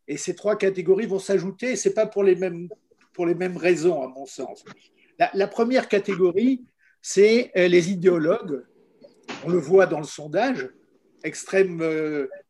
Et 0.07 0.17
ces 0.17 0.35
trois 0.35 0.57
catégories 0.57 1.05
vont 1.05 1.19
s'ajouter, 1.19 1.75
ce 1.75 1.89
n'est 1.89 1.93
pas 1.93 2.07
pour 2.07 2.23
les, 2.23 2.35
mêmes, 2.35 2.69
pour 3.13 3.25
les 3.25 3.35
mêmes 3.35 3.57
raisons, 3.57 4.01
à 4.01 4.07
mon 4.07 4.25
sens. 4.25 4.63
La, 5.17 5.47
première 5.47 5.89
catégorie, 5.89 6.65
c'est 7.01 7.51
euh, 7.57 7.67
les 7.67 7.91
idéologues. 7.91 8.63
On 9.43 9.49
le 9.49 9.57
voit 9.57 9.85
dans 9.85 9.99
le 9.99 10.05
sondage, 10.05 10.69
extrême, 11.23 11.83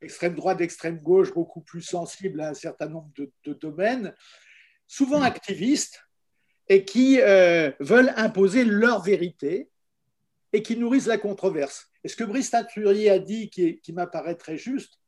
extrême 0.01 0.35
droite, 0.35 0.61
extrême 0.61 0.99
gauche, 0.99 1.33
beaucoup 1.33 1.61
plus 1.61 1.81
sensibles 1.81 2.39
à 2.41 2.49
un 2.49 2.53
certain 2.53 2.87
nombre 2.87 3.09
de, 3.17 3.31
de 3.43 3.53
domaines, 3.53 4.13
souvent 4.87 5.21
activistes, 5.21 5.99
et 6.69 6.85
qui 6.85 7.19
euh, 7.19 7.71
veulent 7.79 8.13
imposer 8.15 8.63
leur 8.63 9.01
vérité 9.01 9.69
et 10.53 10.61
qui 10.61 10.77
nourrissent 10.77 11.07
la 11.07 11.17
controverse. 11.17 11.88
Et 12.03 12.07
ce 12.07 12.15
que 12.15 12.23
Brice 12.23 12.51
Teinturier 12.51 13.09
a 13.09 13.19
dit, 13.19 13.49
qui, 13.49 13.93
m'apparaît 13.93 14.35
très 14.35 14.57
juste, 14.57 14.99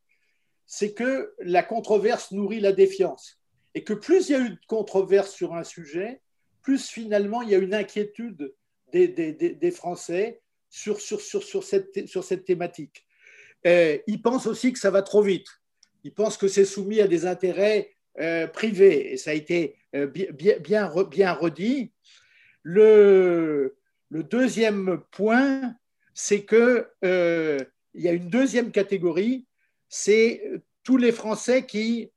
c'est 0.66 0.94
que 0.94 1.34
la 1.40 1.64
controverse 1.64 2.32
nourrit 2.32 2.60
la 2.60 2.72
défiance. 2.72 3.40
Et 3.74 3.84
que 3.84 3.94
plus 3.94 4.30
il 4.30 4.32
y 4.32 4.36
a 4.36 4.40
eu 4.40 4.50
de 4.50 4.60
controverse 4.68 5.32
sur 5.32 5.56
un 5.56 5.64
sujet, 5.64 6.22
plus 6.62 6.90
finalement 6.90 7.42
il 7.42 7.50
y 7.50 7.56
a 7.56 7.58
une 7.58 7.74
inquiétude 7.74 8.54
des, 8.92 9.72
Français 9.72 10.42
sur, 10.70 11.00
sur, 11.00 11.22
sur, 11.22 11.44
sur, 11.44 11.64
cette, 11.64 12.08
sur 12.08 12.24
cette 12.24 12.46
thématique. 12.46 13.06
Ils 13.64 14.22
pensent 14.22 14.48
aussi 14.48 14.74
que 14.74 14.80
ça 14.80 14.92
va 14.92 15.02
trop 15.02 15.22
vite. 15.22 15.48
Ils 16.04 16.14
pensent 16.14 16.38
que 16.38 16.48
c'est 16.48 16.66
soumis 16.66 17.00
à 17.00 17.08
des 17.08 17.26
intérêts 17.26 17.96
euh, 18.20 18.48
privés. 18.48 19.14
Et 19.14 19.18
ça 19.18 19.32
a 19.32 19.34
été 19.34 19.78
euh, 19.96 20.08
bien, 20.08 20.58
bien, 20.60 20.92
bien 21.06 21.34
redit. 21.34 21.94
Le 22.64 23.74
deuxième 24.12 25.02
point, 25.12 25.76
c'est 26.14 26.46
qu'il 26.46 26.86
euh, 27.04 27.60
y 27.94 28.08
a 28.08 28.12
une 28.12 28.30
deuxième 28.30 28.72
catégorie, 28.72 29.46
c'est 29.90 30.42
tous 30.84 30.98
les 30.98 31.12
Français 31.12 31.66
qui, 31.66 32.12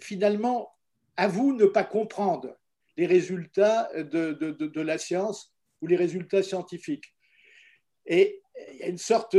finalement, 0.00 0.70
avouent 1.16 1.54
ne 1.54 1.66
pas 1.66 1.84
comprendre 1.84 2.56
les 2.96 3.06
résultats 3.06 3.90
de, 3.94 4.80
la 4.80 4.98
science 4.98 5.52
ou 5.80 5.86
les 5.86 5.96
résultats 5.96 6.42
scientifiques. 6.42 7.14
Et 8.06 8.40
il 8.72 8.78
y 8.78 8.82
a 8.84 8.88
une 8.88 8.98
sorte 8.98 9.36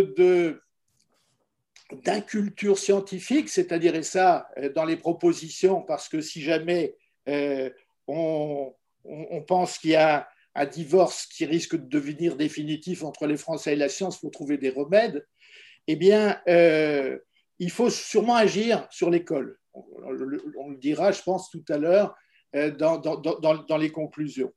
d'inculture 2.03 2.77
scientifique, 2.77 3.49
c'est-à-dire, 3.49 3.95
et 3.95 4.03
ça, 4.03 4.49
dans 4.75 4.85
les 4.85 4.97
propositions, 4.97 5.81
parce 5.81 6.07
que 6.07 6.21
si 6.21 6.41
jamais 6.41 6.95
euh, 7.27 7.69
on, 8.07 8.73
pense 9.47 9.77
qu'il 9.77 9.91
y 9.91 9.95
a 9.95 10.27
un 10.55 10.65
divorce 10.65 11.25
qui 11.27 11.45
risque 11.45 11.75
de 11.75 11.87
devenir 11.87 12.35
définitif 12.35 13.03
entre 13.03 13.27
les 13.27 13.37
Français 13.37 13.73
et 13.73 13.75
la 13.75 13.89
science, 13.89 14.19
faut 14.19 14.29
trouver 14.29 14.57
des 14.57 14.69
remèdes, 14.69 15.25
eh 15.87 15.95
bien, 15.95 16.39
euh, 16.47 17.17
il 17.59 17.71
faut 17.71 17.89
sûrement 17.89 18.35
agir 18.35 18.87
sur 18.91 19.09
l'école. 19.09 19.57
On, 19.73 20.11
le 20.11 20.77
dira, 20.77 21.11
je 21.11 21.21
pense, 21.21 21.49
tout 21.49 21.63
à 21.69 21.77
l'heure 21.77 22.15
euh, 22.55 22.71
dans, 22.71 22.97
dans, 22.97 23.17
dans, 23.17 23.77
les 23.77 23.91
conclusions. 23.91 24.51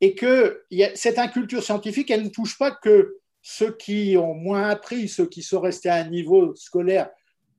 Et 0.00 0.14
que 0.14 0.64
cette 0.94 1.18
inculture 1.18 1.62
scientifique, 1.62 2.10
elle 2.10 2.24
ne 2.24 2.28
touche 2.28 2.58
pas 2.58 2.70
que 2.70 3.18
ceux 3.42 3.76
qui 3.76 4.16
ont 4.16 4.34
moins 4.34 4.68
appris, 4.68 5.08
ceux 5.08 5.26
qui 5.26 5.42
sont 5.42 5.60
restés 5.60 5.88
à 5.88 5.96
un 5.96 6.08
niveau 6.08 6.54
scolaire 6.54 7.10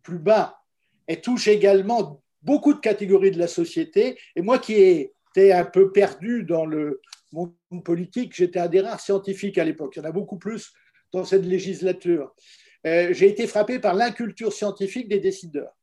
plus 0.03 0.19
bas, 0.19 0.59
elle 1.07 1.21
touche 1.21 1.47
également 1.47 2.21
beaucoup 2.41 2.73
de 2.73 2.79
catégories 2.79 3.31
de 3.31 3.39
la 3.39 3.47
société. 3.47 4.19
Et 4.35 4.41
moi 4.41 4.59
qui 4.59 4.73
étais 4.73 5.51
un 5.51 5.65
peu 5.65 5.91
perdu 5.91 6.43
dans 6.43 6.65
le, 6.65 7.01
monde 7.35 7.83
politique, 7.83 8.33
j'étais 8.35 8.59
un 8.59 8.67
des 8.67 8.81
rares 8.81 8.99
scientifiques 8.99 9.57
à 9.57 9.63
l'époque. 9.63 9.93
Il 9.95 9.99
y 9.99 10.01
en 10.01 10.09
a 10.09 10.11
beaucoup 10.11 10.37
plus 10.37 10.73
dans 11.11 11.23
cette 11.23 11.45
législature. 11.45 12.33
Euh, 12.85 13.13
j'ai 13.13 13.27
été 13.27 13.47
frappé 13.47 13.79
par 13.79 13.93
l'inculture 13.93 14.53
scientifique 14.53 15.07
des 15.07 15.19
décideurs. 15.19 15.75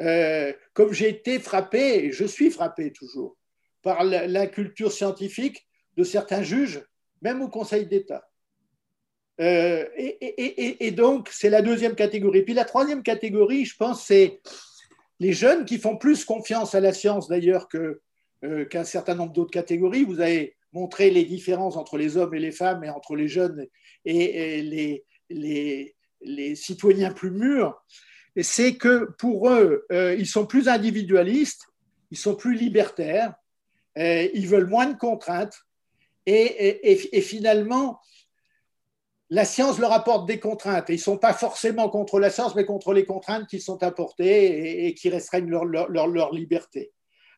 Euh, 0.00 0.52
comme 0.72 0.92
j'ai 0.92 1.08
été 1.08 1.38
frappé, 1.38 2.06
et 2.06 2.12
je 2.12 2.24
suis 2.24 2.50
frappé 2.50 2.92
toujours, 2.92 3.36
par 3.82 4.04
l'inculture 4.04 4.92
scientifique 4.92 5.66
de 5.96 6.04
certains 6.04 6.42
juges, 6.42 6.84
même 7.20 7.42
au 7.42 7.48
Conseil 7.48 7.86
d'État. 7.86 8.28
Euh, 9.40 9.86
et, 9.96 10.86
et, 10.86 10.90
donc, 10.90 11.28
c'est 11.32 11.50
la 11.50 11.62
deuxième 11.62 11.94
catégorie. 11.94 12.42
Puis 12.42 12.54
la 12.54 12.64
troisième 12.64 13.02
catégorie, 13.02 13.64
je 13.64 13.76
pense, 13.76 14.04
c'est 14.04 14.40
les 15.20 15.32
jeunes 15.32 15.64
qui 15.64 15.78
font 15.78 15.96
plus 15.96 16.24
confiance 16.24 16.74
à 16.74 16.80
la 16.80 16.92
science 16.92 17.28
d'ailleurs 17.28 17.68
que, 17.68 18.00
qu'un 18.70 18.84
certain 18.84 19.14
nombre 19.14 19.32
d'autres 19.32 19.50
catégories. 19.50 20.04
Vous 20.04 20.20
avez 20.20 20.56
montré 20.72 21.10
les 21.10 21.24
différences 21.24 21.76
entre 21.76 21.96
les 21.98 22.16
hommes 22.16 22.34
et 22.34 22.40
les 22.40 22.52
femmes 22.52 22.84
et 22.84 22.90
entre 22.90 23.14
les 23.14 23.28
jeunes 23.28 23.66
et, 24.04 24.62
les, 25.30 26.54
citoyens 26.54 27.12
plus 27.12 27.30
mûrs. 27.30 27.82
C'est 28.40 28.76
que 28.76 29.10
pour 29.18 29.50
eux, 29.50 29.86
euh, 29.92 30.14
ils 30.14 30.26
sont 30.26 30.46
plus 30.46 30.68
individualistes, 30.68 31.66
ils 32.10 32.16
sont 32.16 32.34
plus 32.34 32.54
libertaires, 32.54 33.34
euh, 33.98 34.28
ils 34.32 34.48
veulent 34.48 34.68
moins 34.68 34.86
de 34.86 34.96
contraintes 34.96 35.58
et, 36.24 37.20
finalement, 37.20 38.00
la 39.28 39.44
science 39.44 39.78
leur 39.78 39.92
apporte 39.92 40.26
des 40.26 40.38
contraintes. 40.38 40.86
Ils 40.88 40.94
ne 40.94 40.98
sont 40.98 41.18
pas 41.18 41.32
forcément 41.32 41.88
contre 41.88 42.20
la 42.20 42.30
science, 42.30 42.54
mais 42.54 42.64
contre 42.64 42.92
les 42.92 43.04
contraintes 43.04 43.48
qui 43.48 43.60
sont 43.60 43.82
apportées 43.82 44.86
et, 44.86 44.94
qui 44.94 45.10
restreignent 45.10 45.50
leur, 45.50 45.66
leur 45.66 46.32
liberté. 46.32 46.92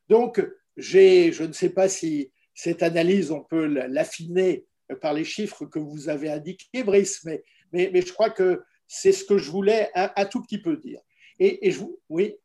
Donc, 0.09 0.45
je 0.77 1.43
ne 1.43 1.53
sais 1.53 1.71
pas 1.71 1.89
si 1.89 2.31
cette 2.55 2.83
analyse, 2.83 3.31
on 3.31 3.43
peut 3.43 3.67
l'affiner 3.67 4.65
par 5.01 5.13
les 5.13 5.25
chiffres 5.25 5.67
que 5.67 5.79
vous 5.79 6.09
avez 6.09 6.31
indiqués, 6.31 6.85
Brice, 6.85 7.25
mais, 7.25 7.43
mais, 7.73 7.91
mais 7.93 8.03
je 8.03 8.13
crois 8.13 8.31
que 8.31 8.63
c'est 8.87 9.13
ce 9.13 9.25
que 9.25 9.39
je 9.39 9.51
voulais 9.51 9.91
un, 9.95 10.25
tout 10.27 10.43
petit 10.43 10.59
peu 10.59 10.77
dire. 10.77 11.01
Et, 11.39 11.67
et 11.67 11.71
je 11.73 11.81
vous, 11.81 11.99
oui. 12.09 12.37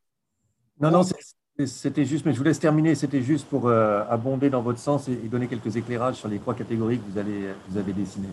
Non, 0.80 0.90
non, 0.90 1.02
c'était 1.66 2.06
juste, 2.06 2.26
mais 2.26 2.34
je 2.34 2.38
vous 2.38 2.44
laisse 2.44 2.60
terminer. 2.60 2.96
C'était 2.96 3.22
juste 3.22 3.48
pour 3.48 3.68
euh, 3.68 4.04
abonder 4.10 4.50
dans 4.50 4.62
votre 4.62 4.80
sens 4.80 5.08
et, 5.10 5.16
donner 5.16 5.48
quelques 5.48 5.76
éclairages 5.76 6.16
sur 6.16 6.28
les 6.28 6.40
trois 6.40 6.56
catégories 6.56 6.98
que 6.98 7.12
vous, 7.12 7.18
allez, 7.18 7.50
vous 7.68 7.78
avez 7.78 7.94
dessinées. 7.94 8.30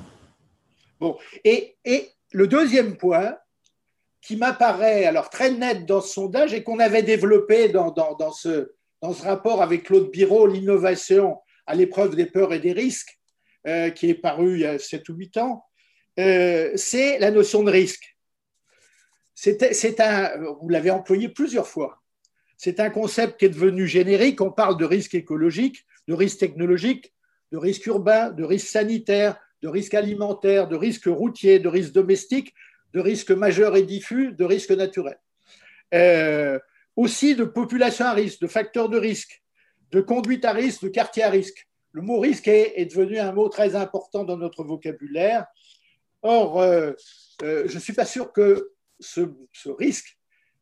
Bon, 0.98 1.18
et, 1.44 1.76
et 1.84 2.08
le 2.32 2.46
deuxième 2.46 2.96
point 2.96 3.36
qui 4.22 4.36
m'apparaît 4.36 5.04
alors 5.04 5.28
très 5.28 5.52
net 5.52 5.84
dans 5.86 6.00
ce 6.00 6.12
sondage 6.12 6.54
et 6.54 6.62
qu'on 6.62 6.78
avait 6.78 7.02
développé 7.02 7.68
dans, 7.68 7.90
dans, 7.90 8.14
dans 8.14 8.32
ce, 8.32 8.75
dans 9.02 9.12
ce 9.12 9.24
rapport 9.24 9.62
avec 9.62 9.84
Claude 9.84 10.10
Biro, 10.10 10.46
l'innovation 10.46 11.38
à 11.66 11.74
l'épreuve 11.74 12.16
des 12.16 12.26
peurs 12.26 12.52
et 12.52 12.58
des 12.58 12.72
risques, 12.72 13.18
euh, 13.66 13.90
qui 13.90 14.08
est 14.08 14.14
paru 14.14 14.54
il 14.54 14.60
y 14.60 14.66
a 14.66 14.78
7 14.78 15.08
ou 15.08 15.14
8 15.14 15.36
ans, 15.38 15.64
euh, 16.18 16.72
c'est 16.76 17.18
la 17.18 17.30
notion 17.30 17.62
de 17.62 17.70
risque. 17.70 18.16
C'est 19.34 20.00
un, 20.00 20.30
vous 20.60 20.68
l'avez 20.68 20.90
employé 20.90 21.28
plusieurs 21.28 21.66
fois. 21.66 22.00
C'est 22.56 22.80
un 22.80 22.88
concept 22.88 23.38
qui 23.38 23.44
est 23.44 23.50
devenu 23.50 23.86
générique. 23.86 24.40
On 24.40 24.50
parle 24.50 24.78
de 24.78 24.86
risque 24.86 25.14
écologique, 25.14 25.84
de 26.08 26.14
risque 26.14 26.38
technologique, 26.38 27.12
de 27.52 27.58
risque 27.58 27.84
urbain, 27.86 28.30
de 28.30 28.44
risque 28.44 28.68
sanitaire, 28.68 29.38
de 29.62 29.68
risque 29.68 29.94
alimentaire, 29.94 30.68
de 30.68 30.76
risque 30.76 31.06
routier, 31.06 31.58
de 31.58 31.68
risque 31.68 31.92
domestique, 31.92 32.54
de 32.94 33.00
risque 33.00 33.30
majeur 33.30 33.76
et 33.76 33.82
diffus, 33.82 34.32
de 34.32 34.44
risque 34.44 34.70
naturel. 34.70 35.18
Euh, 35.92 36.58
aussi 36.96 37.36
de 37.36 37.44
population 37.44 38.06
à 38.06 38.14
risque, 38.14 38.40
de 38.40 38.46
facteurs 38.46 38.88
de 38.88 38.98
risque, 38.98 39.42
de 39.92 40.00
conduite 40.00 40.44
à 40.44 40.52
risque, 40.52 40.82
de 40.82 40.88
quartier 40.88 41.22
à 41.22 41.30
risque. 41.30 41.68
Le 41.92 42.02
mot 42.02 42.18
risque 42.18 42.48
est, 42.48 42.86
devenu 42.86 43.18
un 43.18 43.32
mot 43.32 43.48
très 43.48 43.76
important 43.76 44.24
dans 44.24 44.36
notre 44.36 44.64
vocabulaire. 44.64 45.46
Or, 46.22 46.60
euh, 46.60 46.92
euh, 47.42 47.68
je 47.68 47.74
ne 47.74 47.80
suis 47.80 47.92
pas 47.92 48.04
sûr 48.04 48.32
que 48.32 48.72
ce, 48.98 49.20
risque 49.68 50.18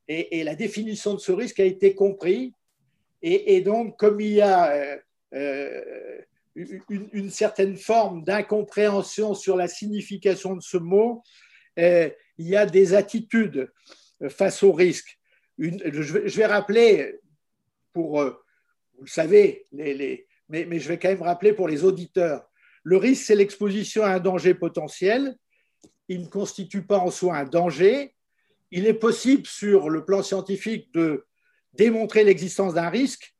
et, 0.09 0.45
la 0.45 0.55
définition 0.55 1.15
de 1.15 1.19
ce 1.19 1.33
risque 1.33 1.61
a 1.61 1.65
été 1.65 1.95
compris. 1.95 2.53
Et, 3.23 3.63
donc, 3.63 3.99
comme 3.99 4.21
il 4.21 4.33
y 4.33 4.43
a 4.43 4.99
euh, 5.33 6.21
une, 6.55 7.31
certaine 7.31 7.77
forme 7.77 8.23
d'incompréhension 8.23 9.33
sur 9.33 9.57
la 9.57 9.67
signification 9.67 10.57
de 10.57 10.61
ce 10.61 10.77
mot, 10.77 11.23
il 11.77 12.13
y 12.39 12.55
a 12.55 12.67
des 12.67 12.93
attitudes 12.93 13.73
face 14.29 14.63
au 14.63 14.73
risque 14.73 15.19
je, 15.59 16.37
vais 16.37 16.47
rappeler, 16.47 17.21
pour, 17.93 18.21
euh, 18.21 18.31
vous 18.97 19.05
le 19.05 19.11
savez, 19.11 19.67
les, 19.73 20.27
mais, 20.49 20.79
je 20.79 20.89
vais 20.89 20.99
quand 20.99 21.09
même 21.09 21.23
rappeler 21.23 21.53
pour 21.53 21.69
les 21.69 21.85
auditeurs, 21.85 22.49
le 22.83 22.97
risque, 22.97 23.25
c'est 23.25 23.35
l'exposition 23.35 24.03
à 24.03 24.11
un 24.11 24.21
danger 24.21 24.55
potentiel 24.55 25.37
il 26.09 26.23
ne 26.23 26.27
constitue 26.27 26.83
pas 26.83 26.99
en 26.99 27.11
soi 27.11 27.37
un 27.37 27.45
danger. 27.45 28.15
Il 28.71 28.87
est 28.87 28.95
possible 28.95 29.47
sur 29.47 29.89
le 29.89 30.05
plan 30.05 30.23
scientifique 30.23 30.93
de 30.93 31.27
démontrer 31.73 32.25
l'existence 32.25 32.75
d'un 32.75 32.89
risque, 32.89 33.35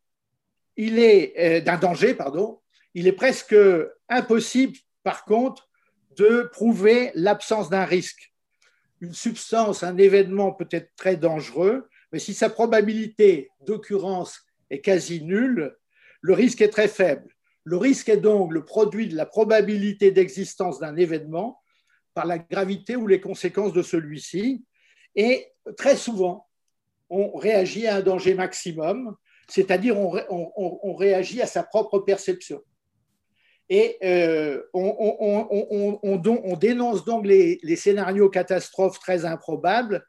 il 0.77 0.99
est 0.99 1.35
euh, 1.39 1.61
d'un 1.61 1.77
danger, 1.77 2.15
pardon. 2.15 2.61
Il 2.95 3.07
est 3.07 3.13
presque 3.13 3.55
impossible, 4.09 4.77
par 5.03 5.25
contre, 5.25 5.69
de 6.17 6.49
prouver 6.53 7.11
l'absence 7.15 7.71
d'un 7.71 7.85
risque. 7.85 8.33
Une 9.01 9.15
substance, 9.15 9.83
un 9.83 9.99
événement 9.99 10.53
peut 10.53 10.69
être 10.71 10.95
très 10.97 11.17
dangereux, 11.17 11.89
mais 12.15 12.21
si 12.21 12.33
sa 12.33 12.49
probabilité 12.49 13.51
d'occurrence 13.67 14.47
est 14.71 14.81
quasi 14.81 15.25
nulle, 15.25 15.77
le 16.21 16.33
risque 16.33 16.61
est 16.61 16.69
très 16.69 16.87
faible. 16.87 17.29
Le 17.65 17.77
risque 17.77 18.09
est 18.09 18.19
donc 18.19 18.53
le 18.53 18.65
produit 18.65 19.09
de 19.09 19.17
la 19.17 19.27
probabilité 19.27 20.13
d'existence 20.13 20.79
d'un 20.79 20.95
événement 20.95 21.61
par 22.15 22.25
la 22.25 22.39
gravité 22.39 22.95
ou 22.95 23.09
les 23.09 23.21
conséquences 23.21 23.73
de 23.73 23.83
celui-ci. 23.83 24.65
Et 25.17 25.49
très 25.77 25.97
souvent, 25.97 26.47
on 27.11 27.37
réagit 27.37 27.89
à 27.89 27.97
un 27.97 28.01
danger 28.01 28.35
maximum, 28.35 29.17
c'est-à-dire 29.49 29.99
on, 29.99 30.95
réagit 30.95 31.43
à 31.43 31.49
sa 31.49 31.65
propre 31.65 31.99
perception. 31.99 32.63
Et 33.69 33.99
euh, 34.05 34.63
on, 34.73 36.57
dénonce 36.61 37.05
donc 37.05 37.27
les, 37.27 37.59
les, 37.65 37.75
scénarios 37.75 38.31
catastrophes 38.31 39.01
très 39.01 39.25
improbables, 39.25 40.07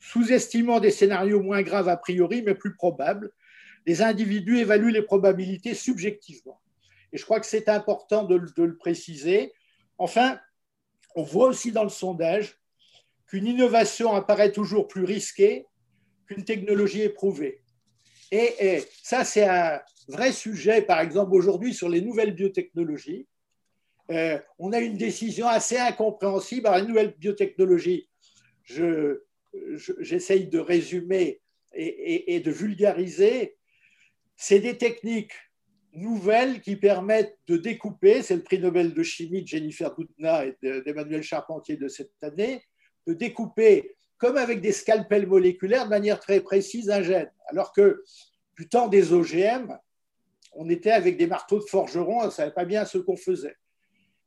sous-estimant 0.00 0.80
des 0.80 0.90
scénarios 0.90 1.42
moins 1.42 1.62
graves 1.62 1.88
a 1.88 1.96
priori, 1.96 2.42
mais 2.42 2.54
plus 2.54 2.74
probables. 2.74 3.30
Les 3.86 4.02
individus 4.02 4.58
évaluent 4.58 4.92
les 4.92 5.02
probabilités 5.02 5.74
subjectivement. 5.74 6.60
Et 7.12 7.18
je 7.18 7.24
crois 7.24 7.40
que 7.40 7.46
c'est 7.46 7.68
important 7.68 8.24
de, 8.24 8.36
le 8.56 8.76
préciser. 8.76 9.52
Enfin, 9.98 10.38
on 11.14 11.22
voit 11.22 11.48
aussi 11.48 11.72
dans 11.72 11.82
le 11.82 11.90
sondage 11.90 12.58
qu'une 13.26 13.46
innovation 13.46 14.14
apparaît 14.14 14.52
toujours 14.52 14.88
plus 14.88 15.04
risquée 15.04 15.66
qu'une 16.26 16.44
technologie 16.44 17.02
éprouvée. 17.02 17.62
Et, 18.32 18.84
ça, 19.02 19.24
c'est 19.24 19.44
un 19.44 19.80
vrai 20.08 20.32
sujet, 20.32 20.82
par 20.82 21.00
exemple, 21.00 21.34
aujourd'hui 21.34 21.74
sur 21.74 21.88
les 21.88 22.00
nouvelles 22.00 22.34
biotechnologies. 22.34 23.26
Euh, 24.10 24.38
on 24.58 24.72
a 24.72 24.78
une 24.78 24.96
décision 24.96 25.48
assez 25.48 25.78
incompréhensible. 25.78 26.68
Alors, 26.68 26.80
les 26.80 26.86
nouvelles 26.86 27.14
biotechnologies, 27.18 28.08
j'essaye 30.00 30.48
de 30.48 30.58
résumer 30.58 31.40
et, 31.72 32.40
de 32.40 32.50
vulgariser. 32.50 33.56
C'est 34.36 34.60
des 34.60 34.78
techniques 34.78 35.34
nouvelles 35.92 36.60
qui 36.60 36.76
permettent 36.76 37.38
de 37.46 37.56
découper, 37.56 38.22
c'est 38.22 38.36
le 38.36 38.42
prix 38.42 38.58
Nobel 38.58 38.94
de 38.94 39.02
chimie 39.02 39.42
de 39.42 39.48
Jennifer 39.48 39.94
Doudna 39.94 40.46
et 40.46 40.56
d'Emmanuel 40.62 41.22
Charpentier 41.22 41.76
de 41.76 41.88
cette 41.88 42.22
année, 42.22 42.62
de 43.06 43.14
découper 43.14 43.96
comme 44.18 44.36
avec 44.36 44.60
des 44.60 44.72
scalpels 44.72 45.26
moléculaires 45.26 45.84
de 45.84 45.90
manière 45.90 46.20
très 46.20 46.40
précise 46.40 46.90
un 46.90 47.02
gène. 47.02 47.30
Alors 47.46 47.72
que 47.72 48.04
du 48.56 48.68
temps 48.68 48.88
des 48.88 49.12
OGM, 49.12 49.76
on 50.52 50.68
était 50.68 50.90
avec 50.90 51.16
des 51.16 51.26
marteaux 51.26 51.58
de 51.58 51.64
forgeron, 51.64 52.20
on 52.20 52.26
ne 52.26 52.30
savait 52.30 52.52
pas 52.52 52.66
bien 52.66 52.84
ce 52.84 52.98
qu'on 52.98 53.16
faisait. 53.16 53.56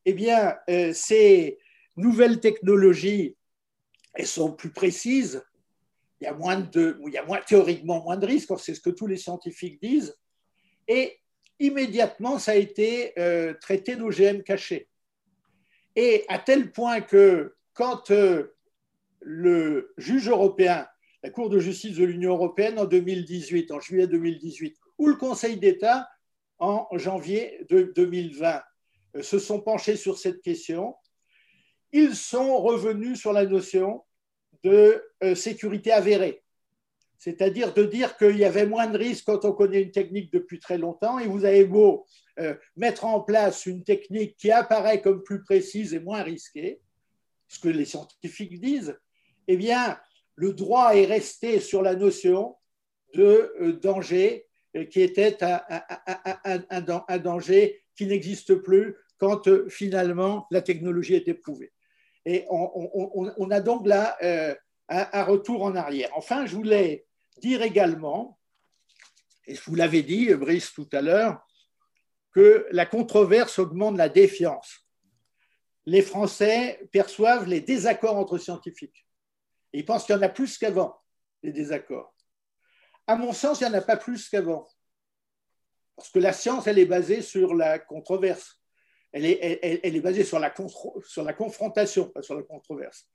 Eh 0.06 0.14
bien, 0.14 0.58
euh, 0.70 0.92
ces 0.94 1.60
nouvelles 1.96 2.40
technologies, 2.40 3.38
elles 4.14 4.28
sont 4.28 4.52
plus 4.52 4.72
précises, 4.72 5.44
il 6.22 6.26
y 6.26 6.28
a, 6.28 6.34
moins 6.34 6.60
de, 6.60 7.00
il 7.06 7.14
y 7.14 7.18
a 7.18 7.26
théoriquement 7.42 8.04
moins 8.04 8.18
de 8.18 8.26
risques, 8.26 8.52
c'est 8.60 8.76
ce 8.76 8.82
que 8.82 8.90
tous 8.90 9.08
les 9.08 9.18
scientifiques 9.18 9.82
disent, 9.82 10.16
et 10.88 11.20
immédiatement, 11.60 12.40
ça 12.40 12.52
a 12.52 12.56
été 12.56 13.18
euh, 13.20 13.54
traité 13.60 13.96
d'OGM 13.96 14.44
caché. 14.44 14.88
Et 15.96 16.26
à 16.28 16.40
tel 16.40 16.72
point 16.72 17.02
que 17.02 17.56
quand 17.74 18.12
euh, 18.12 18.56
le 19.22 19.94
juge 19.98 20.30
européen, 20.30 20.88
la 21.24 21.30
Cour 21.30 21.50
de 21.50 21.60
justice 21.60 21.98
de 21.98 22.04
l'Union 22.04 22.32
européenne 22.34 22.80
en 22.80 22.86
2018, 22.86 23.72
en 23.72 23.80
juillet 23.80 24.08
2018, 24.08 24.78
ou 24.98 25.08
le 25.08 25.16
Conseil 25.16 25.58
d'État 25.58 26.10
en 26.60 26.88
janvier 26.94 27.66
de 27.70 27.92
2020 27.96 28.62
euh, 29.16 29.22
se 29.22 29.40
sont 29.40 29.62
penchés 29.62 29.96
sur 29.96 30.18
cette 30.18 30.42
question, 30.42 30.96
ils 31.94 32.16
sont 32.16 32.58
revenus 32.58 33.20
sur 33.20 33.32
la 33.32 33.46
notion 33.46 34.04
de 34.64 35.02
sécurité 35.36 35.92
avérée 35.92 36.44
c'est-à-dire 37.24 37.74
de 37.74 37.86
dire 37.86 38.18
qu'il 38.18 38.36
y 38.36 38.44
avait 38.44 38.66
moins 38.66 38.88
de 38.88 38.98
risques 38.98 39.24
quand 39.28 39.46
on 39.46 39.54
connaît 39.54 39.82
une 39.82 39.92
technique 39.92 40.30
depuis 40.34 40.60
très 40.60 40.78
longtemps, 40.78 41.20
et 41.20 41.26
vous 41.26 41.46
avez 41.46 41.64
beau 41.64 42.06
euh, 42.38 42.54
mettre 42.76 43.06
en 43.06 43.22
place 43.22 43.66
une 43.66 43.82
technique 43.82 44.36
qui 44.36 44.52
apparaît 44.52 45.02
comme 45.02 45.24
plus 45.24 45.42
précise 45.42 45.94
et 45.94 46.02
moins 46.02 46.22
risquée, 46.22 46.82
ce 47.48 47.60
que 47.60 47.70
les 47.70 47.86
scientifiques 47.86 48.60
disent, 48.60 49.00
eh 49.48 49.56
bien, 49.56 49.98
le 50.36 50.52
droit 50.52 50.98
est 50.98 51.06
resté 51.06 51.62
sur 51.62 51.82
la 51.82 51.96
notion 51.96 52.58
de 53.14 53.54
euh, 53.62 53.72
danger 53.72 54.46
euh, 54.76 54.84
qui 54.84 55.00
était 55.00 55.38
un, 55.42 56.82
danger 57.20 57.86
qui 57.96 58.06
n'existe 58.06 58.56
plus 58.56 58.98
quand 59.18 59.48
finalement 59.70 60.46
la 60.52 60.62
technologie 60.62 61.16
est 61.16 61.30
éprouvée. 61.30 61.72
Et 62.26 62.46
on, 62.50 63.52
a 63.52 63.60
donc 63.60 63.86
là 63.86 64.18
un, 64.90 65.24
retour 65.24 65.64
en 65.64 65.76
arrière. 65.76 66.10
Enfin, 66.16 66.46
je 66.46 66.56
voulais 66.56 67.06
dire 67.42 67.62
également, 67.62 68.40
et 69.46 69.56
vous 69.66 69.76
l'avez 69.76 70.04
dit, 70.04 70.34
Brice, 70.34 70.72
tout 70.74 70.88
à 70.94 71.02
l'heure, 71.02 71.46
que 72.34 72.68
la 72.72 72.86
controverse 72.86 73.60
augmente 73.60 73.98
la 73.98 74.10
défiance. 74.10 74.88
Les 75.86 76.02
Français 76.02 76.88
perçoivent 76.92 77.48
les 77.48 77.62
désaccords 77.62 78.18
entre 78.18 78.38
scientifiques. 78.38 79.06
Ils 79.74 79.86
pensent 79.86 80.06
qu'il 80.06 80.16
y 80.16 80.18
en 80.18 80.22
a 80.22 80.30
plus 80.30 80.58
qu'avant, 80.58 81.02
les 81.42 81.52
désaccords. 81.52 82.16
À 83.06 83.16
mon 83.16 83.34
sens, 83.34 83.60
il 83.60 83.68
n'y 83.68 83.72
en 83.72 83.78
a 83.78 83.82
pas 83.82 83.98
plus 83.98 84.30
qu'avant. 84.30 84.68
Parce 85.96 86.10
que 86.10 86.20
la 86.20 86.34
science, 86.34 86.68
elle 86.68 86.80
est 86.80 86.86
basée 86.86 87.22
sur 87.22 87.54
la 87.54 87.80
controverse. 87.80 88.63
Elle 89.14 89.26
est, 89.26 90.02
basée 90.02 90.24
sur 90.24 90.40
la, 90.40 90.50
confrontation, 90.50 92.10
pas 92.10 92.24
sur 92.24 92.36
la 92.36 92.42
controverse. 92.42 93.08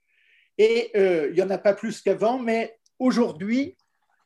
Et 0.56 0.92
euh, 0.96 1.28
il 1.30 1.34
n'y 1.34 1.42
en 1.42 1.50
a 1.50 1.58
pas 1.58 1.74
plus 1.74 2.00
qu'avant, 2.00 2.38
mais 2.38 2.78
aujourd'hui, 3.00 3.76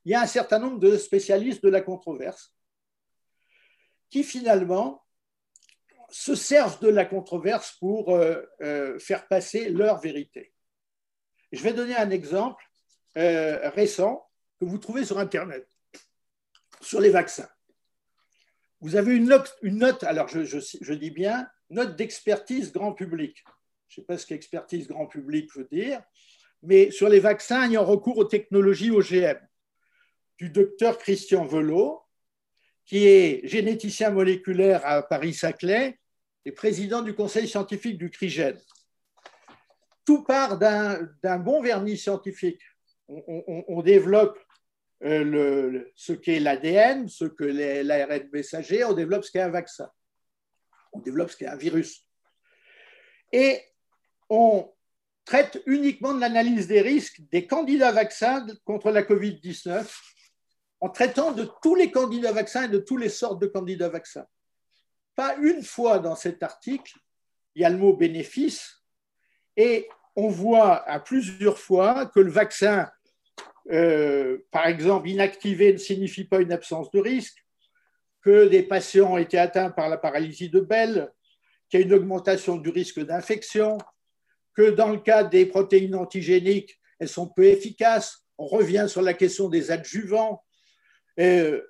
il 0.04 0.12
y 0.12 0.14
a 0.14 0.20
un 0.20 0.26
certain 0.26 0.58
nombre 0.58 0.78
de 0.78 0.98
spécialistes 0.98 1.62
de 1.62 1.70
la 1.70 1.80
controverse 1.80 2.54
qui 4.10 4.22
finalement 4.22 5.02
se 6.10 6.34
servent 6.34 6.78
de 6.80 6.88
la 6.88 7.06
controverse 7.06 7.72
pour 7.80 8.14
euh, 8.14 8.42
euh, 8.60 8.98
faire 8.98 9.26
passer 9.26 9.70
leur 9.70 9.98
vérité. 9.98 10.52
Je 11.52 11.62
vais 11.62 11.72
donner 11.72 11.96
un 11.96 12.10
exemple 12.10 12.62
récent 13.14 14.26
que 14.58 14.64
vous 14.64 14.78
trouvez 14.78 15.04
sur 15.04 15.18
Internet, 15.18 15.68
sur 16.80 16.98
les 16.98 17.10
vaccins. 17.10 17.48
Vous 18.80 18.96
avez 18.96 19.14
une 19.14 19.26
note, 19.78 20.02
alors 20.04 20.28
je 20.28 20.94
dis 20.94 21.10
bien, 21.10 21.46
note 21.72 21.96
d'expertise 21.96 22.72
grand 22.72 22.92
public. 22.92 23.42
Je 23.88 24.00
ne 24.00 24.02
sais 24.02 24.06
pas 24.06 24.18
ce 24.18 24.26
qu'expertise 24.26 24.88
grand 24.88 25.06
public 25.06 25.50
veut 25.54 25.68
dire, 25.70 26.02
mais 26.62 26.90
sur 26.90 27.08
les 27.08 27.20
vaccins, 27.20 27.66
il 27.66 27.72
y 27.72 27.76
a 27.76 27.82
recours 27.82 28.18
aux 28.18 28.24
technologies 28.24 28.90
OGM 28.90 29.38
du 30.38 30.50
docteur 30.50 30.98
Christian 30.98 31.44
Velot, 31.44 32.02
qui 32.84 33.06
est 33.06 33.46
généticien 33.46 34.10
moléculaire 34.10 34.80
à 34.84 35.02
Paris-Saclay 35.02 35.98
et 36.44 36.52
président 36.52 37.02
du 37.02 37.14
conseil 37.14 37.46
scientifique 37.46 37.98
du 37.98 38.10
CRIGEN. 38.10 38.58
Tout 40.04 40.24
part 40.24 40.58
d'un 40.58 41.38
bon 41.38 41.62
vernis 41.62 41.96
scientifique. 41.96 42.60
On, 43.08 43.82
développe 43.82 44.38
euh, 45.04 45.84
ce 45.94 46.12
qu'est 46.12 46.40
l'ADN, 46.40 47.08
ce 47.08 47.26
que 47.26 47.44
l'ARN 47.44 48.28
messager, 48.32 48.84
on 48.84 48.94
développe 48.94 49.24
ce 49.24 49.30
qu'est 49.30 49.40
un 49.40 49.50
vaccin, 49.50 49.88
on 50.92 51.00
développe 51.00 51.30
ce 51.30 51.36
qu'est 51.36 51.46
un 51.46 51.56
virus. 51.56 52.06
Et 53.32 53.60
on 54.28 54.70
traite 55.24 55.62
uniquement 55.66 56.14
de 56.14 56.20
l'analyse 56.20 56.66
des 56.66 56.80
risques 56.80 57.20
des 57.30 57.46
candidats 57.46 57.92
vaccins 57.92 58.46
contre 58.64 58.90
la 58.90 59.02
COVID-19 59.02 59.86
en 60.80 60.88
traitant 60.88 61.32
de 61.32 61.48
tous 61.62 61.74
les 61.74 61.90
candidats 61.90 62.32
vaccins 62.32 62.64
et 62.64 62.68
de 62.68 62.78
toutes 62.78 63.00
les 63.00 63.08
sortes 63.08 63.40
de 63.40 63.46
candidats 63.46 63.88
vaccins. 63.88 64.26
Pas 65.14 65.36
une 65.36 65.62
fois 65.62 65.98
dans 65.98 66.16
cet 66.16 66.42
article, 66.42 66.98
il 67.54 67.62
y 67.62 67.64
a 67.64 67.70
le 67.70 67.76
mot 67.76 67.94
bénéfice, 67.94 68.82
et 69.56 69.88
on 70.16 70.28
voit 70.28 70.88
à 70.88 70.98
plusieurs 70.98 71.58
fois 71.58 72.06
que 72.06 72.20
le 72.20 72.30
vaccin, 72.30 72.90
euh, 73.70 74.38
par 74.50 74.66
exemple, 74.66 75.08
inactivé 75.08 75.72
ne 75.72 75.78
signifie 75.78 76.24
pas 76.24 76.40
une 76.40 76.52
absence 76.52 76.90
de 76.90 76.98
risque, 76.98 77.41
que 78.22 78.46
des 78.48 78.62
patients 78.62 79.14
ont 79.14 79.18
été 79.18 79.38
atteints 79.38 79.70
par 79.70 79.88
la 79.88 79.98
paralysie 79.98 80.48
de 80.48 80.60
Bell, 80.60 81.12
qu'il 81.68 81.80
y 81.80 81.82
a 81.82 81.86
une 81.86 81.92
augmentation 81.92 82.56
du 82.56 82.70
risque 82.70 83.00
d'infection, 83.00 83.78
que 84.54 84.70
dans 84.70 84.90
le 84.90 84.98
cas 84.98 85.24
des 85.24 85.46
protéines 85.46 85.94
antigéniques, 85.94 86.78
elles 86.98 87.08
sont 87.08 87.26
peu 87.26 87.44
efficaces. 87.44 88.24
On 88.38 88.46
revient 88.46 88.86
sur 88.88 89.02
la 89.02 89.14
question 89.14 89.48
des 89.48 89.70
adjuvants. 89.70 90.42
Euh, 91.18 91.60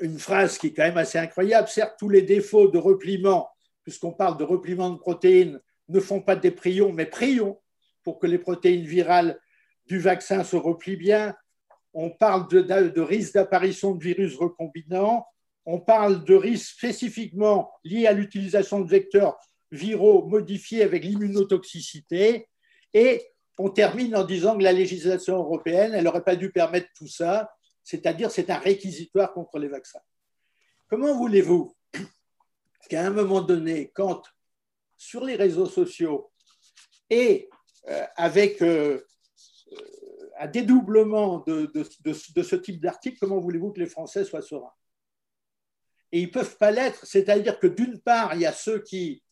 une 0.00 0.18
phrase 0.18 0.58
qui 0.58 0.68
est 0.68 0.72
quand 0.72 0.84
même 0.84 0.96
assez 0.96 1.18
incroyable. 1.18 1.68
Certes, 1.68 1.96
tous 1.98 2.08
les 2.08 2.22
défauts 2.22 2.68
de 2.68 2.78
repliement, 2.78 3.50
puisqu'on 3.82 4.12
parle 4.12 4.38
de 4.38 4.44
repliement 4.44 4.90
de 4.90 4.98
protéines, 4.98 5.60
ne 5.88 6.00
font 6.00 6.20
pas 6.22 6.36
des 6.36 6.50
prions, 6.50 6.92
mais 6.92 7.06
prions. 7.06 7.60
pour 8.02 8.18
que 8.18 8.26
les 8.26 8.38
protéines 8.38 8.86
virales 8.86 9.38
du 9.86 9.98
vaccin 9.98 10.42
se 10.42 10.56
replient 10.56 10.96
bien. 10.96 11.34
On 11.92 12.10
parle 12.10 12.48
de, 12.48 12.62
de 12.62 13.00
risque 13.00 13.34
d'apparition 13.34 13.94
de 13.94 14.02
virus 14.02 14.36
recombinants. 14.36 15.26
On 15.66 15.80
parle 15.80 16.24
de 16.24 16.34
risques 16.34 16.76
spécifiquement 16.76 17.72
liés 17.84 18.06
à 18.06 18.12
l'utilisation 18.12 18.80
de 18.80 18.88
vecteurs 18.88 19.38
viraux 19.70 20.26
modifiés 20.26 20.82
avec 20.82 21.04
l'immunotoxicité. 21.04 22.48
Et 22.94 23.22
on 23.58 23.70
termine 23.70 24.16
en 24.16 24.24
disant 24.24 24.56
que 24.56 24.62
la 24.62 24.72
législation 24.72 25.36
européenne, 25.36 25.92
elle 25.94 26.04
n'aurait 26.04 26.24
pas 26.24 26.36
dû 26.36 26.50
permettre 26.50 26.88
tout 26.96 27.08
ça, 27.08 27.52
c'est-à-dire 27.84 28.30
c'est 28.30 28.50
un 28.50 28.58
réquisitoire 28.58 29.32
contre 29.32 29.58
les 29.58 29.68
vaccins. 29.68 30.00
Comment 30.88 31.16
voulez-vous 31.16 31.76
qu'à 32.88 33.06
un 33.06 33.10
moment 33.10 33.40
donné, 33.40 33.90
quand 33.94 34.22
sur 34.96 35.24
les 35.24 35.36
réseaux 35.36 35.66
sociaux 35.66 36.30
et 37.08 37.48
euh, 37.88 38.04
avec 38.16 38.60
euh, 38.62 39.00
euh, 39.72 40.30
un 40.38 40.46
dédoublement 40.46 41.42
de, 41.46 41.70
ce 42.12 42.56
type 42.56 42.80
d'article, 42.80 43.18
comment 43.18 43.40
voulez-vous 43.40 43.72
que 43.72 43.80
les 43.80 43.86
Français 43.86 44.24
soient 44.24 44.42
sereins? 44.42 44.72
Et 46.12 46.20
ils 46.20 46.26
ne 46.26 46.32
peuvent 46.32 46.56
pas 46.56 46.70
l'être, 46.70 47.06
c'est-à-dire 47.06 47.58
que 47.58 47.66
d'une 47.66 48.00
part, 48.00 48.34
il 48.34 48.40
y 48.40 48.46
a 48.46 48.52
ceux 48.52 48.82
qui, 48.82 49.22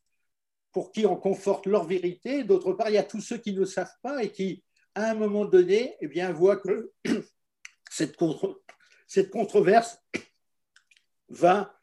pour 0.72 0.92
qui 0.92 1.06
on 1.06 1.16
conforte 1.16 1.66
leur 1.66 1.84
vérité, 1.84 2.44
d'autre 2.44 2.72
part, 2.72 2.88
il 2.88 2.94
y 2.94 2.98
a 2.98 3.02
tous 3.02 3.20
ceux 3.20 3.38
qui 3.38 3.52
ne 3.52 3.64
savent 3.64 3.94
pas 4.02 4.22
et 4.22 4.30
qui, 4.30 4.62
à 4.94 5.10
un 5.10 5.14
moment 5.14 5.44
donné, 5.44 5.96
eh 6.00 6.06
bien, 6.06 6.32
voient 6.32 6.58
que 6.58 6.92
cette, 7.90 8.16
cette 9.06 9.30
controverse 9.30 9.98
va 11.28 11.74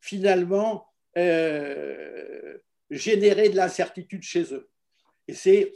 finalement 0.00 0.90
euh, 1.16 2.58
générer 2.90 3.48
de 3.48 3.56
l'incertitude 3.56 4.22
chez 4.22 4.52
eux. 4.54 4.68
Et 5.28 5.34
c'est, 5.34 5.72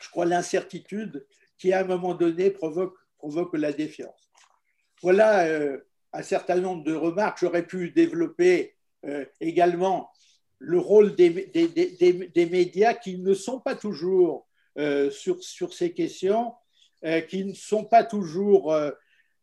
je 0.00 0.08
crois, 0.08 0.24
l'incertitude 0.24 1.26
qui, 1.58 1.72
à 1.72 1.80
un 1.80 1.84
moment 1.84 2.14
donné, 2.14 2.50
provoque, 2.50 2.96
provoque 3.18 3.56
la 3.56 3.72
défiance. 3.72 4.30
Voilà 5.02 5.46
euh, 5.46 5.78
un 6.12 6.22
certain 6.22 6.56
nombre 6.56 6.84
de 6.84 6.94
remarques. 6.94 7.38
J'aurais 7.40 7.66
pu 7.66 7.90
développer 7.90 8.74
euh, 9.04 9.24
également 9.40 10.10
le 10.58 10.78
rôle 10.78 11.14
des, 11.14 11.30
des, 11.30 11.68
des, 11.68 12.12
des, 12.28 12.46
médias 12.46 12.94
qui 12.94 13.18
ne 13.18 13.32
sont 13.32 13.60
pas 13.60 13.76
toujours 13.76 14.48
sur, 15.10 15.42
sur, 15.42 15.72
ces 15.72 15.92
questions, 15.92 16.52
qui 17.28 17.44
ne 17.44 17.54
sont 17.54 17.84
pas 17.84 18.02
toujours 18.02 18.74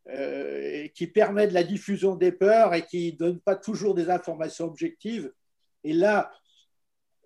euh, 0.08 0.86
qui 0.94 1.08
permet 1.08 1.48
de 1.48 1.52
la 1.52 1.64
diffusion 1.64 2.14
des 2.14 2.30
peurs 2.30 2.74
et 2.74 2.86
qui 2.86 3.12
ne 3.12 3.18
donne 3.18 3.40
pas 3.40 3.56
toujours 3.56 3.92
des 3.92 4.08
informations 4.08 4.66
objectives. 4.66 5.32
Et 5.82 5.92
là, 5.92 6.30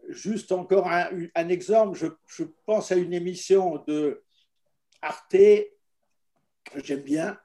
juste 0.09 0.51
encore 0.51 0.89
un, 0.89 1.49
exemple, 1.51 1.99
je, 2.27 2.45
pense 2.65 2.91
à 2.91 2.97
une 2.97 3.13
émission 3.13 3.85
de 3.87 4.23
Arte, 5.03 5.37
que 5.37 6.83
j'aime 6.83 7.03
bien, 7.03 7.39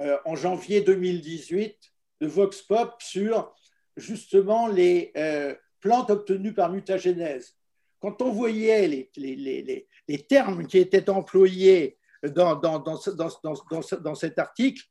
euh, 0.00 0.16
en 0.24 0.34
janvier 0.34 0.80
2018, 0.80 1.76
de 2.20 2.26
Vox 2.26 2.62
Pop 2.62 2.94
sur 3.00 3.54
justement 3.96 4.66
les 4.66 5.12
euh, 5.16 5.54
plantes 5.80 6.10
obtenues 6.10 6.54
par 6.54 6.70
mutagénèse. 6.70 7.56
Quand 8.00 8.20
on 8.20 8.30
voyait 8.30 8.86
les, 9.16 9.88
termes 10.28 10.66
qui 10.66 10.78
étaient 10.78 11.08
employés 11.08 11.96
dans, 12.22 12.56
dans, 12.56 14.14
cet 14.14 14.38
article, 14.38 14.82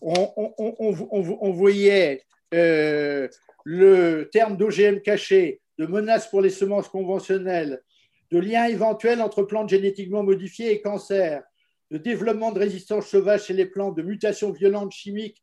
on, 0.00 0.32
on, 0.58 1.52
voyait 1.52 2.24
euh, 2.54 3.28
le 3.64 4.28
terme 4.32 4.56
d'OGM 4.56 5.00
caché, 5.00 5.60
de 5.78 5.86
menace 5.86 6.28
pour 6.28 6.40
les 6.40 6.50
semences 6.50 6.88
conventionnelles, 6.88 7.82
de 8.30 8.38
lien 8.38 8.64
éventuel 8.64 9.20
entre 9.22 9.42
plantes 9.42 9.68
génétiquement 9.68 10.22
modifiées 10.22 10.72
et 10.72 10.80
cancer, 10.80 11.42
de 11.90 11.98
développement 11.98 12.52
de 12.52 12.58
résistance 12.58 13.06
sauvage 13.06 13.44
chez 13.44 13.54
les 13.54 13.66
plantes, 13.66 13.96
de 13.96 14.02
mutations 14.02 14.52
violentes 14.52 14.92
chimiques 14.92 15.42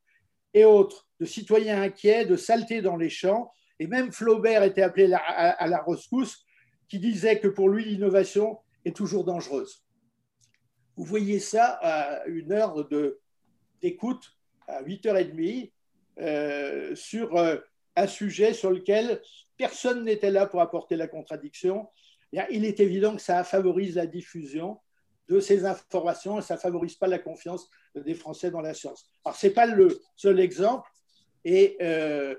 et 0.54 0.66
autres, 0.66 1.08
de 1.20 1.26
citoyens 1.26 1.82
inquiets, 1.82 2.26
de 2.26 2.36
saleté 2.36 2.82
dans 2.82 2.98
les 2.98 3.10
champs. 3.10 3.52
Et 3.80 3.88
même 3.88 4.12
Flaubert 4.12 4.64
était 4.64 4.84
appelé 4.84 5.12
à 5.14 5.68
la 5.68 5.84
rescousse, 5.84 6.46
qui 6.88 7.00
disait 7.00 7.40
que 7.40 7.48
pour 7.48 7.70
lui, 7.70 7.84
l'innovation 7.84 8.60
est 8.86 8.96
toujours 8.96 9.26
dangereuse. 9.26 9.84
Vous 10.96 11.04
voyez 11.04 11.40
ça 11.40 11.80
à 11.82 12.26
une 12.28 12.52
heure 12.52 12.88
d'écoute, 13.82 14.38
à 14.68 14.82
8h30, 14.84 15.72
euh, 16.22 16.96
sur 16.96 17.36
euh, 17.36 17.58
un 17.98 18.08
sujet 18.08 18.54
sur 18.54 18.72
lequel 18.72 19.22
personne 19.58 20.06
n'était 20.06 20.32
là 20.32 20.46
pour 20.46 20.62
apporter 20.62 20.96
la 20.96 21.08
contradiction. 21.08 21.90
Il 22.50 22.66
est 22.66 22.80
évident 22.80 23.16
que 23.16 23.22
ça 23.22 23.44
favorise 23.44 23.96
la 23.96 24.08
diffusion 24.08 24.80
de 25.28 25.40
ces 25.40 25.66
informations 25.66 26.40
et 26.40 26.42
ça 26.42 26.56
ne 26.56 26.60
favorise 26.60 26.96
pas 26.96 27.08
la 27.08 27.20
confiance 27.20 27.70
des 27.96 28.14
Français 28.14 28.52
dans 28.52 28.62
la 28.62 28.74
science. 28.74 29.10
Alors, 29.24 29.36
ce 29.36 29.48
n'est 29.48 29.54
pas 29.54 29.66
le 29.66 30.00
seul 30.16 30.40
exemple 30.40 30.90
et 31.44 31.78
euh, 31.82 32.36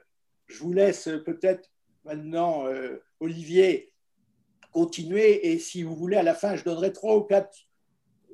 je 0.46 0.58
vous 0.58 0.72
laisse 0.72 1.08
peut-être 1.24 1.68
maintenant, 2.04 2.64
Olivier, 3.18 3.92
continuer 4.70 5.48
et 5.48 5.58
si 5.58 5.82
vous 5.82 5.96
voulez, 5.96 6.16
à 6.16 6.22
la 6.22 6.34
fin, 6.34 6.54
je 6.54 6.62
donnerai 6.62 6.92
trois 6.92 7.16
ou 7.16 7.22
quatre 7.22 7.56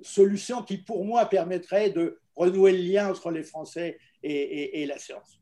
solution 0.02 0.62
qui, 0.62 0.78
pour 0.78 1.04
moi, 1.04 1.26
permettrait 1.26 1.90
de 1.90 2.18
renouer 2.34 2.72
le 2.72 2.82
lien 2.82 3.10
entre 3.10 3.30
les 3.30 3.42
Français 3.42 3.98
et, 4.22 4.84
la 4.86 4.98
science. 4.98 5.41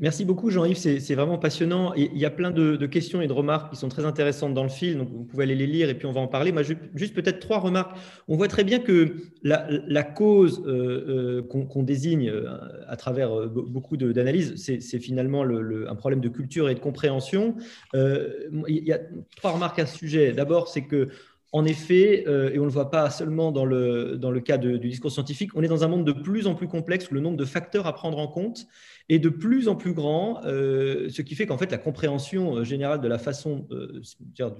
Merci 0.00 0.24
beaucoup 0.24 0.50
Jean-Yves, 0.50 0.76
c'est 0.76 1.14
vraiment 1.14 1.38
passionnant. 1.38 1.94
Il 1.94 2.18
y 2.18 2.24
a 2.24 2.30
plein 2.30 2.50
de, 2.50 2.86
questions 2.86 3.22
et 3.22 3.28
de 3.28 3.32
remarques 3.32 3.70
qui 3.70 3.78
sont 3.78 3.88
très 3.88 4.04
intéressantes 4.04 4.52
dans 4.52 4.64
le 4.64 4.68
film, 4.68 4.98
donc 4.98 5.08
vous 5.12 5.22
pouvez 5.22 5.44
aller 5.44 5.54
les 5.54 5.68
lire 5.68 5.88
et 5.88 5.94
puis 5.94 6.06
on 6.06 6.12
va 6.12 6.20
en 6.20 6.26
parler. 6.26 6.50
Moi, 6.50 6.62
juste 6.94 7.14
peut-être 7.14 7.38
trois 7.38 7.60
remarques. 7.60 7.96
On 8.26 8.36
voit 8.36 8.48
très 8.48 8.64
bien 8.64 8.80
que 8.80 9.14
la, 9.44 10.02
cause 10.02 10.64
euh, 10.66 11.38
euh, 11.38 11.42
qu'on 11.42 11.84
désigne 11.84 12.28
euh, 12.28 12.48
à 12.88 12.96
travers 12.96 13.46
beaucoup 13.48 13.96
d'analyses, 13.96 14.54
c'est 14.56 14.98
finalement 14.98 15.44
un 15.44 15.94
problème 15.94 16.20
de 16.20 16.28
culture 16.28 16.68
et 16.68 16.74
de 16.74 16.80
compréhension. 16.80 17.54
il 17.94 18.58
y 18.68 18.92
a 18.92 18.98
trois 19.36 19.52
remarques 19.52 19.78
à 19.78 19.86
ce 19.86 19.96
sujet. 19.96 20.32
D'abord, 20.32 20.66
c'est 20.66 20.82
que 20.82 21.08
en 21.52 21.64
effet, 21.64 22.22
et 22.22 22.58
on 22.58 22.62
ne 22.62 22.66
le 22.66 22.70
voit 22.70 22.90
pas 22.90 23.10
seulement 23.10 23.50
dans 23.50 23.64
le, 23.64 24.16
dans 24.16 24.30
le 24.30 24.40
cas 24.40 24.56
du 24.56 24.78
discours 24.78 25.10
scientifique, 25.10 25.50
on 25.56 25.62
est 25.62 25.68
dans 25.68 25.82
un 25.82 25.88
monde 25.88 26.04
de 26.04 26.12
plus 26.12 26.46
en 26.46 26.54
plus 26.54 26.68
complexe, 26.68 27.10
le 27.10 27.18
nombre 27.18 27.36
de 27.36 27.44
facteurs 27.44 27.88
à 27.88 27.92
prendre 27.92 28.18
en 28.18 28.28
compte 28.28 28.66
est 29.10 29.18
de 29.18 29.28
plus 29.28 29.68
en 29.68 29.76
plus 29.76 29.92
grand, 29.92 30.40
euh, 30.44 31.08
ce 31.10 31.22
qui 31.22 31.34
fait 31.34 31.46
qu'en 31.46 31.58
fait 31.58 31.70
la 31.70 31.78
compréhension 31.78 32.56
euh, 32.56 32.64
générale 32.64 33.00
de 33.00 33.08
la 33.08 33.18
façon 33.18 33.66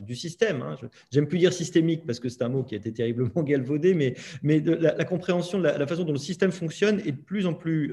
du 0.02 0.14
système, 0.14 0.62
hein, 0.62 0.76
j'aime 1.10 1.26
plus 1.26 1.38
dire 1.38 1.52
systémique 1.52 2.04
parce 2.06 2.20
que 2.20 2.28
c'est 2.28 2.42
un 2.42 2.48
mot 2.48 2.62
qui 2.62 2.74
a 2.74 2.78
été 2.78 2.92
terriblement 2.92 3.30
galvaudé, 3.42 3.94
mais, 3.94 4.14
mais 4.42 4.60
la, 4.60 5.04
compréhension 5.04 5.58
de 5.58 5.64
la, 5.64 5.86
façon 5.86 6.04
dont 6.04 6.12
le 6.12 6.18
système 6.18 6.52
fonctionne 6.52 7.00
est 7.00 7.12
de 7.12 7.20
plus 7.20 7.46
en 7.46 7.54
plus 7.54 7.92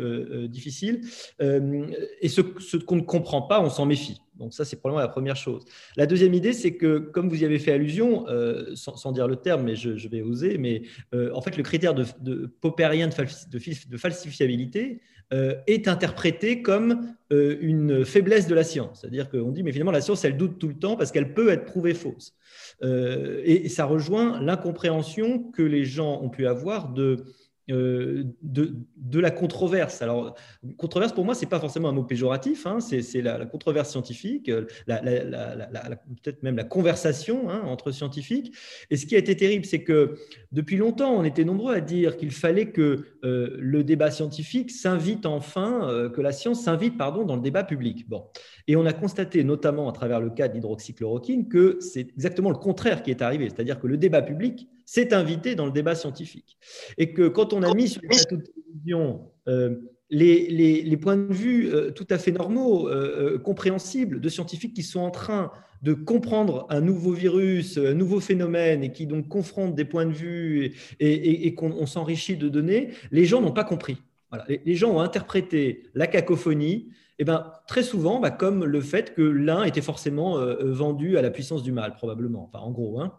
difficile. 0.49 1.01
et 1.39 2.29
ce, 2.29 2.41
qu'on 2.77 2.95
ne 2.95 3.01
comprend 3.01 3.41
pas, 3.41 3.61
on 3.61 3.69
s'en 3.69 3.85
méfie. 3.85 4.21
Donc 4.37 4.53
ça, 4.53 4.65
c'est 4.65 4.77
probablement 4.77 5.01
la 5.01 5.11
première 5.11 5.35
chose. 5.35 5.65
La 5.95 6.05
deuxième 6.05 6.33
idée, 6.33 6.53
c'est 6.53 6.75
que, 6.75 6.97
comme 6.97 7.29
vous 7.29 7.41
y 7.41 7.45
avez 7.45 7.59
fait 7.59 7.71
allusion, 7.71 8.27
euh, 8.29 8.75
sans, 8.75 9.11
dire 9.11 9.27
le 9.27 9.35
terme, 9.35 9.63
mais 9.63 9.75
je, 9.75 10.07
vais 10.07 10.21
oser, 10.21 10.57
mais 10.57 10.83
euh, 11.13 11.31
en 11.33 11.41
fait, 11.41 11.57
le 11.57 11.63
critère 11.63 11.93
de, 11.93 12.05
de 12.21 12.45
popérien 12.61 13.09
de, 13.09 13.97
falsifiabilité 13.97 15.01
euh, 15.33 15.55
est 15.67 15.87
interprété 15.87 16.46
comme 16.61 17.13
une 17.29 18.05
faiblesse 18.05 18.47
de 18.47 18.55
la 18.55 18.63
science. 18.63 19.01
C'est-à-dire 19.01 19.29
qu'on 19.29 19.51
dit, 19.51 19.61
mais 19.61 19.71
finalement, 19.71 19.91
la 19.91 20.01
science, 20.01 20.23
elle 20.23 20.37
doute 20.37 20.59
tout 20.59 20.69
le 20.69 20.75
temps 20.75 20.95
parce 20.95 21.11
qu'elle 21.11 21.33
peut 21.33 21.49
être 21.49 21.65
prouvée 21.65 21.93
fausse. 21.93 22.33
et, 22.81 23.67
ça 23.69 23.85
rejoint 23.85 24.41
l'incompréhension 24.41 25.43
que 25.51 25.61
les 25.61 25.83
gens 25.83 26.21
ont 26.21 26.29
pu 26.29 26.47
avoir 26.47 26.93
de 26.93 27.25
euh, 27.69 28.23
de, 28.41 29.19
la 29.19 29.31
controverse. 29.31 30.01
Alors, 30.01 30.35
controverse 30.77 31.11
pour 31.11 31.25
moi, 31.25 31.33
c'est 31.33 31.47
pas 31.47 31.59
forcément 31.59 31.89
un 31.89 31.91
mot 31.91 32.03
péjoratif, 32.03 32.67
hein, 32.67 32.79
c'est 32.79 33.21
la, 33.21 33.45
controverse 33.45 33.89
scientifique, 33.89 34.47
euh, 34.47 34.65
peut-être 34.85 36.43
même 36.43 36.55
la 36.55 36.63
conversation 36.63 37.49
hein, 37.49 37.61
entre 37.65 37.91
scientifiques. 37.91 38.55
Et 38.91 38.95
ce 38.95 39.05
qui 39.05 39.15
a 39.15 39.17
été 39.17 39.35
terrible, 39.35 39.65
c'est 39.65 39.83
que 39.83 40.15
depuis 40.51 40.77
longtemps, 40.77 41.13
on 41.13 41.23
était 41.23 41.43
nombreux 41.43 41.73
à 41.73 41.81
dire 41.81 42.15
qu'il 42.15 42.31
fallait 42.31 42.71
que 42.71 43.05
euh, 43.23 43.57
le 43.59 43.83
débat 43.83 44.11
scientifique 44.11 44.69
s'invite 44.71 45.25
enfin, 45.25 46.09
que 46.13 46.21
la 46.21 46.31
science 46.31 46.63
s'invite, 46.63 46.97
pardon, 46.97 47.25
dans 47.25 47.35
le 47.35 47.41
débat 47.41 47.63
public. 47.63 48.07
Bon. 48.07 48.25
Et 48.67 48.75
on 48.75 48.85
a 48.85 48.93
constaté, 48.93 49.43
notamment 49.43 49.89
à 49.89 49.93
travers 49.93 50.21
le 50.21 50.29
cas 50.29 50.47
d'hydroxychloroquine, 50.47 51.47
que 51.47 51.79
c'est 51.81 52.11
exactement 52.11 52.51
le 52.51 52.57
contraire 52.57 53.01
qui 53.03 53.11
est 53.11 53.21
arrivé, 53.21 53.49
c'est-à-dire 53.49 53.79
que 53.79 53.87
le 53.87 53.97
débat 53.97 54.21
public 54.21 54.67
s'est 54.87 55.13
invité 55.13 55.53
dans 55.53 55.65
le 55.65 55.71
débat 55.71 55.93
scientifique. 55.95 56.57
Et 56.97 57.11
que 57.11 57.27
quand 57.27 57.53
on 57.53 57.61
a 57.61 57.73
mis 57.75 57.89
sur 57.89 58.01
les 58.01 58.07
plateaux 58.07 58.37
de 58.37 58.43
télévision 58.43 59.29
euh, 59.49 59.75
les, 60.09 60.97
points 60.97 61.17
de 61.17 61.33
vue 61.33 61.67
euh, 61.67 61.91
tout 61.91 62.07
à 62.09 62.17
fait 62.17 62.31
normaux, 62.31 62.87
euh, 62.87 63.37
compréhensibles 63.37 64.21
de 64.21 64.29
scientifiques 64.29 64.73
qui 64.73 64.83
sont 64.83 65.01
en 65.01 65.11
train 65.11 65.51
de 65.81 65.93
comprendre 65.93 66.65
un 66.69 66.79
nouveau 66.79 67.11
virus, 67.11 67.77
un 67.77 67.93
nouveau 67.93 68.21
phénomène 68.21 68.81
et 68.81 68.93
qui 68.93 69.07
donc 69.07 69.27
confrontent 69.27 69.75
des 69.75 69.83
points 69.83 70.05
de 70.05 70.13
vue 70.13 70.73
et, 71.01 71.53
qu'on 71.53 71.85
s'enrichit 71.85 72.37
de 72.37 72.47
données, 72.47 72.91
les 73.11 73.25
gens 73.25 73.41
n'ont 73.41 73.51
pas 73.51 73.65
compris. 73.65 73.97
Voilà. 74.29 74.45
Les, 74.47 74.75
gens 74.75 74.95
ont 74.95 75.01
interprété 75.01 75.83
la 75.93 76.07
cacophonie 76.07 76.87
eh 77.19 77.23
ben, 77.23 77.51
très 77.67 77.81
souvent, 77.81 78.19
bah, 78.19 78.29
comme 78.29 78.63
le 78.63 78.81
fait 78.81 79.15
que 79.15 79.23
l'un 79.23 79.63
était 79.63 79.81
forcément 79.81 80.37
euh, 80.37 80.55
euh, 80.61 80.71
vendu 80.71 81.17
à 81.17 81.21
la 81.23 81.31
puissance 81.31 81.63
du 81.63 81.71
mal, 81.71 81.95
probablement, 81.95 82.43
enfin, 82.43 82.59
en 82.59 82.71
gros. 82.71 82.99
Hein. 82.99 83.13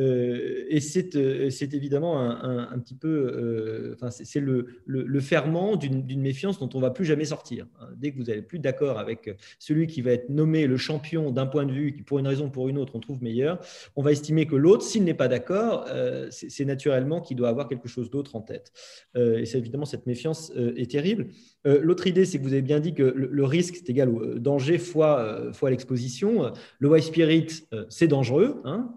Euh, 0.00 0.66
et 0.68 0.80
c'est 0.80 1.74
évidemment 1.74 2.20
un, 2.20 2.78
petit 2.78 2.94
peu, 2.94 3.96
c'est 4.10 4.40
le, 4.40 4.82
le, 4.86 5.20
ferment 5.20 5.76
d'une 5.76 6.20
méfiance 6.20 6.58
dont 6.58 6.68
on 6.74 6.78
ne 6.78 6.82
va 6.82 6.90
plus 6.90 7.04
jamais 7.04 7.24
sortir. 7.24 7.66
Hein. 7.80 7.88
Dès 7.96 8.12
que 8.12 8.18
vous 8.18 8.24
n'êtes 8.24 8.46
plus 8.46 8.58
d'accord 8.58 8.98
avec 8.98 9.30
celui 9.58 9.86
qui 9.86 10.02
va 10.02 10.12
être 10.12 10.28
nommé 10.28 10.66
le 10.66 10.76
champion 10.76 11.30
d'un 11.30 11.46
point 11.46 11.64
de 11.64 11.72
vue 11.72 11.92
qui, 11.92 12.02
pour 12.02 12.18
une 12.18 12.26
raison 12.26 12.46
ou 12.46 12.50
pour 12.50 12.68
une 12.68 12.78
autre, 12.78 12.94
on 12.96 13.00
trouve 13.00 13.22
meilleur, 13.22 13.60
on 13.96 14.02
va 14.02 14.12
estimer 14.12 14.46
que 14.46 14.56
l'autre, 14.56 14.82
s'il 14.82 15.04
n'est 15.04 15.14
pas 15.14 15.28
d'accord, 15.28 15.86
c'est 16.30 16.64
naturellement 16.64 17.20
qu'il 17.20 17.36
doit 17.36 17.48
avoir 17.48 17.68
quelque 17.68 17.88
chose 17.88 18.10
d'autre 18.10 18.36
en 18.36 18.42
tête. 18.42 18.72
et 19.16 19.46
c'est 19.46 19.58
évidemment 19.58 19.86
cette 19.86 20.06
méfiance 20.06 20.52
est 20.54 20.90
terrible. 20.90 21.28
L'autre 21.64 22.06
idée, 22.06 22.24
c'est 22.24 22.38
que 22.38 22.42
vous 22.44 22.52
avez 22.52 22.62
bien 22.62 22.80
dit 22.80 22.94
que 22.94 23.02
le, 23.02 23.44
risque, 23.44 23.76
c'est 23.76 23.90
égal 23.90 24.08
au 24.08 24.22
euh, 24.22 24.38
danger 24.38 24.78
fois, 24.78 25.18
euh, 25.20 25.52
fois 25.52 25.70
l'exposition. 25.70 26.52
Le 26.78 26.88
white 26.88 27.04
spirit, 27.04 27.46
euh, 27.72 27.84
c'est 27.88 28.06
dangereux, 28.06 28.60
hein, 28.64 28.94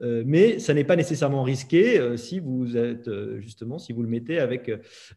mais 0.00 0.58
ça 0.58 0.74
n'est 0.74 0.84
pas 0.84 0.96
nécessairement 0.96 1.42
risqué 1.42 2.00
si 2.16 2.40
vous 2.40 2.76
êtes 2.76 3.10
justement, 3.38 3.78
si 3.78 3.92
vous 3.92 4.02
le 4.02 4.08
mettez 4.08 4.38
avec 4.38 4.70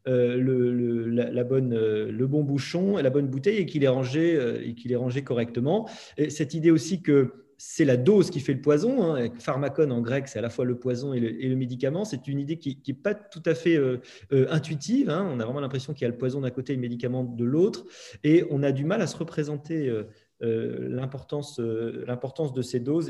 le, 0.05 1.05
la, 1.09 1.43
bonne, 1.43 1.75
le 1.75 2.28
bon 2.28 2.43
bouchon 2.43 2.97
et 2.97 3.03
la 3.03 3.09
bonne 3.09 3.28
bouteille 3.28 3.57
et 3.57 3.65
qu'il 3.65 3.84
est 3.84 3.88
rangé, 3.88 4.34
et 4.63 4.91
est 4.91 4.95
rangé 4.95 5.23
correctement. 5.23 5.89
Et 6.17 6.30
cette 6.30 6.53
idée 6.53 6.71
aussi 6.71 7.01
que 7.01 7.47
c'est 7.58 7.86
la 7.86 7.97
dose 7.97 8.30
qui 8.30 8.39
fait 8.39 8.53
le 8.53 8.62
poison. 8.62 9.16
Hein. 9.16 9.30
Pharmacon 9.39 9.89
en 9.89 10.01
grec, 10.01 10.28
c'est 10.28 10.39
à 10.39 10.41
la 10.41 10.49
fois 10.49 10.64
le 10.64 10.78
poison 10.78 11.14
et 11.14 11.20
le, 11.20 11.55
médicament. 11.55 12.05
C'est 12.05 12.28
une 12.28 12.39
idée 12.39 12.58
qui 12.58 12.80
n'est 12.88 12.93
pas 12.93 13.16
tout 13.16 13.41
à 13.45 13.55
fait 13.55 13.76
euh, 13.76 13.97
euh, 14.32 14.45
intuitive. 14.49 15.10
Hein. 15.10 15.28
On 15.32 15.39
a 15.39 15.45
vraiment 15.45 15.60
l'impression 15.60 15.93
qu'il 15.93 16.03
y 16.03 16.05
a 16.05 16.12
le 16.12 16.18
poison 16.18 16.41
d'un 16.41 16.51
côté 16.51 16.74
et 16.74 16.76
le 16.76 16.82
médicament 16.82 17.24
de 17.24 17.43
l'autre. 17.43 17.86
Et 18.24 18.45
on 18.51 18.62
a 18.62 18.72
du 18.72 18.86
mal 18.86 19.01
à 19.01 19.08
se 19.08 19.18
représenter 19.18 19.89
euh, 19.89 20.89
l'importance 20.89 21.58
de 21.58 22.62
ces 22.62 22.80
doses, 22.80 23.10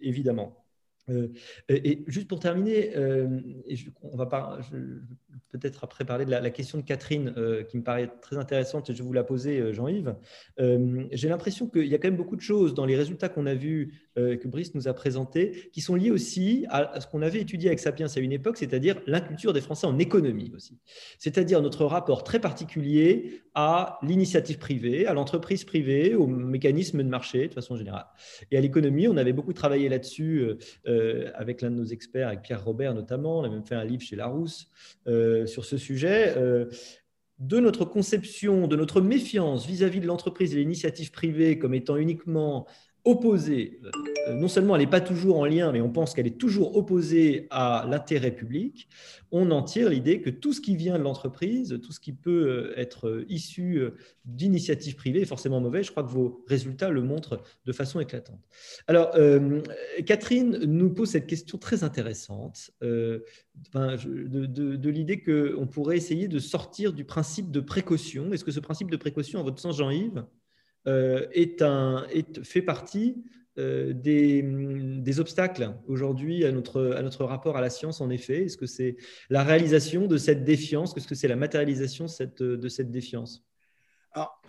évidemment. 0.00 0.64
et 1.68 2.04
juste 2.06 2.28
pour 2.28 2.40
terminer, 2.40 2.92
on 4.02 4.16
va 4.16 4.26
peut-être 5.48 5.84
après 5.84 6.04
parler 6.04 6.24
de 6.24 6.30
la, 6.30 6.50
question 6.50 6.78
de 6.78 6.84
Catherine 6.84 7.34
qui 7.68 7.76
me 7.76 7.82
paraît 7.82 8.10
très 8.20 8.36
intéressante 8.36 8.90
et 8.90 8.94
je 8.94 9.02
vais 9.02 9.06
vous 9.06 9.12
la 9.12 9.24
poser, 9.24 9.72
Jean-Yves. 9.72 10.14
J'ai 10.58 11.28
l'impression 11.28 11.68
qu'il 11.68 11.86
y 11.86 11.94
a 11.94 11.98
quand 11.98 12.08
même 12.08 12.16
beaucoup 12.16 12.36
de 12.36 12.40
choses 12.40 12.74
dans 12.74 12.86
les 12.86 12.96
résultats 12.96 13.28
qu'on 13.28 13.46
a 13.46 13.54
vus 13.54 13.92
euh, 14.18 14.36
que 14.36 14.48
Brice 14.48 14.74
nous 14.74 14.88
a 14.88 14.92
présenté, 14.92 15.70
qui 15.72 15.80
sont 15.80 15.94
liés 15.94 16.10
aussi 16.10 16.66
à 16.68 17.00
ce 17.00 17.06
qu'on 17.06 17.22
avait 17.22 17.40
étudié 17.40 17.68
avec 17.68 17.78
Sapiens 17.78 18.08
à 18.14 18.18
une 18.18 18.32
époque, 18.32 18.56
c'est-à-dire 18.56 19.00
l'inculture 19.06 19.52
des 19.52 19.60
Français 19.60 19.86
en 19.86 19.98
économie 20.00 20.50
aussi. 20.54 20.78
C'est-à-dire 21.18 21.62
notre 21.62 21.84
rapport 21.84 22.24
très 22.24 22.40
particulier 22.40 23.42
à 23.54 23.98
l'initiative 24.02 24.58
privée, 24.58 25.06
à 25.06 25.14
l'entreprise 25.14 25.64
privée, 25.64 26.16
au 26.16 26.26
mécanisme 26.26 27.02
de 27.02 27.08
marché 27.08 27.46
de 27.48 27.54
façon 27.54 27.76
générale. 27.76 28.06
Et 28.50 28.56
à 28.56 28.60
l'économie, 28.60 29.06
on 29.06 29.16
avait 29.16 29.32
beaucoup 29.32 29.52
travaillé 29.52 29.88
là-dessus 29.88 30.38
euh, 30.40 30.58
euh, 30.88 31.30
avec 31.34 31.62
l'un 31.62 31.70
de 31.70 31.76
nos 31.76 31.84
experts, 31.84 32.28
avec 32.28 32.42
Pierre 32.42 32.64
Robert 32.64 32.94
notamment. 32.94 33.40
On 33.40 33.44
a 33.44 33.48
même 33.48 33.64
fait 33.64 33.76
un 33.76 33.84
livre 33.84 34.02
chez 34.02 34.16
Larousse 34.16 34.68
sur 35.46 35.64
ce 35.64 35.76
sujet 35.76 36.34
de 37.38 37.58
notre 37.58 37.84
conception, 37.84 38.66
de 38.68 38.76
notre 38.76 39.00
méfiance 39.00 39.66
vis-à-vis 39.66 39.98
-vis 39.98 40.02
de 40.02 40.06
l'entreprise 40.06 40.54
et 40.54 40.58
l'initiative 40.58 41.10
privée 41.10 41.58
comme 41.58 41.74
étant 41.74 41.96
uniquement 41.96 42.66
opposée, 43.04 43.80
euh, 44.28 44.34
non 44.34 44.48
seulement 44.48 44.76
elle 44.76 44.82
n'est 44.82 44.90
pas 44.90 45.00
toujours 45.00 45.38
en 45.38 45.46
lien, 45.46 45.72
mais 45.72 45.80
on 45.80 45.90
pense 45.90 46.14
qu'elle 46.14 46.26
est 46.26 46.38
toujours 46.38 46.76
opposée 46.76 47.46
à 47.50 47.86
l'intérêt 47.88 48.30
public, 48.30 48.88
on 49.32 49.50
en 49.50 49.62
tire 49.62 49.88
l'idée 49.88 50.20
que 50.20 50.30
tout 50.30 50.52
ce 50.52 50.60
qui 50.60 50.76
vient 50.76 50.98
de 50.98 51.04
l'entreprise, 51.04 51.78
tout 51.82 51.92
ce 51.92 52.00
qui 52.00 52.12
peut 52.12 52.48
euh, 52.48 52.78
être 52.78 53.08
euh, 53.08 53.26
issu 53.28 53.82
d'initiatives 54.24 54.96
privées 54.96 55.22
est 55.22 55.26
forcément 55.26 55.60
mauvais. 55.60 55.82
Je 55.82 55.90
crois 55.90 56.02
que 56.02 56.10
vos 56.10 56.44
résultats 56.46 56.90
le 56.90 57.02
montrent 57.02 57.42
de 57.64 57.72
façon 57.72 58.00
éclatante. 58.00 58.40
Alors, 58.86 59.12
Catherine 60.06 60.58
nous 60.64 60.90
pose 60.90 61.10
cette 61.10 61.26
question 61.26 61.58
très 61.58 61.82
intéressante 61.84 62.70
de, 62.80 63.24
de 63.72 64.90
l'idée 64.90 65.20
qu'on 65.20 65.66
pourrait 65.66 65.96
essayer 65.96 66.28
de 66.28 66.38
sortir 66.38 66.92
du 66.92 67.04
principe 67.04 67.50
de 67.50 67.60
précaution. 67.60 68.32
Est-ce 68.32 68.44
que 68.44 68.52
ce 68.52 68.60
principe 68.60 68.90
de 68.90 68.96
précaution, 68.96 69.40
en 69.40 69.42
votre 69.42 69.58
sens, 69.58 69.76
Jean-Yves, 69.76 70.24
est 70.86 71.62
un, 71.62 72.06
est, 72.10 72.44
fait 72.44 72.62
partie 72.62 73.22
euh, 73.60 73.92
des, 73.92 74.42
des, 74.42 75.20
obstacles 75.20 75.74
aujourd'hui 75.88 76.44
à 76.44 76.52
notre, 76.52 76.94
à 76.96 77.02
notre 77.02 77.24
rapport 77.24 77.56
à 77.56 77.60
la 77.60 77.68
science, 77.68 78.00
en 78.00 78.08
effet. 78.08 78.44
Est-ce 78.44 78.56
que 78.56 78.66
c'est 78.66 78.96
la 79.28 79.42
réalisation 79.42 80.06
de 80.06 80.16
cette 80.18 80.44
défiance? 80.44 80.96
Est-ce 80.96 81.08
que 81.08 81.16
c'est 81.16 81.28
la 81.28 81.36
matérialisation 81.36 82.06
cette, 82.06 82.42
de 82.42 82.68
cette 82.68 82.92
défiance? 82.92 83.44
Alors, 84.12 84.40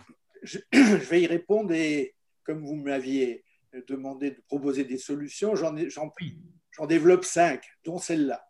je, 0.42 0.60
je, 0.72 0.78
vais 1.10 1.22
y 1.22 1.26
répondre 1.26 1.72
et 1.72 2.14
comme 2.44 2.64
vous 2.64 2.76
m'aviez 2.76 3.44
demandé 3.88 4.30
de 4.30 4.40
proposer 4.46 4.84
des 4.84 4.98
solutions, 4.98 5.56
j'en, 5.56 5.74
j'en 5.88 6.86
développe 6.86 7.24
cinq, 7.24 7.64
dont 7.84 7.98
celle-là. 7.98 8.46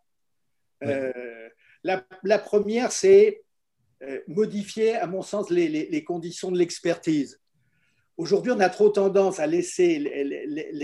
Euh, 0.83 1.49
la, 1.83 2.05
la, 2.23 2.39
première, 2.39 2.91
c'est 2.91 3.43
modifier, 4.27 4.95
à 4.95 5.07
mon 5.07 5.23
sens, 5.23 5.49
les, 5.49 5.67
les, 5.67 5.89
les 5.89 6.03
conditions 6.03 6.51
de 6.51 6.59
l'expertise. 6.59 7.41
Aujourd'hui, 8.17 8.51
on 8.51 8.59
a 8.59 8.69
trop 8.69 8.89
tendance 8.89 9.39
à 9.39 9.47
laisser 9.47 9.97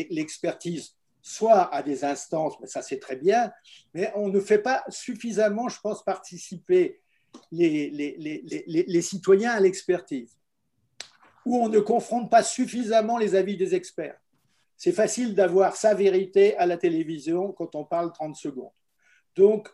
l'expertise 0.09 0.95
soit 1.21 1.73
à 1.73 1.83
des 1.83 2.03
instances, 2.05 2.59
mais 2.61 2.67
ça 2.67 2.81
c'est 2.81 2.99
très 2.99 3.17
bien, 3.17 3.51
mais 3.93 4.11
on 4.15 4.29
ne 4.29 4.39
fait 4.39 4.59
pas 4.59 4.83
suffisamment, 4.89 5.67
je 5.69 5.79
pense, 5.79 6.03
participer 6.03 7.01
les, 7.51 7.89
les 8.65 9.01
citoyens 9.01 9.51
à 9.51 9.59
l'expertise, 9.59 10.39
ou 11.45 11.57
on 11.57 11.69
ne 11.69 11.79
confronte 11.79 12.31
pas 12.31 12.41
suffisamment 12.41 13.17
les 13.17 13.35
avis 13.35 13.57
des 13.57 13.75
experts. 13.75 14.17
C'est 14.77 14.93
facile 14.93 15.35
d'avoir 15.35 15.75
sa 15.75 15.93
vérité 15.93 16.55
à 16.55 16.65
la 16.65 16.77
télévision 16.77 17.51
quand 17.51 17.75
on 17.75 17.83
parle 17.83 18.13
30 18.13 18.35
secondes. 18.37 18.71
Donc, 19.35 19.69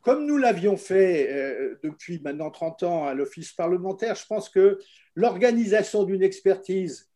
comme 0.00 0.26
nous 0.26 0.38
l'avions 0.38 0.78
fait 0.78 1.30
euh, 1.30 1.78
depuis 1.82 2.18
maintenant 2.22 2.50
30 2.50 2.82
ans 2.84 3.04
à 3.04 3.12
l'Office 3.12 3.52
parlementaire, 3.52 4.14
je 4.14 4.24
pense 4.24 4.48
que 4.48 4.78
l'organisation 5.18 6.04
d'une 6.04 6.22
expertise 6.22 7.10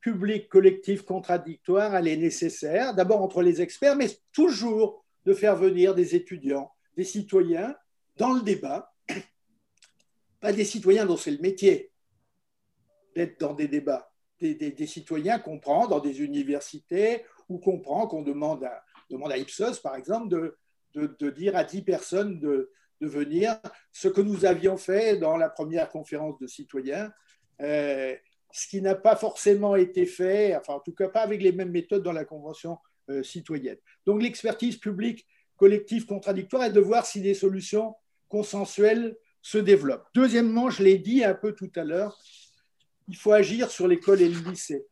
publique, 0.00 0.48
collective, 0.48 1.02
contradictoire, 1.02 1.96
elle 1.96 2.06
est 2.06 2.16
nécessaire, 2.16 2.94
d'abord 2.94 3.20
entre 3.20 3.42
les 3.42 3.60
experts, 3.60 3.96
mais 3.96 4.06
toujours 4.32 5.04
de 5.24 5.34
faire 5.34 5.56
venir 5.56 5.92
des 5.92 6.14
étudiants, 6.14 6.70
des 6.96 7.02
citoyens 7.02 7.74
dans 8.16 8.32
le 8.32 8.42
débat, 8.42 8.94
pas 10.40 10.52
des 10.52 10.64
citoyens 10.64 11.04
dont 11.04 11.16
c'est 11.16 11.32
le 11.32 11.40
métier 11.40 11.90
d'être 13.16 13.40
dans 13.40 13.54
des 13.54 13.66
débats, 13.66 14.12
des, 14.40 14.86
citoyens 14.86 15.40
qu'on 15.40 15.58
prend 15.58 15.88
dans 15.88 15.98
des 15.98 16.20
universités 16.22 17.24
ou 17.48 17.58
qu'on 17.58 17.80
prend, 17.80 18.06
qu'on 18.06 18.22
demande 18.22 18.62
à, 18.62 19.36
Ipsos, 19.36 19.80
par 19.82 19.96
exemple, 19.96 20.28
de, 20.28 20.56
de, 20.94 21.30
dire 21.30 21.56
à 21.56 21.64
10 21.64 21.82
personnes 21.82 22.38
de, 22.38 22.70
venir, 23.00 23.58
ce 23.92 24.06
que 24.06 24.20
nous 24.20 24.44
avions 24.44 24.76
fait 24.76 25.16
dans 25.16 25.36
la 25.36 25.48
première 25.48 25.88
conférence 25.88 26.38
de 26.38 26.46
citoyens, 26.46 27.12
euh, 27.60 28.14
ce 28.52 28.66
qui 28.68 28.80
n'a 28.80 28.94
pas 28.94 29.16
forcément 29.16 29.76
été 29.76 30.06
fait, 30.06 30.56
enfin 30.56 30.74
en 30.74 30.80
tout 30.80 30.94
cas 30.94 31.08
pas 31.08 31.20
avec 31.20 31.42
les 31.42 31.52
mêmes 31.52 31.70
méthodes 31.70 32.02
dans 32.02 32.12
la 32.12 32.24
Convention 32.24 32.78
euh, 33.10 33.22
citoyenne. 33.22 33.78
Donc 34.06 34.22
l'expertise 34.22 34.76
publique 34.76 35.26
collective 35.56 36.06
contradictoire 36.06 36.64
est 36.64 36.72
de 36.72 36.80
voir 36.80 37.04
si 37.04 37.20
des 37.20 37.34
solutions 37.34 37.94
consensuelles 38.28 39.16
se 39.42 39.58
développent. 39.58 40.06
Deuxièmement, 40.14 40.70
je 40.70 40.82
l'ai 40.82 40.98
dit 40.98 41.24
un 41.24 41.34
peu 41.34 41.52
tout 41.52 41.70
à 41.76 41.84
l'heure, 41.84 42.18
il 43.08 43.16
faut 43.16 43.32
agir 43.32 43.70
sur 43.70 43.88
l'école 43.88 44.20
et 44.20 44.28
le 44.28 44.50
lycée. 44.50 44.86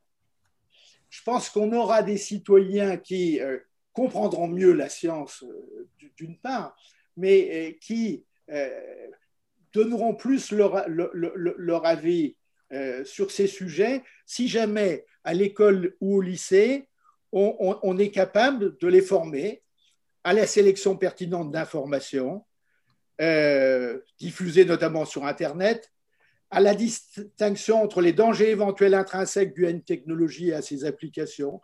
Je 1.08 1.22
pense 1.22 1.48
qu'on 1.48 1.72
aura 1.72 2.02
des 2.02 2.16
citoyens 2.16 2.96
qui 2.96 3.40
euh, 3.40 3.58
comprendront 3.92 4.48
mieux 4.48 4.72
la 4.72 4.88
science 4.88 5.44
d'une 6.16 6.36
part, 6.38 6.76
mais 7.16 7.78
qui 7.80 8.24
donneront 9.76 10.14
plus 10.14 10.52
leur, 10.52 11.86
avis 11.86 12.35
sur 13.04 13.30
ces 13.30 13.46
sujets 13.46 14.02
si 14.26 14.48
jamais 14.48 15.06
à 15.24 15.34
l'école 15.34 15.94
ou 16.00 16.16
au 16.16 16.20
lycée, 16.20 16.88
on, 17.32 17.98
est 17.98 18.10
capable 18.10 18.76
de 18.78 18.88
les 18.88 19.02
former 19.02 19.62
à 20.24 20.32
la 20.32 20.46
sélection 20.46 20.96
pertinente 20.96 21.52
d'informations, 21.52 22.44
diffusées 24.18 24.64
notamment 24.64 25.04
sur 25.04 25.26
Internet, 25.26 25.92
à 26.50 26.60
la 26.60 26.74
distinction 26.74 27.82
entre 27.82 28.00
les 28.00 28.12
dangers 28.12 28.50
éventuels 28.50 28.94
intrinsèques 28.94 29.54
du 29.54 29.66
N 29.66 29.82
technologie 29.82 30.48
et 30.48 30.54
à 30.54 30.62
ses 30.62 30.84
applications, 30.84 31.60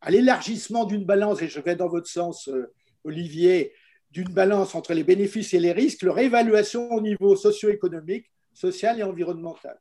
à 0.00 0.10
l'élargissement 0.10 0.84
d'une 0.84 1.04
balance, 1.04 1.40
et 1.40 1.48
je 1.48 1.60
vais 1.60 1.76
dans 1.76 1.88
votre 1.88 2.08
sens, 2.08 2.48
euh, 2.48 2.72
Olivier, 3.04 3.72
d'une 4.10 4.32
balance 4.32 4.74
entre 4.74 4.92
les 4.92 5.04
bénéfices 5.04 5.54
et 5.54 5.60
les 5.60 5.72
risques, 5.72 6.02
leur 6.02 6.18
évaluation 6.18 6.90
au 6.92 7.00
niveau 7.00 7.36
socio-économique, 7.36 8.30
social 8.52 8.98
et 8.98 9.02
environnemental. 9.02 9.78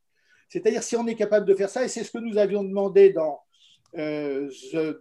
C'est-à-dire 0.54 0.84
si 0.84 0.96
on 0.96 1.08
est 1.08 1.16
capable 1.16 1.48
de 1.48 1.56
faire 1.56 1.68
ça, 1.68 1.84
et 1.84 1.88
c'est 1.88 2.04
ce 2.04 2.12
que 2.12 2.20
nous 2.20 2.38
avions 2.38 2.64
demandé 2.64 3.10
dans, 3.10 3.42
euh, 3.98 4.52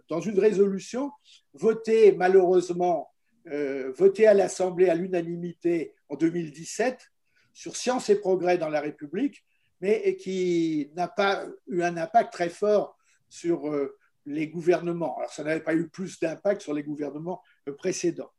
dans 0.09 0.19
une 0.19 0.39
résolution, 0.39 1.11
votée 1.53 2.11
malheureusement, 2.13 3.11
euh, 3.51 3.93
à 4.25 4.33
l'Assemblée 4.33 4.89
à 4.89 4.95
l'unanimité 4.95 5.93
en 6.09 6.15
2017 6.15 7.07
sur 7.53 7.75
science 7.75 8.09
et 8.09 8.15
progrès 8.15 8.57
dans 8.57 8.69
la 8.69 8.81
République, 8.81 9.45
mais 9.79 10.15
qui 10.15 10.89
n'a 10.95 11.07
pas 11.07 11.45
eu 11.67 11.83
un 11.83 11.97
impact 11.97 12.33
très 12.33 12.49
fort 12.49 12.97
sur 13.29 13.69
euh, 13.69 13.95
les 14.25 14.47
gouvernements. 14.47 15.19
Alors, 15.19 15.31
ça 15.31 15.43
n'avait 15.43 15.61
pas 15.61 15.75
eu 15.75 15.87
plus 15.87 16.19
d'impact 16.19 16.63
sur 16.63 16.73
les 16.73 16.81
gouvernements 16.81 17.43
précédents. 17.77 18.31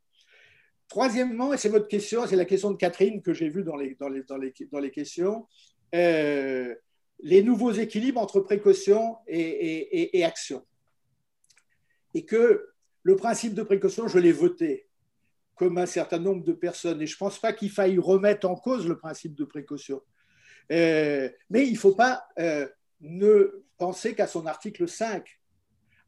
Troisièmement, 0.89 1.53
et 1.53 1.57
c'est 1.57 1.69
votre 1.69 1.87
question, 1.87 2.27
c'est 2.27 2.35
la 2.35 2.43
question 2.43 2.71
de 2.71 2.75
Catherine 2.75 3.21
que 3.21 3.33
j'ai 3.33 3.47
vue 3.47 3.63
dans 3.63 3.77
les, 3.77 3.95
dans, 3.95 4.09
les, 4.09 4.23
dans, 4.23 4.37
les, 4.37 4.53
dans 4.69 4.79
les 4.79 4.91
questions, 4.91 5.47
les 7.19 7.43
nouveaux 7.43 7.71
équilibres 7.71 8.21
entre 8.21 8.39
précaution 8.39 9.17
et, 9.27 10.23
action. 10.23 10.65
Et 12.13 12.25
que 12.25 12.67
le 13.03 13.15
principe 13.15 13.53
de 13.53 13.63
précaution, 13.63 14.07
je 14.07 14.19
l'ai 14.19 14.31
voté 14.31 14.87
comme 15.55 15.77
un 15.77 15.85
certain 15.85 16.19
nombre 16.19 16.43
de 16.43 16.51
personnes, 16.51 17.01
et 17.01 17.07
je 17.07 17.15
ne 17.15 17.17
pense 17.17 17.39
pas 17.39 17.53
qu'il 17.53 17.71
faille 17.71 17.97
remettre 17.97 18.47
en 18.47 18.55
cause 18.55 18.87
le 18.87 18.97
principe 18.97 19.35
de 19.35 19.45
précaution. 19.45 20.01
Euh, 20.71 21.29
mais 21.49 21.65
il 21.65 21.73
ne 21.73 21.77
faut 21.77 21.95
pas 21.95 22.27
euh, 22.39 22.67
ne 22.99 23.63
penser 23.77 24.15
qu'à 24.15 24.27
son 24.27 24.45
article 24.47 24.87
5. 24.87 25.25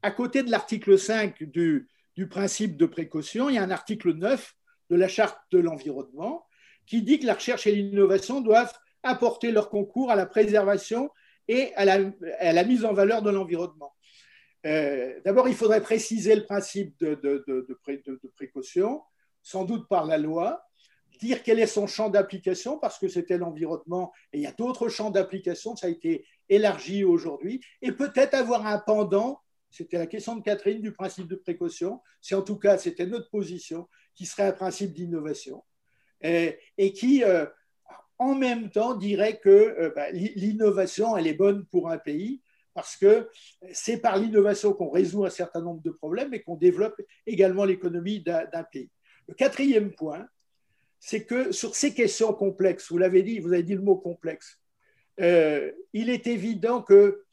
À 0.01 0.12
côté 0.12 0.43
de 0.43 0.51
l'article 0.51 0.99
5 0.99 1.43
du, 1.43 1.88
du 2.16 2.28
principe 2.28 2.76
de 2.76 2.86
précaution, 2.86 3.49
il 3.49 3.55
y 3.55 3.58
a 3.58 3.64
un 3.64 3.72
article 3.72 4.14
9 4.14 4.53
de 4.89 4.95
la 4.95 5.08
charte 5.08 5.39
de 5.51 5.60
l'environnement 5.60 6.45
qui 6.86 7.01
dit 7.03 7.20
que 7.20 7.26
la 7.26 7.36
recherche 7.36 7.68
et 7.68 7.72
l'innovation 7.74 8.41
doivent 8.41 8.74
apporter 9.04 9.52
leur 9.52 9.70
concours 9.70 10.12
à 10.12 10.16
la 10.16 10.26
préservation 10.26 11.10
et 11.48 11.74
à 11.76 11.86
la, 11.86 12.64
mise 12.64 12.84
en 12.84 12.93
valeur 12.93 13.22
de 13.22 13.30
l'environnement. 13.30 13.93
Euh, 14.66 15.20
d'abord, 15.24 15.48
il 15.48 15.56
faudrait 15.56 15.82
préciser 15.82 16.36
le 16.36 16.43
principe 16.43 16.98
de, 17.00 17.80
précaution, 18.36 19.02
sans 19.41 19.64
doute 19.64 19.88
par 19.88 20.06
la 20.06 20.18
loi, 20.18 20.62
dire 21.20 21.41
quel 21.41 21.60
est 21.60 21.68
son 21.68 21.88
champ 21.88 22.10
d'application, 22.10 22.78
parce 22.78 23.00
que 23.00 23.08
c'était 23.08 23.38
l'environnement, 23.38 24.12
et 24.34 24.39
il 24.39 24.43
y 24.43 24.48
a 24.48 24.52
d'autres 24.52 24.89
champs 24.89 25.10
d'application, 25.10 25.76
ça 25.76 25.88
a 25.88 25.89
été 25.89 26.26
élargi 26.50 27.04
aujourd'hui, 27.04 27.62
et 27.82 27.91
peut-être 27.91 28.34
avoir 28.34 28.68
un 28.68 28.80
pendant, 28.80 29.39
c'était 29.72 29.98
la 29.98 30.08
question 30.08 30.36
de 30.36 30.43
Catherine 30.43 30.82
du 30.82 30.91
principe 30.91 31.28
de 31.28 31.36
précaution, 31.36 32.02
si 32.22 32.36
en 32.36 32.41
tout 32.41 32.58
cas 32.58 32.78
c'était 32.78 33.06
notre 33.06 33.30
position, 33.30 33.88
qui 34.16 34.26
serait 34.26 34.48
un 34.48 34.52
principe 34.52 34.93
d'innovation 34.93 35.64
et, 36.22 36.93
qui, 36.93 37.24
euh, 37.24 37.45
en 38.20 38.36
même 38.36 38.70
temps, 38.70 38.95
dirait 38.95 39.39
que 39.39 39.49
euh, 39.49 39.91
bah, 39.95 40.11
l'innovation, 40.11 41.18
elle 41.18 41.28
est 41.28 41.34
bonne 41.34 41.65
pour 41.65 41.89
un 41.89 41.97
pays 41.97 42.41
parce 42.74 42.95
que 42.95 43.30
c'est 43.72 43.97
par 43.97 44.18
l'innovation 44.18 44.74
qu'on 44.74 44.89
résout 44.89 45.26
un 45.26 45.32
certain 45.32 45.61
nombre 45.61 45.82
de 45.82 45.89
problèmes 45.89 46.34
et 46.34 46.41
qu'on 46.41 46.55
développe 46.55 47.01
également 47.26 47.65
l'économie 47.65 48.22
d'un 48.22 48.63
pays. 48.72 48.91
Le 49.28 49.34
quatrième 49.34 49.93
point, 49.93 50.28
c'est 50.99 51.26
que 51.26 51.51
sur 51.51 51.76
ces 51.76 51.93
questions 51.93 52.34
complexes, 52.34 52.91
vous 52.91 52.99
l'avez 52.99 53.24
dit, 53.24 53.39
vous 53.39 53.53
avez 53.53 53.63
dit 53.63 53.74
le 53.74 53.82
mot 53.82 53.95
complexe, 53.95 54.59
euh, 55.20 55.72
il 55.93 56.11
est 56.11 56.28
évident 56.28 56.84
que, 56.84 57.24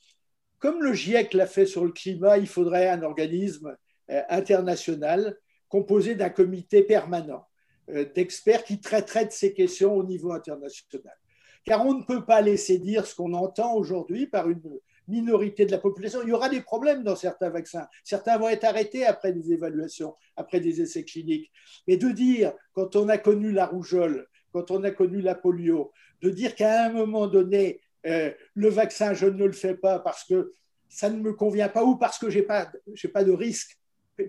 comme 0.58 0.82
le 0.82 0.94
GIEC 0.94 1.34
l'a 1.34 1.46
fait 1.46 1.66
sur 1.66 1.84
le 1.84 1.92
climat, 1.92 2.38
il 2.38 2.46
faudrait 2.46 2.88
un 2.88 3.02
organisme 3.02 3.76
international 4.08 5.36
composé 5.68 6.14
d'un 6.14 6.30
comité 6.30 6.82
permanent 6.82 7.46
euh, 7.46 7.53
d'experts 7.88 8.64
qui 8.64 8.80
traiteraient 8.80 9.26
de 9.26 9.32
ces 9.32 9.52
questions 9.52 9.94
au 9.94 10.04
niveau 10.04 10.32
international. 10.32 11.16
Car 11.64 11.86
on 11.86 11.94
ne 11.94 12.04
peut 12.04 12.24
pas 12.24 12.40
laisser 12.40 12.78
dire 12.78 13.06
ce 13.06 13.14
qu'on 13.14 13.32
entend 13.32 13.74
aujourd'hui 13.74 14.26
par 14.26 14.48
une 14.48 14.60
minorité 15.08 15.66
de 15.66 15.70
la 15.70 15.78
population. 15.78 16.20
Il 16.22 16.28
y 16.28 16.32
aura 16.32 16.48
des 16.48 16.60
problèmes 16.60 17.02
dans 17.02 17.16
certains 17.16 17.50
vaccins. 17.50 17.86
Certains 18.02 18.38
vont 18.38 18.48
être 18.48 18.64
arrêtés 18.64 19.04
après 19.04 19.32
des 19.32 19.52
évaluations, 19.52 20.14
après 20.36 20.60
des 20.60 20.80
essais 20.80 21.04
cliniques. 21.04 21.50
Mais 21.86 21.96
de 21.96 22.10
dire, 22.10 22.52
quand 22.72 22.96
on 22.96 23.08
a 23.08 23.18
connu 23.18 23.52
la 23.52 23.66
rougeole, 23.66 24.26
quand 24.52 24.70
on 24.70 24.82
a 24.84 24.90
connu 24.90 25.20
la 25.20 25.34
polio, 25.34 25.92
de 26.22 26.30
dire 26.30 26.54
qu'à 26.54 26.86
un 26.86 26.92
moment 26.92 27.26
donné, 27.26 27.80
euh, 28.06 28.30
le 28.54 28.68
vaccin, 28.68 29.14
je 29.14 29.26
ne 29.26 29.44
le 29.44 29.52
fais 29.52 29.74
pas 29.74 29.98
parce 29.98 30.24
que 30.24 30.54
ça 30.88 31.10
ne 31.10 31.20
me 31.20 31.32
convient 31.32 31.68
pas 31.68 31.84
ou 31.84 31.96
parce 31.96 32.18
que 32.18 32.30
je 32.30 32.38
n'ai 32.38 32.44
pas 32.44 33.24
de 33.24 33.32
risque 33.32 33.78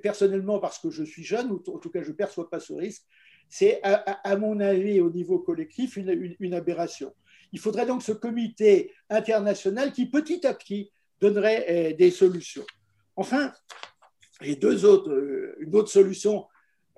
personnellement 0.01 0.59
parce 0.59 0.79
que 0.79 0.89
je 0.89 1.03
suis 1.03 1.23
jeune, 1.23 1.51
ou 1.51 1.63
en 1.67 1.77
tout 1.77 1.91
cas 1.91 2.01
je 2.01 2.09
ne 2.09 2.15
perçois 2.15 2.49
pas 2.49 2.59
ce 2.59 2.73
risque, 2.73 3.03
c'est 3.49 3.79
à, 3.83 4.35
mon 4.37 4.59
avis 4.59 4.99
au 4.99 5.09
niveau 5.09 5.39
collectif 5.39 5.97
une, 5.97 6.53
aberration. 6.53 7.13
Il 7.53 7.59
faudrait 7.59 7.85
donc 7.85 8.03
ce 8.03 8.11
comité 8.11 8.91
international 9.09 9.93
qui 9.93 10.07
petit 10.07 10.45
à 10.45 10.53
petit 10.53 10.91
donnerait 11.21 11.65
euh, 11.69 11.95
des 11.95 12.11
solutions. 12.11 12.65
Enfin, 13.15 13.53
et 14.41 14.55
deux 14.55 14.83
autres, 14.83 15.11
euh, 15.11 15.55
une 15.59 15.75
autre 15.75 15.89
solution 15.89 16.47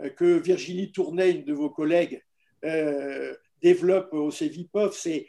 euh, 0.01 0.09
que 0.09 0.39
Virginie 0.39 0.91
Tournay, 0.91 1.31
une 1.31 1.45
de 1.45 1.53
vos 1.53 1.69
collègues, 1.69 2.23
développe 3.61 4.13
au 4.13 4.31
CEVIPOF, 4.31 4.97
c'est 4.97 5.27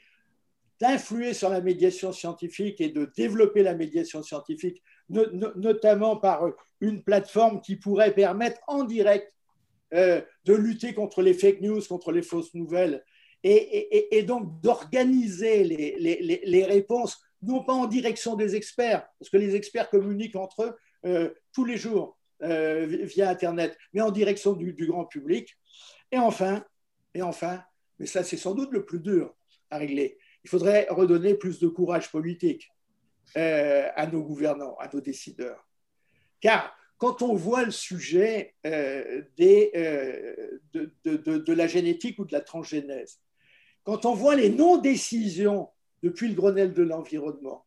d'influer 0.81 1.35
sur 1.35 1.51
la 1.51 1.61
médiation 1.61 2.11
scientifique 2.11 2.81
et 2.81 2.89
de 2.89 3.11
développer 3.17 3.63
la 3.63 3.75
médiation 3.75 4.23
scientifique, 4.23 4.83
notamment 5.11 6.17
par 6.17 6.51
une 6.81 7.03
plateforme 7.03 7.61
qui 7.61 7.77
pourrait 7.77 8.15
permettre 8.15 8.61
en 8.67 8.85
direct 8.85 9.33
euh, 9.95 10.21
de 10.45 10.55
lutter 10.55 10.93
contre 10.93 11.23
les 11.23 11.33
fake 11.33 11.63
news, 11.63 11.81
contre 11.89 12.13
les 12.13 12.23
fausses 12.23 12.55
nouvelles, 12.55 13.03
et, 13.43 14.23
donc 14.27 14.61
d'organiser 14.61 15.65
les, 15.65 16.65
réponses, 16.65 17.23
non 17.41 17.63
pas 17.63 17.73
en 17.73 17.87
direction 17.87 18.35
des 18.35 18.57
experts, 18.57 19.07
parce 19.19 19.31
que 19.31 19.37
les 19.37 19.55
experts 19.55 19.89
communiquent 19.89 20.37
entre 20.37 20.65
eux 20.65 20.77
euh, 21.07 21.31
tous 21.53 21.65
les 21.65 21.77
jours 21.77 22.19
euh, 22.43 22.85
via 22.87 23.31
Internet, 23.31 23.79
mais 23.93 24.01
en 24.01 24.11
direction 24.11 24.53
du, 24.53 24.75
du, 24.75 24.87
grand 24.87 25.07
public. 25.07 25.57
Et 26.11 26.19
enfin, 26.19 26.65
et 27.15 27.23
enfin, 27.23 27.63
mais 27.99 28.07
ça 28.07 28.25
c'est 28.25 28.37
sans 28.37 28.55
doute 28.55 28.73
le 28.73 28.85
plus 28.85 29.01
dur 29.01 29.35
à 29.71 29.79
régler, 29.79 30.19
il 30.45 30.51
faudrait 30.51 30.87
redonner 30.91 31.35
plus 31.35 31.61
de 31.61 31.69
courage 31.69 32.11
politique 32.11 32.71
à 33.35 34.07
nos 34.07 34.23
gouvernants, 34.23 34.75
à 34.79 34.89
nos 34.93 35.01
décideurs. 35.01 35.67
Car 36.41 36.78
quand 36.99 37.23
on 37.23 37.35
voit 37.35 37.65
le 37.65 37.71
sujet 37.71 38.55
euh, 38.67 39.23
euh, 39.41 40.47
de, 40.75 40.93
de, 41.05 41.39
de, 41.39 41.53
la 41.53 41.67
génétique 41.67 42.19
ou 42.19 42.25
de 42.25 42.33
la 42.33 42.41
transgénèse, 42.41 43.21
quand 43.85 44.05
on 44.05 44.15
voit 44.15 44.35
les 44.35 44.51
non-décisions 44.51 45.69
depuis 46.03 46.29
le 46.29 46.35
Grenelle 46.35 46.75
de 46.75 46.83
l'environnement, 46.83 47.65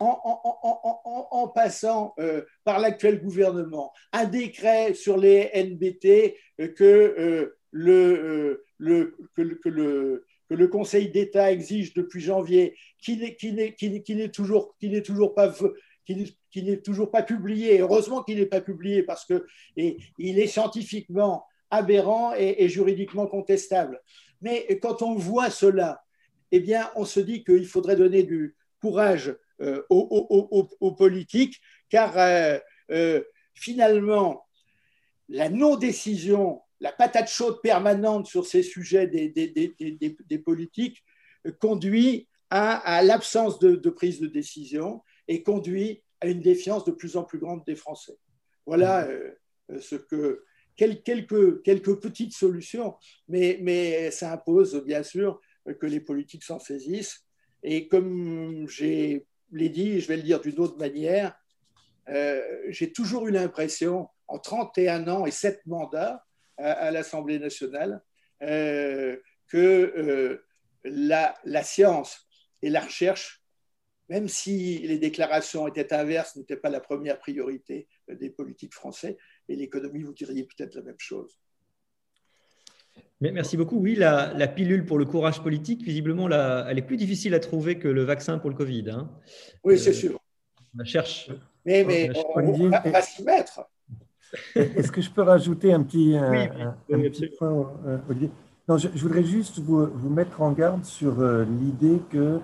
en, 0.00 0.20
en, 0.24 0.58
en, 0.64 1.28
en, 1.30 1.48
passant 1.48 2.16
par 2.64 2.80
l'actuel 2.80 3.22
gouvernement, 3.22 3.92
un 4.12 4.24
décret 4.24 4.94
sur 4.94 5.16
les 5.16 5.50
NBT 5.54 6.34
que, 6.74 7.54
le, 7.70 8.64
le, 8.78 9.16
que 9.36 9.68
le, 9.68 10.24
que 10.48 10.54
le 10.54 10.68
Conseil 10.68 11.10
d'État 11.10 11.52
exige 11.52 11.94
depuis 11.94 12.20
janvier, 12.20 12.76
qui 12.98 13.16
n'est 13.16 14.28
toujours, 14.28 14.76
toujours 15.04 15.34
pas 15.34 15.52
qui 16.04 16.62
n'est 16.62 16.80
toujours 16.80 17.10
pas 17.10 17.22
publié. 17.22 17.80
Heureusement 17.80 18.22
qu'il 18.22 18.38
n'est 18.38 18.46
pas 18.46 18.60
publié 18.60 19.02
parce 19.02 19.24
que 19.24 19.46
il 19.76 20.38
est 20.38 20.46
scientifiquement 20.46 21.46
aberrant 21.70 22.34
et, 22.34 22.68
juridiquement 22.68 23.26
contestable. 23.26 24.00
Mais 24.40 24.78
quand 24.80 25.02
on 25.02 25.14
voit 25.14 25.50
cela, 25.50 26.02
eh 26.52 26.60
bien, 26.60 26.90
on 26.94 27.04
se 27.04 27.20
dit 27.20 27.42
qu'il 27.42 27.66
faudrait 27.66 27.96
donner 27.96 28.22
du 28.22 28.54
courage 28.80 29.34
euh, 29.60 29.82
aux, 29.88 30.94
politiques, 30.96 31.60
car 31.88 32.18
euh, 32.18 32.58
euh, 32.90 33.22
finalement, 33.54 34.46
la 35.28 35.48
non-décision 35.48 36.60
la 36.80 36.92
patate 36.92 37.30
chaude 37.30 37.62
permanente 37.62 38.26
sur 38.26 38.46
ces 38.46 38.62
sujets 38.62 39.06
des, 39.06 40.38
politiques 40.44 41.02
conduit 41.58 42.28
à, 42.50 43.02
l'absence 43.02 43.58
de, 43.58 43.88
prise 43.88 44.20
de 44.20 44.26
décision 44.26 45.02
et 45.28 45.42
conduit 45.42 46.02
à 46.20 46.28
une 46.28 46.40
défiance 46.40 46.84
de 46.84 46.92
plus 46.92 47.16
en 47.16 47.24
plus 47.24 47.38
grande 47.38 47.64
des 47.66 47.76
Français. 47.76 48.16
Voilà 48.66 49.06
mmh. 49.06 49.10
euh, 49.72 49.80
ce 49.80 49.96
que 49.96 50.44
quelques, 50.76 51.62
quelques 51.62 52.00
petites 52.00 52.34
solutions, 52.34 52.94
mais, 53.28 53.58
mais 53.62 54.10
ça 54.10 54.32
impose 54.32 54.82
bien 54.84 55.02
sûr 55.02 55.40
que 55.80 55.86
les 55.86 56.00
politiques 56.00 56.44
s'en 56.44 56.58
saisissent. 56.58 57.24
Et 57.62 57.88
comme 57.88 58.68
j'ai 58.68 59.26
l'ai 59.50 59.68
dit, 59.68 60.00
je 60.00 60.08
vais 60.08 60.16
le 60.16 60.22
dire 60.22 60.40
d'une 60.40 60.58
autre 60.58 60.76
manière, 60.76 61.34
euh, 62.08 62.42
j'ai 62.68 62.92
toujours 62.92 63.26
eu 63.28 63.30
l'impression, 63.30 64.08
en 64.26 64.38
31 64.38 65.08
ans 65.08 65.26
et 65.26 65.30
7 65.30 65.64
mandats, 65.66 66.24
à, 66.56 66.92
l'Assemblée 66.92 67.40
nationale 67.40 68.00
euh, 68.42 69.16
que 69.48 69.56
euh, 69.56 70.46
la, 70.84 71.34
la, 71.44 71.64
science 71.64 72.28
et 72.62 72.70
la 72.70 72.80
recherche, 72.80 73.43
même 74.08 74.28
si 74.28 74.78
les 74.78 74.98
déclarations 74.98 75.66
étaient 75.66 75.92
inverses, 75.92 76.36
n'étaient 76.36 76.56
pas 76.56 76.70
la 76.70 76.80
première 76.80 77.18
priorité 77.18 77.88
des 78.08 78.30
politiques 78.30 78.74
français, 78.74 79.16
et 79.48 79.56
l'économie, 79.56 80.02
vous 80.02 80.12
diriez 80.12 80.44
peut-être 80.44 80.74
la 80.74 80.82
même 80.82 80.98
chose. 80.98 81.38
Merci 83.20 83.56
beaucoup. 83.56 83.78
Oui, 83.78 83.94
la, 83.94 84.34
la, 84.34 84.48
pilule 84.48 84.84
pour 84.84 84.98
le 84.98 85.06
courage 85.06 85.42
politique, 85.42 85.82
visiblement, 85.82 86.28
la, 86.28 86.66
elle 86.68 86.78
est 86.78 86.82
plus 86.82 86.98
difficile 86.98 87.34
à 87.34 87.40
trouver 87.40 87.78
que 87.78 87.88
le 87.88 88.02
vaccin 88.02 88.38
pour 88.38 88.50
le 88.50 88.56
Covid. 88.56 88.90
Hein. 88.90 89.10
Oui, 89.62 89.78
c'est 89.78 89.90
euh, 89.90 89.94
sûr. 89.94 90.20
On 90.78 90.84
cherche. 90.84 91.30
Mais, 91.64 91.84
mais 91.84 92.10
on, 92.34 92.68
va 92.68 93.02
s'y 93.02 93.22
mettre. 93.22 93.66
Est-ce 94.54 94.92
que 94.92 95.00
je 95.00 95.10
peux 95.10 95.22
rajouter 95.22 95.72
un 95.72 95.82
petit, 95.82 96.16
point, 97.38 97.72
euh, 97.86 97.98
Olivier? 98.08 98.30
Non, 98.66 98.78
je, 98.78 98.88
voudrais 98.88 99.24
juste 99.24 99.58
vous, 99.58 99.86
vous, 99.86 100.08
mettre 100.08 100.40
en 100.40 100.52
garde 100.52 100.84
sur 100.84 101.20
euh, 101.20 101.44
l'idée 101.44 102.00
que 102.10 102.18
euh, 102.18 102.38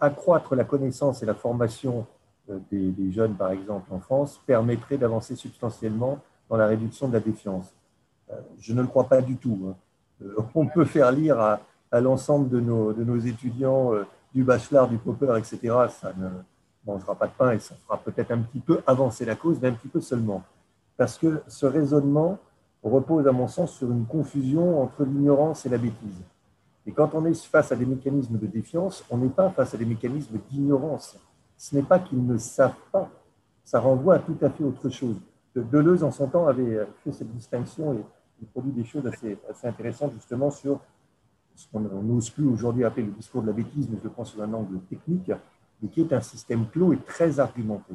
accroître 0.00 0.54
la 0.54 0.64
connaissance 0.64 1.22
et 1.22 1.26
la 1.26 1.34
formation 1.34 2.06
euh, 2.50 2.58
des, 2.70 3.10
jeunes, 3.10 3.34
par 3.34 3.52
exemple, 3.52 3.92
en 3.92 4.00
France, 4.00 4.40
permettrait 4.46 4.98
d'avancer 4.98 5.34
substantiellement 5.34 6.18
dans 6.50 6.56
la 6.56 6.66
réduction 6.66 7.08
de 7.08 7.14
la 7.14 7.20
défiance. 7.20 7.74
Euh, 8.30 8.34
je 8.60 8.74
ne 8.74 8.82
le 8.82 8.86
crois 8.86 9.04
pas 9.04 9.22
du 9.22 9.36
tout. 9.36 9.58
Hein. 9.68 10.44
On 10.54 10.66
peut 10.66 10.84
faire 10.84 11.10
lire 11.10 11.40
à, 11.40 11.60
l'ensemble 12.00 12.48
de 12.48 12.60
nos, 12.60 12.92
de 12.92 13.04
nos, 13.04 13.18
étudiants 13.18 13.92
du 14.34 14.42
bachelor, 14.42 14.88
du 14.88 14.98
popper, 14.98 15.38
etc. 15.38 15.58
Ça 15.88 16.12
ne 16.16 16.28
mangera 16.84 17.14
pas 17.14 17.28
de 17.28 17.32
pain 17.32 17.52
et 17.52 17.60
ça 17.60 17.76
fera 17.76 17.98
peut-être 17.98 18.32
un 18.32 18.38
petit 18.38 18.58
peu 18.58 18.80
avancer 18.86 19.24
la 19.24 19.36
cause, 19.36 19.58
mais 19.62 19.68
un 19.68 19.74
petit 19.74 19.88
peu 19.88 20.00
seulement. 20.00 20.42
Parce 20.96 21.18
que 21.18 21.42
ce 21.46 21.66
raisonnement 21.66 22.38
repose, 22.82 23.28
à 23.28 23.32
mon 23.32 23.46
sens, 23.46 23.72
sur 23.72 23.90
une 23.90 24.06
confusion 24.06 24.82
entre 24.82 25.04
l'ignorance 25.04 25.66
et 25.66 25.68
la 25.68 25.78
bêtise. 25.78 26.22
Et 26.86 26.92
quand 26.92 27.14
on 27.14 27.24
est 27.24 27.34
face 27.46 27.72
à 27.72 27.76
des 27.76 27.86
mécanismes 27.86 28.38
de 28.38 28.46
défiance, 28.46 29.04
on 29.10 29.18
n'est 29.18 29.28
pas 29.28 29.50
face 29.50 29.74
à 29.74 29.78
des 29.78 29.86
mécanismes 29.86 30.38
d'ignorance. 30.50 31.16
Ce 31.56 31.74
n'est 31.74 31.82
pas 31.82 31.98
qu'ils 31.98 32.24
ne 32.24 32.36
savent 32.36 32.74
pas, 32.92 33.10
ça 33.64 33.80
renvoie 33.80 34.16
à 34.16 34.18
tout 34.18 34.36
à 34.42 34.50
fait 34.50 34.64
autre 34.64 34.88
chose. 34.90 35.16
Deleuze, 35.54 36.02
en 36.02 36.10
son 36.10 36.26
temps, 36.26 36.46
avait 36.46 36.86
fait 37.02 37.12
cette 37.12 37.32
distinction 37.32 37.94
et 37.94 38.46
produit 38.52 38.72
des 38.72 38.84
choses 38.84 39.06
assez, 39.06 39.38
intéressantes 39.62 40.12
justement 40.14 40.50
sur 40.50 40.80
ce 41.54 41.66
qu'on 41.72 41.80
n'ose 41.80 42.30
plus 42.30 42.46
aujourd'hui 42.46 42.84
appeler 42.84 43.06
le 43.06 43.12
discours 43.12 43.40
de 43.42 43.46
la 43.46 43.52
bêtise, 43.52 43.88
mais 43.88 43.96
je 43.98 44.04
le 44.04 44.10
prends 44.10 44.24
sous 44.24 44.42
un 44.42 44.52
angle 44.52 44.80
technique, 44.90 45.30
mais 45.80 45.88
qui 45.88 46.00
est 46.00 46.12
un 46.12 46.20
système 46.20 46.66
clos 46.68 46.92
et 46.92 46.98
très 46.98 47.38
argumenté. 47.38 47.94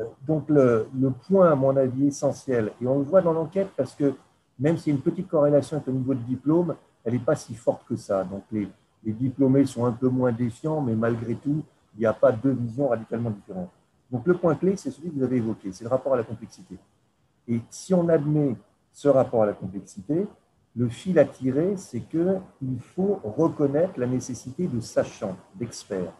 Euh, 0.00 0.04
donc 0.26 0.48
le, 0.48 0.88
le, 0.98 1.10
point, 1.10 1.50
à 1.50 1.54
mon 1.54 1.76
avis, 1.76 2.08
essentiel, 2.08 2.72
et 2.80 2.86
on 2.86 2.98
le 2.98 3.04
voit 3.04 3.22
dans 3.22 3.32
l'enquête 3.32 3.68
parce 3.76 3.94
que 3.94 4.14
même 4.58 4.76
s'il 4.76 4.92
y 4.92 4.96
a 4.96 4.98
une 4.98 5.02
petite 5.02 5.28
corrélation 5.28 5.76
avec 5.76 5.86
le 5.86 5.92
niveau 5.94 6.14
de 6.14 6.20
diplôme, 6.20 6.74
elle 7.04 7.14
n'est 7.14 7.18
pas 7.18 7.36
si 7.36 7.54
forte 7.54 7.86
que 7.86 7.96
ça. 7.96 8.24
Donc 8.24 8.44
les, 8.52 8.68
diplômés 9.04 9.66
sont 9.66 9.84
un 9.84 9.92
peu 9.92 10.08
moins 10.08 10.32
défiants, 10.32 10.80
mais 10.80 10.94
malgré 10.94 11.34
tout, 11.34 11.62
il 11.94 12.00
n'y 12.00 12.06
a 12.06 12.12
pas 12.12 12.32
deux 12.32 12.52
visions 12.52 12.88
radicalement 12.88 13.30
différentes. 13.30 13.70
Donc 14.10 14.26
le 14.26 14.34
point 14.34 14.54
clé, 14.54 14.76
c'est 14.76 14.90
celui 14.90 15.10
que 15.10 15.16
vous 15.16 15.24
avez 15.24 15.36
évoqué, 15.36 15.72
c'est 15.72 15.84
le 15.84 15.90
rapport 15.90 16.14
à 16.14 16.16
la 16.16 16.22
complexité. 16.22 16.76
Et 17.48 17.60
si 17.70 17.92
on 17.94 18.08
admet 18.08 18.56
ce 18.92 19.08
rapport 19.08 19.42
à 19.42 19.46
la 19.46 19.54
complexité, 19.54 20.26
le 20.76 20.88
fil 20.88 21.18
à 21.18 21.24
tirer, 21.24 21.76
c'est 21.76 22.00
qu'il 22.00 22.80
faut 22.80 23.20
reconnaître 23.24 23.98
la 23.98 24.06
nécessité 24.06 24.66
de 24.66 24.80
sachants, 24.80 25.36
d'experts. 25.54 26.12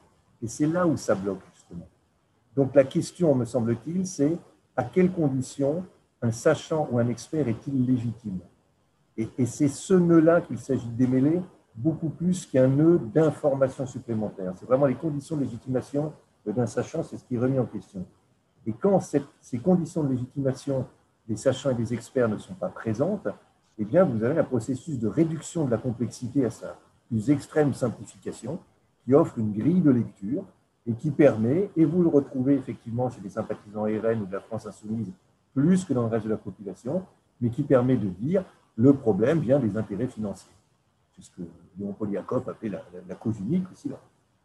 Et 0.43 0.49
c'est 0.49 0.67
là 0.67 0.87
où 0.87 0.97
ça 0.97 1.15
bloque, 1.15 1.41
justement. 1.55 1.87
Donc 2.55 2.75
la 2.75 2.85
question, 2.85 3.35
me 3.35 3.45
semble-t-il, 3.45 4.07
c'est 4.07 4.37
à 4.77 4.85
quelles 4.85 5.13
conditions 5.13 5.85
un 6.21 6.31
sachant 6.31 6.89
ou 6.91 6.99
un 6.99 7.09
expert 7.09 7.49
est-il 7.49 7.87
légitime? 7.87 8.41
Et, 9.17 9.29
c'est 9.47 9.69
ce 9.69 9.95
nœud-là 9.95 10.41
qu'il 10.41 10.59
s'agit 10.59 10.89
de 10.89 10.97
démêler 10.97 11.43
beaucoup 11.75 12.09
plus 12.09 12.47
qu'un 12.47 12.69
nœud 12.69 12.99
d'information 12.99 13.87
supplémentaire. 13.87 14.53
C'est 14.57 14.67
vraiment 14.67 14.87
les 14.87 14.95
conditions 14.95 15.37
de 15.37 15.43
légitimation 15.43 16.13
d'un 16.47 16.67
sachant, 16.67 17.03
c'est 17.03 17.17
ce 17.17 17.25
qui 17.25 17.37
est 17.37 17.39
remis 17.39 17.59
en 17.59 17.67
question. 17.67 18.05
Et 18.67 18.73
quand 18.73 19.01
ces 19.01 19.59
conditions 19.59 20.03
de 20.05 20.11
légitimation 20.11 20.87
des 21.29 21.37
sachants 21.37 21.71
et 21.71 21.75
des 21.75 21.95
experts 21.95 22.29
ne 22.29 22.39
sont 22.39 22.55
pas 22.55 22.69
présentes, 22.69 23.29
eh 23.79 23.85
bien, 23.85 24.05
vous 24.05 24.23
avez 24.23 24.39
un 24.39 24.45
processus 24.45 24.99
de 24.99 25.09
réduction 25.09 25.65
de 25.65 25.71
la 25.71 25.79
complexité 25.79 26.45
à 26.45 26.51
sa 26.51 26.77
plus 27.09 27.31
extrême 27.31 27.75
simplification 27.75 28.59
qui 29.05 29.15
offre 29.15 29.39
une 29.39 29.53
grille 29.53 29.81
de 29.81 29.91
lecture 29.91 30.45
et 30.87 30.95
qui 30.95 31.11
permet, 31.11 31.71
et 31.77 31.85
vous 31.85 32.03
le 32.03 32.09
retrouvez 32.09 32.55
effectivement 32.55 33.09
chez 33.11 33.21
les 33.21 33.31
sympathisants 33.31 33.85
RN 33.85 34.23
ou 34.23 34.27
de 34.27 34.33
la 34.33 34.41
France 34.41 34.67
insoumise 34.67 35.13
plus 35.55 35.85
que 35.85 35.93
dans 35.93 36.03
le 36.03 36.09
reste 36.09 36.25
de 36.25 36.31
la 36.31 36.37
population, 36.37 37.05
mais 37.41 37.51
qui 37.51 37.63
permet 37.63 37.97
de 37.97 38.09
dire 38.09 38.45
le 38.77 38.95
problème 38.95 39.41
vient 39.41 39.59
des 39.59 39.77
intérêts 39.77 40.07
financiers. 40.07 40.53
C'est 41.15 41.23
ce 41.23 41.31
que 41.31 41.43
Léon 41.79 41.93
Poliakov 41.93 42.49
appelait 42.49 42.71
la, 43.09 43.15
cause 43.15 43.39
unique 43.41 43.71
aussi, 43.73 43.91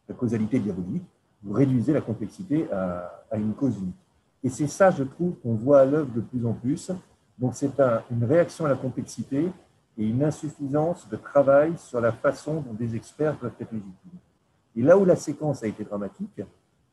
la, 0.08 0.16
causalité 0.16 0.60
diabolique. 0.60 1.04
Vous 1.44 1.54
réduisez 1.54 1.94
la 1.94 2.02
complexité 2.02 2.70
à, 2.72 3.24
à 3.32 3.38
une 3.38 3.54
cause 3.54 3.78
unique. 3.78 3.96
Et 4.44 4.50
c'est 4.50 4.68
ça, 4.68 4.92
je 4.92 5.04
trouve, 5.04 5.36
qu'on 5.40 5.56
voit 5.56 5.82
à 5.82 5.86
l'œuvre 5.86 6.12
de 6.14 6.22
plus 6.22 6.46
en 6.46 6.54
plus 6.54 6.92
donc 7.38 7.54
c'est 7.54 7.72
une 8.12 8.24
réaction 8.24 8.66
à 8.66 8.70
la 8.70 8.76
complexité 8.76 9.52
et 9.98 10.04
une 10.04 10.24
insuffisance 10.24 11.08
de 11.10 11.18
travail 11.18 11.78
sur 11.78 12.02
la 12.02 12.12
façon 12.12 12.62
dont 12.62 12.74
des 12.74 12.96
experts 12.96 13.38
doivent 13.38 13.54
être 13.60 13.72
légitimes. 13.72 14.20
Et 14.76 14.82
là 14.82 14.98
où 14.98 15.06
la 15.06 15.16
séquence 15.16 15.64
a 15.64 15.68
été 15.68 15.84
dramatique, 15.84 16.42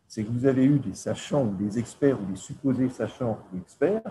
c'est 0.07 0.23
que 0.23 0.31
vous 0.31 0.47
avez 0.47 0.65
eu 0.65 0.79
des 0.79 0.95
sachants 0.95 1.45
ou 1.45 1.55
des 1.55 1.79
experts 1.79 2.21
ou 2.21 2.25
des 2.27 2.37
supposés 2.37 2.89
sachants 2.91 3.39
ou 3.53 3.59
experts 3.59 4.03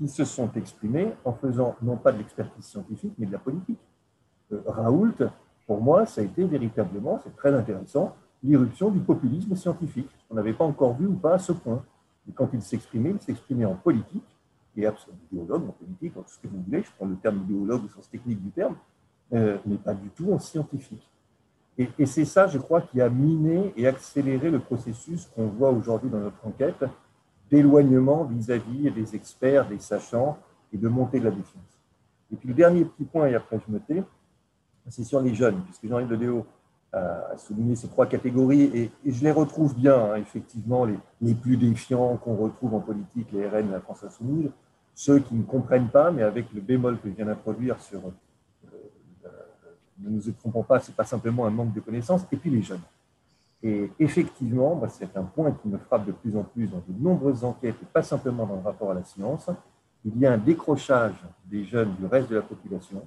qui 0.00 0.08
se 0.08 0.24
sont 0.24 0.50
exprimés 0.54 1.12
en 1.26 1.34
faisant 1.34 1.76
non 1.82 1.96
pas 1.96 2.10
de 2.10 2.18
l'expertise 2.18 2.64
scientifique, 2.64 3.12
mais 3.18 3.26
de 3.26 3.32
la 3.32 3.38
politique. 3.38 3.78
Euh, 4.50 4.62
Raoult, 4.66 5.14
pour 5.66 5.82
moi, 5.82 6.06
ça 6.06 6.22
a 6.22 6.24
été 6.24 6.44
véritablement, 6.44 7.20
c'est 7.22 7.36
très 7.36 7.54
intéressant, 7.54 8.16
l'irruption 8.42 8.90
du 8.90 9.00
populisme 9.00 9.54
scientifique. 9.54 10.08
On 10.30 10.34
n'avait 10.34 10.54
pas 10.54 10.64
encore 10.64 10.96
vu 10.96 11.06
ou 11.06 11.14
pas 11.14 11.34
à 11.34 11.38
ce 11.38 11.52
point. 11.52 11.84
Et 12.26 12.32
quand 12.32 12.48
il 12.54 12.62
s'exprimait, 12.62 13.10
il 13.10 13.20
s'exprimait 13.20 13.66
en 13.66 13.74
politique 13.74 14.24
est 14.76 14.86
absolument 14.86 15.20
idéologue 15.32 15.68
en 15.68 15.72
politique, 15.72 16.16
en 16.16 16.22
tout 16.22 16.30
ce 16.30 16.38
que 16.38 16.48
vous 16.48 16.62
voulez, 16.62 16.82
je 16.82 16.90
prends 16.96 17.06
le 17.06 17.16
terme 17.16 17.42
idéologue 17.42 17.84
au 17.84 17.88
sens 17.88 18.08
technique 18.08 18.42
du 18.42 18.50
terme, 18.50 18.76
euh, 19.32 19.58
mais 19.66 19.76
pas 19.76 19.94
du 19.94 20.08
tout 20.10 20.32
en 20.32 20.38
scientifique. 20.38 21.06
Et, 21.78 21.88
et 21.98 22.06
c'est 22.06 22.24
ça, 22.24 22.46
je 22.46 22.58
crois, 22.58 22.82
qui 22.82 23.00
a 23.00 23.08
miné 23.08 23.72
et 23.76 23.86
accéléré 23.86 24.50
le 24.50 24.60
processus 24.60 25.26
qu'on 25.34 25.46
voit 25.46 25.70
aujourd'hui 25.70 26.10
dans 26.10 26.20
notre 26.20 26.46
enquête 26.46 26.84
d'éloignement 27.50 28.24
vis-à-vis 28.24 28.90
des 28.90 29.14
experts, 29.14 29.68
des 29.68 29.78
sachants 29.78 30.38
et 30.72 30.78
de 30.78 30.88
montée 30.88 31.20
de 31.20 31.24
la 31.24 31.30
défiance. 31.30 31.80
Et 32.32 32.36
puis 32.36 32.48
le 32.48 32.54
dernier 32.54 32.84
petit 32.84 33.04
point, 33.04 33.26
et 33.26 33.34
après 33.34 33.58
je 33.66 33.72
me 33.72 33.80
tais, 33.80 34.02
c'est 34.88 35.04
sur 35.04 35.20
les 35.20 35.34
jeunes, 35.34 35.60
puisque 35.64 35.86
Jean-Yves 35.86 36.10
Ledéo 36.10 36.46
a 36.92 37.36
souligné 37.36 37.76
ces 37.76 37.88
trois 37.88 38.06
catégories, 38.06 38.70
et, 38.74 38.90
je 39.06 39.22
les 39.22 39.30
retrouve 39.30 39.76
bien, 39.76 39.96
hein, 39.96 40.16
effectivement, 40.16 40.84
les, 40.84 40.98
les, 41.20 41.34
plus 41.34 41.56
défiants 41.56 42.16
qu'on 42.16 42.34
retrouve 42.34 42.74
en 42.74 42.80
politique, 42.80 43.30
les 43.32 43.46
RN, 43.46 43.70
la 43.70 43.80
France 43.80 44.02
insoumise, 44.02 44.50
ceux 44.94 45.20
qui 45.20 45.34
ne 45.34 45.42
comprennent 45.42 45.88
pas, 45.88 46.10
mais 46.10 46.22
avec 46.22 46.52
le 46.52 46.60
bémol 46.60 46.98
que 47.00 47.08
je 47.08 47.14
viens 47.14 47.26
d'introduire 47.26 47.80
sur 47.80 48.00
euh, 48.00 48.10
euh, 49.24 49.28
ne 50.00 50.10
nous 50.10 50.32
trompons 50.32 50.62
pas, 50.62 50.80
ce 50.80 50.90
n'est 50.90 50.94
pas 50.94 51.04
simplement 51.04 51.46
un 51.46 51.50
manque 51.50 51.72
de 51.72 51.80
connaissances, 51.80 52.26
et 52.30 52.36
puis 52.36 52.50
les 52.50 52.62
jeunes. 52.62 52.82
Et 53.62 53.90
effectivement, 53.98 54.74
moi, 54.74 54.88
c'est 54.88 55.16
un 55.16 55.24
point 55.24 55.52
qui 55.52 55.68
me 55.68 55.78
frappe 55.78 56.06
de 56.06 56.12
plus 56.12 56.36
en 56.36 56.42
plus 56.42 56.68
dans 56.68 56.78
de 56.78 56.98
nombreuses 56.98 57.44
enquêtes, 57.44 57.76
et 57.82 57.86
pas 57.92 58.02
simplement 58.02 58.46
dans 58.46 58.56
le 58.56 58.62
rapport 58.62 58.90
à 58.90 58.94
la 58.94 59.04
science, 59.04 59.50
il 60.04 60.18
y 60.18 60.26
a 60.26 60.32
un 60.32 60.38
décrochage 60.38 61.22
des 61.44 61.64
jeunes 61.64 61.94
du 61.96 62.06
reste 62.06 62.30
de 62.30 62.36
la 62.36 62.42
population, 62.42 63.02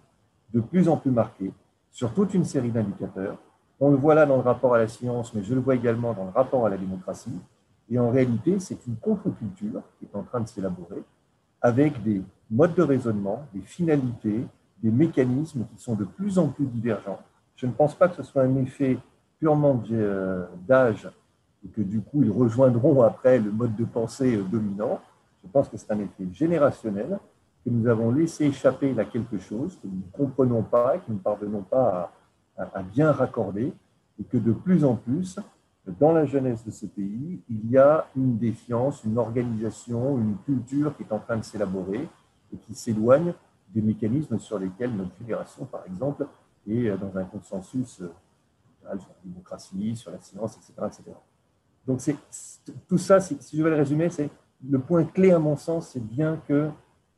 de 0.54 0.62
plus 0.62 0.88
en 0.88 0.98
plus 0.98 1.12
marqué, 1.12 1.52
sur 1.92 2.14
toute 2.14 2.34
une 2.34 2.46
série 2.46 2.72
d'indicateurs, 2.72 3.38
on 3.80 3.90
le 3.90 3.98
voit 3.98 4.16
là 4.16 4.26
dans 4.26 4.38
le 4.38 4.42
rapport 4.42 4.76
à 4.76 4.78
la 4.78 4.88
science, 4.88 5.34
mais 5.34 5.44
je 5.44 5.54
le 5.54 5.60
vois 5.60 5.76
également 5.76 6.14
dans 6.14 6.26
le 6.26 6.30
rapport 6.30 6.66
à 6.66 6.70
la 6.70 6.78
démocratie. 6.78 7.38
Et 7.90 8.00
en 8.00 8.10
réalité, 8.10 8.60
c'est 8.60 8.86
une 8.88 8.96
contre-culture 8.96 9.82
qui 10.00 10.06
est 10.06 10.16
en 10.16 10.24
train 10.24 10.40
de 10.40 10.48
s'élaborer 10.48 11.04
avec 11.62 12.02
des 12.04 12.22
modes 12.50 12.76
de 12.76 12.82
raisonnement, 12.82 13.46
des 13.54 13.62
finalités, 13.62 14.46
des 14.82 14.92
mécanismes 14.92 15.66
qui 15.66 15.82
sont 15.82 15.96
de 15.96 16.06
plus 16.06 16.38
en 16.40 16.48
plus 16.48 16.66
divergents. 16.66 17.20
Je 17.56 17.66
ne 17.66 17.72
pense 17.72 17.96
pas 17.96 18.08
que 18.08 18.16
ce 18.16 18.24
soit 18.24 18.44
un 18.44 18.56
effet 18.58 18.98
purement 19.44 19.84
euh, 19.92 20.46
d'âge 20.66 21.10
et 21.66 21.68
que 21.68 21.82
du 21.82 22.00
coup 22.00 22.24
ils 22.24 22.32
rejoindront 22.32 23.02
après 23.02 23.40
le 23.40 23.52
mode 23.52 23.76
de 23.76 23.84
pensée 23.84 24.38
euh, 24.38 24.44
dominant. 24.44 25.02
Je 25.44 25.50
pense 25.50 25.68
que 25.68 25.76
c'est 25.76 25.92
un 25.92 26.00
effet 26.00 26.26
générationnel, 26.32 27.20
que 27.66 27.70
nous 27.70 27.86
avons 27.90 28.10
laissé 28.10 28.46
échapper 28.46 28.94
là 28.94 29.04
quelque 29.04 29.38
chose, 29.40 29.78
que 29.82 29.88
nous 29.88 29.98
ne 29.98 30.12
comprenons 30.14 30.64
pas, 30.64 30.98
que 30.98 31.04
nous 31.10 31.16
ne 31.16 31.20
parvenons 31.20 31.62
pas 31.62 32.14
à, 32.56 32.64
à, 32.74 32.84
bien 32.84 33.12
raccorder 33.12 33.74
et 34.18 34.24
que 34.24 34.38
de 34.38 34.54
plus 34.54 34.86
en 34.86 34.96
plus, 34.96 35.38
dans 36.00 36.14
la 36.14 36.26
jeunesse 36.26 36.64
de 36.64 36.72
ce 36.72 36.86
pays, 36.86 37.42
il 37.50 37.70
y 37.70 37.78
a 37.78 38.08
une 38.16 38.38
défiance, 38.38 39.04
une 39.04 39.18
organisation, 39.18 40.20
une 40.20 40.38
culture 40.46 40.96
qui 40.96 41.04
est 41.04 41.12
en 41.12 41.20
train 41.20 41.36
de 41.36 41.44
s'élaborer 41.44 42.08
et 42.54 42.58
qui 42.66 42.74
s'éloigne 42.74 43.34
des 43.76 43.82
mécanismes 43.82 44.40
sur 44.40 44.58
lesquels 44.58 44.96
notre 44.96 45.12
génération, 45.20 45.66
par 45.66 45.86
exemple, 45.86 46.28
est 46.66 46.98
dans 46.98 47.18
un 47.18 47.26
consensus 47.26 48.02
sur 49.00 49.10
la 49.10 49.16
démocratie, 49.24 49.96
sur 49.96 50.12
la 50.12 50.20
science, 50.22 50.58
etc. 50.58 50.74
etc. 50.88 51.18
Donc 51.86 52.02
c'est, 52.02 52.16
tout 52.88 52.98
ça, 52.98 53.20
si 53.20 53.38
je 53.54 53.64
vais 53.64 53.70
le 53.70 53.76
résumer, 53.76 54.10
c'est 54.10 54.30
le 54.70 54.80
point 54.80 55.04
clé 55.04 55.32
à 55.32 55.40
mon 55.40 55.58
sens, 55.58 55.92
c'est 55.92 56.06
bien 56.06 56.42
que 56.48 56.70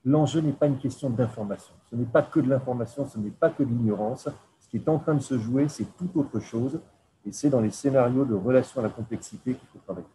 l'enjeu 0.04 0.42
n'est 0.42 0.54
pas 0.54 0.68
une 0.68 0.78
question 0.78 1.10
d'information. 1.10 1.74
Ce 1.90 1.96
n'est 1.96 2.06
pas 2.06 2.24
que 2.24 2.40
de 2.40 2.50
l'information, 2.50 3.08
ce 3.08 3.18
n'est 3.20 3.32
pas 3.32 3.50
que 3.50 3.64
de 3.64 3.70
l'ignorance, 3.70 4.28
ce 4.60 4.70
qui 4.70 4.78
est 4.78 4.90
en 4.90 5.00
train 5.00 5.16
de 5.16 5.22
se 5.22 5.38
jouer, 5.38 5.68
c'est 5.68 5.96
tout 5.98 6.10
autre 6.16 6.40
chose. 6.40 6.80
Et 7.26 7.32
c'est 7.32 7.50
dans 7.50 7.62
les 7.62 7.72
scénarios 7.72 8.26
de 8.26 8.36
relation 8.36 8.82
à 8.82 8.84
la 8.84 8.90
complexité 8.90 9.54
qu'il 9.54 9.68
faut 9.70 9.80
travailler. 9.80 10.08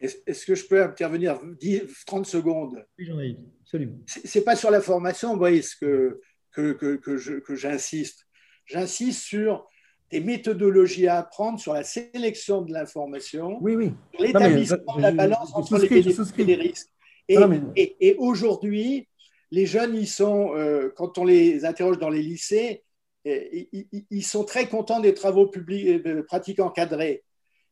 Est-ce 0.00 0.46
que 0.46 0.54
je 0.54 0.66
peux 0.66 0.82
intervenir 0.82 1.40
10, 1.60 2.04
30 2.06 2.26
secondes? 2.26 2.84
Oui, 2.98 3.04
j'en 3.04 3.18
ai, 3.18 3.36
absolument. 3.62 3.98
Ce 4.06 4.38
n'est 4.38 4.44
pas 4.44 4.54
sur 4.54 4.70
la 4.70 4.80
formation, 4.80 5.36
Brice, 5.36 5.74
que, 5.74 6.20
que, 6.52 6.72
que, 6.72 7.40
que 7.40 7.54
j'insiste. 7.56 8.26
J'insiste 8.64 9.22
sur 9.22 9.66
des 10.10 10.20
méthodologies 10.20 11.06
à 11.06 11.18
apprendre 11.18 11.58
sur 11.60 11.74
la 11.74 11.84
sélection 11.84 12.62
de 12.62 12.72
l'information, 12.72 13.58
oui, 13.60 13.76
oui. 13.76 13.92
l'établissement 14.18 14.96
de 14.96 15.02
la 15.02 15.12
balance 15.12 15.54
entre 15.54 15.78
les 15.78 15.88
bénéfices 15.88 16.32
et 16.38 16.44
les 16.44 16.54
risques. 16.54 16.88
Et, 17.28 17.36
et, 17.76 18.08
et 18.08 18.16
aujourd'hui, 18.16 19.06
les 19.50 19.66
jeunes, 19.66 19.94
ils 19.94 20.08
sont, 20.08 20.54
euh, 20.54 20.90
quand 20.96 21.18
on 21.18 21.24
les 21.24 21.64
interroge 21.64 21.98
dans 21.98 22.10
les 22.10 22.22
lycées, 22.22 22.84
ils 23.24 24.24
sont 24.24 24.44
très 24.44 24.68
contents 24.68 25.00
des 25.00 25.14
travaux 25.14 25.46
publics, 25.46 26.02
de 26.02 26.22
pratiques 26.22 26.60
encadrées 26.60 27.24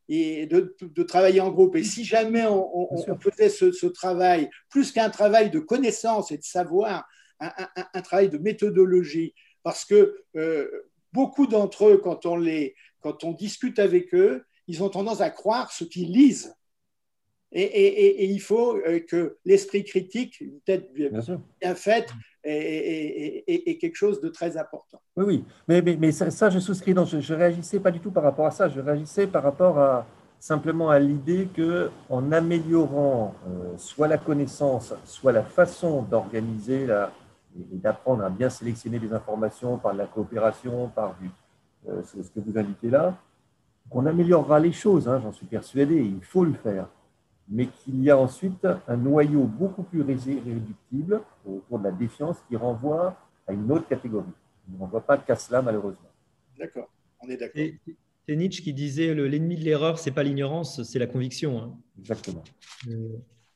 et 0.09 0.45
de, 0.45 0.75
travailler 1.03 1.41
en 1.41 1.51
groupe. 1.51 1.75
Et 1.75 1.83
si 1.83 2.05
jamais 2.05 2.45
on, 2.45 3.17
faisait 3.19 3.49
ce, 3.49 3.87
travail, 3.87 4.49
plus 4.69 4.91
qu'un 4.91 5.09
travail 5.09 5.49
de 5.49 5.59
connaissance 5.59 6.31
et 6.31 6.37
de 6.37 6.43
savoir, 6.43 7.07
un, 7.39 8.01
travail 8.01 8.29
de 8.29 8.37
méthodologie, 8.37 9.33
parce 9.63 9.85
que 9.85 10.23
euh, 10.35 10.69
beaucoup 11.13 11.47
d'entre 11.47 11.87
eux, 11.87 11.97
quand 11.97 12.25
on, 12.25 12.35
les, 12.35 12.75
quand 13.01 13.23
on 13.23 13.31
discute 13.31 13.79
avec 13.79 14.13
eux, 14.13 14.45
ils 14.67 14.83
ont 14.83 14.89
tendance 14.89 15.21
à 15.21 15.29
croire 15.29 15.71
ce 15.71 15.83
qu'ils 15.83 16.11
lisent. 16.11 16.53
Et, 17.53 18.25
il 18.25 18.41
faut 18.41 18.75
euh, 18.75 18.99
que 18.99 19.37
l'esprit 19.45 19.85
critique, 19.85 20.41
une 20.41 20.59
tête 20.61 20.91
bien, 20.93 21.11
faite, 21.75 22.09
est, 22.43 23.77
quelque 23.79 23.95
chose 23.95 24.19
de 24.19 24.27
très 24.27 24.57
important. 24.57 25.01
Oui, 25.15 25.25
oui, 25.25 25.45
mais, 25.67 25.81
mais, 25.81 26.11
ça, 26.11 26.49
je 26.49 26.59
souscris. 26.59 26.93
Non, 26.93 27.05
je 27.05 27.17
ne 27.17 27.37
réagissais 27.37 27.79
pas 27.79 27.91
du 27.91 27.99
tout 27.99 28.11
par 28.11 28.23
rapport 28.23 28.45
à 28.45 28.51
ça. 28.51 28.67
Je 28.67 28.81
réagissais 28.81 29.27
par 29.27 29.43
rapport 29.43 29.79
à, 29.79 30.05
simplement 30.39 30.89
à 30.89 30.99
l'idée 30.99 31.47
qu'en 31.55 32.31
améliorant 32.31 33.33
euh, 33.47 33.77
soit 33.77 34.07
la 34.07 34.17
connaissance, 34.17 34.93
soit 35.05 35.31
la 35.31 35.43
façon 35.43 36.01
d'organiser 36.03 36.85
et 37.73 37.77
d'apprendre 37.77 38.23
à 38.23 38.29
bien 38.29 38.49
sélectionner 38.49 38.99
les 38.99 39.13
informations 39.13 39.77
par 39.77 39.93
la 39.93 40.05
coopération, 40.05 40.89
par 40.89 41.15
euh, 41.89 42.01
ce 42.03 42.17
que 42.17 42.39
vous 42.39 42.57
indiquez 42.57 42.89
là, 42.89 43.17
qu'on 43.89 44.05
améliorera 44.05 44.59
les 44.59 44.71
choses, 44.71 45.07
hein, 45.07 45.19
j'en 45.21 45.31
suis 45.31 45.45
persuadé, 45.45 45.95
il 45.95 46.23
faut 46.23 46.43
le 46.43 46.53
faire 46.53 46.87
mais 47.49 47.67
qu'il 47.67 48.03
y 48.03 48.09
a 48.09 48.17
ensuite 48.17 48.67
un 48.87 48.97
noyau 48.97 49.43
beaucoup 49.43 49.83
plus 49.83 50.01
réductible 50.01 51.21
autour 51.45 51.79
de 51.79 51.83
la 51.85 51.91
défiance 51.91 52.37
qui 52.47 52.55
renvoie 52.55 53.15
à 53.47 53.53
une 53.53 53.71
autre 53.71 53.87
catégorie. 53.87 54.25
On 54.69 54.75
ne 54.75 54.79
renvoie 54.79 55.01
pas 55.01 55.17
qu'à 55.17 55.35
cela, 55.35 55.61
malheureusement. 55.61 56.09
D'accord, 56.59 56.89
on 57.21 57.29
est 57.29 57.37
d'accord. 57.37 57.63
C'est 58.27 58.35
Nietzsche 58.35 58.61
qui 58.61 58.73
disait 58.73 59.13
l'ennemi 59.13 59.55
de 59.55 59.63
l'erreur, 59.63 59.97
c'est 59.99 60.11
pas 60.11 60.23
l'ignorance, 60.23 60.83
c'est 60.83 60.99
la 60.99 61.07
conviction. 61.07 61.61
Hein. 61.61 61.77
Exactement. 61.97 62.43
Euh, 62.89 63.07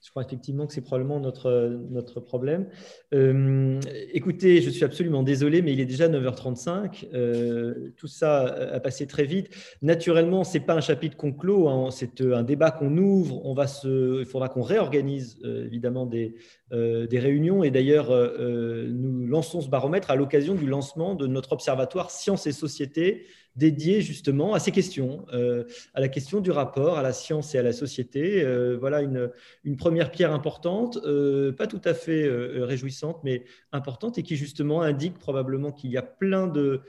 je 0.03 0.09
crois 0.09 0.23
effectivement 0.23 0.65
que 0.65 0.73
c'est 0.73 0.81
probablement 0.81 1.19
notre, 1.19 1.79
notre 1.91 2.19
problème. 2.19 2.67
Euh, 3.13 3.79
écoutez, 4.11 4.61
je 4.61 4.71
suis 4.71 4.83
absolument 4.83 5.21
désolé, 5.21 5.61
mais 5.61 5.73
il 5.73 5.79
est 5.79 5.85
déjà 5.85 6.09
9h35. 6.09 7.09
Euh, 7.13 7.91
tout 7.97 8.07
ça 8.07 8.45
a 8.45 8.79
passé 8.79 9.05
très 9.05 9.25
vite. 9.25 9.49
Naturellement, 9.83 10.43
ce 10.43 10.57
n'est 10.57 10.65
pas 10.65 10.73
un 10.73 10.81
chapitre 10.81 11.17
qu'on 11.17 11.31
clôt, 11.31 11.69
hein. 11.69 11.91
c'est 11.91 12.21
un 12.21 12.41
débat 12.41 12.71
qu'on 12.71 12.97
ouvre. 12.97 13.45
On 13.45 13.53
va 13.53 13.67
se, 13.67 14.21
il 14.21 14.25
faudra 14.25 14.49
qu'on 14.49 14.63
réorganise 14.63 15.37
euh, 15.43 15.65
évidemment 15.65 16.07
des, 16.07 16.35
des 16.71 17.19
réunions. 17.19 17.63
Et 17.63 17.69
d'ailleurs, 17.69 18.09
nous 18.39 19.27
lançons 19.27 19.59
ce 19.59 19.69
baromètre 19.69 20.09
à 20.09 20.15
l'occasion 20.15 20.55
du 20.55 20.65
lancement 20.65 21.15
de 21.15 21.27
notre 21.27 21.51
observatoire 21.51 22.09
Sciences 22.11 22.47
et 22.47 22.53
Sociétés 22.53 23.25
dédié 23.55 24.01
justement 24.01 24.53
à 24.53 24.59
ces 24.59 24.71
questions, 24.71 25.25
euh, 25.33 25.65
à 25.93 25.99
la 25.99 26.07
question 26.07 26.39
du 26.39 26.51
rapport 26.51 26.97
à 26.97 27.01
la 27.01 27.13
science 27.13 27.53
et 27.53 27.57
à 27.57 27.63
la 27.63 27.73
société. 27.73 28.43
Euh, 28.43 28.77
voilà 28.79 29.01
une, 29.01 29.77
première 29.77 30.11
pierre 30.11 30.33
importante, 30.33 30.97
euh, 31.05 31.51
pas 31.51 31.67
tout 31.67 31.81
à 31.83 31.93
fait 31.93 32.27
réjouissante, 32.29 33.19
mais 33.23 33.43
importante 33.71 34.17
et 34.17 34.23
qui 34.23 34.35
justement 34.35 34.81
indique 34.81 35.17
probablement 35.17 35.71
qu'il 35.71 35.91
y 35.91 35.97
a 35.97 36.01
plein 36.01 36.47
de, 36.47 36.81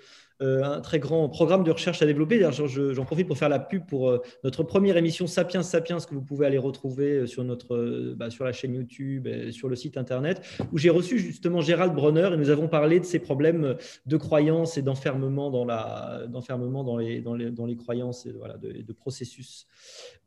un 0.43 0.81
très 0.81 0.99
grand 0.99 1.29
programme 1.29 1.65
de 1.65 1.71
recherche 1.71 2.03
à 2.03 2.07
développer. 2.07 2.41
J'en 2.51 3.05
profite 3.05 3.27
pour 3.27 3.39
faire 3.39 3.49
la 3.49 3.59
pub 3.59 3.87
pour 3.87 4.11
euh, 4.11 4.19
notre 4.45 4.63
première 4.63 4.97
émission 4.97 5.27
Sapiens 5.27 5.63
Sapiens 5.63 5.99
que 5.99 6.15
vous 6.15 6.23
pouvez 6.23 6.47
aller 6.47 6.59
retrouver 6.59 7.13
euh, 7.13 7.27
sur, 7.27 7.45
notre, 7.45 8.15
bah, 8.17 8.31
sur 8.31 8.45
la 8.45 8.53
chaîne 8.53 8.75
YouTube 8.75 9.27
et 9.27 9.53
sur 9.53 9.69
le 9.69 9.77
site 9.77 9.97
internet, 9.97 10.43
où 10.73 10.79
j'ai 10.79 10.91
reçu 10.91 11.19
justement 11.19 11.61
Gérald 11.61 11.95
Bronner 11.95 12.31
et 12.33 12.37
nous 12.37 12.51
avons 12.51 12.69
parlé 12.69 12.99
de 13.01 13.05
ces 13.05 13.19
problèmes 13.19 13.77
de 14.07 14.17
croyances 14.17 14.79
et 14.79 14.83
d'enfermement 14.83 15.51
dans, 15.51 15.65
dans, 15.67 16.97
les, 16.97 17.21
dans, 17.21 17.35
les, 17.35 17.51
dans 17.51 17.67
les 17.67 17.77
croyances 17.77 18.27
et 18.27 18.33
voilà, 18.33 18.57
de, 18.57 18.83
de 18.83 18.93
processus, 18.93 19.67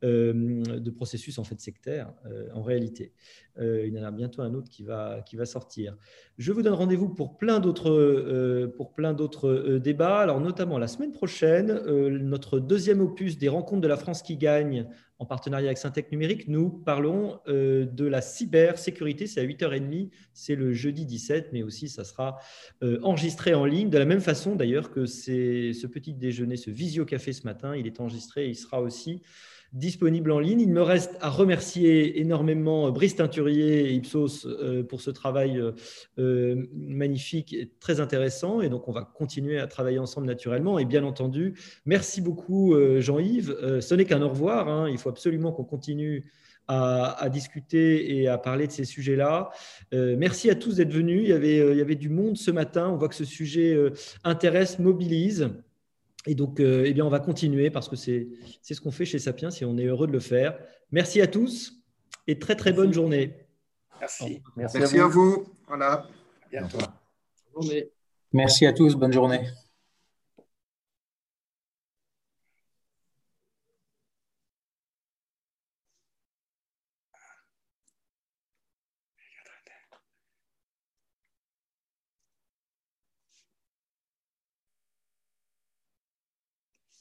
de 0.02 0.90
processus 0.90 1.38
en 1.38 1.44
fait 1.44 1.60
sectaires 1.60 2.12
en 2.54 2.62
réalité. 2.62 3.12
Il 3.60 3.92
y 3.92 3.98
en 3.98 4.04
a 4.04 4.10
bientôt 4.10 4.42
un 4.42 4.54
autre 4.54 4.68
qui 4.68 4.82
va, 4.82 5.20
qui 5.24 5.36
va 5.36 5.46
sortir. 5.46 5.96
Je 6.38 6.52
vous 6.52 6.62
donne 6.62 6.74
rendez-vous 6.74 7.08
pour 7.08 7.38
plein 7.38 7.60
d'autres, 7.60 8.66
pour 8.76 8.92
plein 8.94 9.14
d'autres 9.14 9.78
débats 9.78 10.06
alors 10.14 10.40
notamment 10.40 10.78
la 10.78 10.88
semaine 10.88 11.12
prochaine, 11.12 11.70
euh, 11.70 12.10
notre 12.10 12.58
deuxième 12.58 13.00
opus 13.00 13.38
des 13.38 13.48
rencontres 13.48 13.80
de 13.80 13.88
la 13.88 13.96
France 13.96 14.22
qui 14.22 14.36
gagne 14.36 14.86
en 15.18 15.24
partenariat 15.24 15.68
avec 15.68 15.78
Syntec 15.78 16.12
Numérique, 16.12 16.46
nous 16.46 16.68
parlons 16.68 17.40
euh, 17.48 17.86
de 17.86 18.04
la 18.04 18.20
cybersécurité. 18.20 19.26
C'est 19.26 19.40
à 19.40 19.44
8h30, 19.44 20.10
c'est 20.34 20.54
le 20.54 20.74
jeudi 20.74 21.06
17, 21.06 21.50
mais 21.52 21.62
aussi 21.62 21.88
ça 21.88 22.04
sera 22.04 22.38
euh, 22.82 22.98
enregistré 23.02 23.54
en 23.54 23.64
ligne, 23.64 23.88
de 23.88 23.96
la 23.96 24.04
même 24.04 24.20
façon 24.20 24.56
d'ailleurs 24.56 24.90
que 24.90 25.06
ce 25.06 25.86
petit 25.86 26.12
déjeuner, 26.12 26.56
ce 26.56 26.70
visio-café 26.70 27.32
ce 27.32 27.44
matin, 27.44 27.74
il 27.74 27.86
est 27.86 27.98
enregistré 27.98 28.46
et 28.46 28.50
il 28.50 28.56
sera 28.56 28.82
aussi 28.82 29.22
disponible 29.72 30.30
en 30.32 30.38
ligne. 30.38 30.60
Il 30.60 30.72
me 30.72 30.82
reste 30.82 31.16
à 31.20 31.28
remercier 31.28 32.20
énormément 32.20 32.90
Brice 32.90 33.16
Teinturier 33.16 33.90
et 33.90 33.92
Ipsos 33.94 34.46
euh, 34.46 34.82
pour 34.82 35.00
ce 35.00 35.10
travail 35.10 35.58
euh, 35.58 35.72
euh, 36.18 36.66
magnifique 36.74 37.52
et 37.52 37.70
très 37.80 38.00
intéressant. 38.00 38.60
Et 38.60 38.68
donc, 38.68 38.88
on 38.88 38.92
va 38.92 39.02
continuer 39.02 39.58
à 39.58 39.66
travailler 39.66 39.98
ensemble 39.98 40.26
naturellement. 40.26 40.78
Et 40.78 40.84
bien 40.84 41.04
entendu, 41.04 41.54
merci 41.84 42.20
beaucoup 42.20 42.74
Jean-Yves. 42.98 43.80
Ce 43.80 43.94
n'est 43.94 44.04
qu'un 44.04 44.22
au 44.22 44.28
revoir. 44.28 44.68
Hein. 44.68 44.88
Il 44.90 44.98
faut 44.98 45.08
absolument 45.08 45.52
qu'on 45.52 45.64
continue 45.64 46.30
à, 46.68 47.28
discuter 47.30 48.16
et 48.16 48.28
à 48.28 48.38
parler 48.38 48.66
de 48.66 48.72
ces 48.72 48.84
sujets-là. 48.84 49.50
merci 49.92 50.50
à 50.50 50.54
tous 50.54 50.76
d'être 50.76 50.92
venus. 50.92 51.22
Il 51.22 51.28
y 51.28 51.80
avait 51.80 51.94
du 51.94 52.08
monde 52.08 52.36
ce 52.36 52.50
matin. 52.50 52.88
On 52.88 52.96
voit 52.96 53.08
que 53.08 53.14
ce 53.14 53.24
sujet 53.24 53.76
intéresse, 54.24 54.78
mobilise. 54.78 55.50
Et 56.26 56.34
donc, 56.34 56.60
euh, 56.60 56.84
eh 56.84 56.92
bien, 56.92 57.04
on 57.04 57.10
va 57.10 57.20
continuer 57.20 57.70
parce 57.70 57.88
que 57.88 57.96
c'est 57.96 58.28
ce 58.62 58.80
qu'on 58.80 58.90
fait 58.90 59.04
chez 59.04 59.18
Sapiens 59.18 59.50
et 59.50 59.64
on 59.64 59.78
est 59.78 59.84
heureux 59.84 60.06
de 60.06 60.12
le 60.12 60.20
faire. 60.20 60.58
Merci 60.90 61.20
à 61.20 61.26
tous 61.26 61.72
et 62.26 62.38
très 62.38 62.56
très 62.56 62.72
bonne 62.72 62.92
journée. 62.92 63.34
Merci. 64.00 64.42
Merci, 64.56 64.98
à 64.98 65.06
vous. 65.06 65.46
Voilà. 65.68 66.06
bientôt. 66.50 66.78
Merci 68.32 68.66
à 68.66 68.72
tous. 68.72 68.94
Bonne 68.96 69.12
journée. 69.12 69.40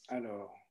Alors. 0.07 0.64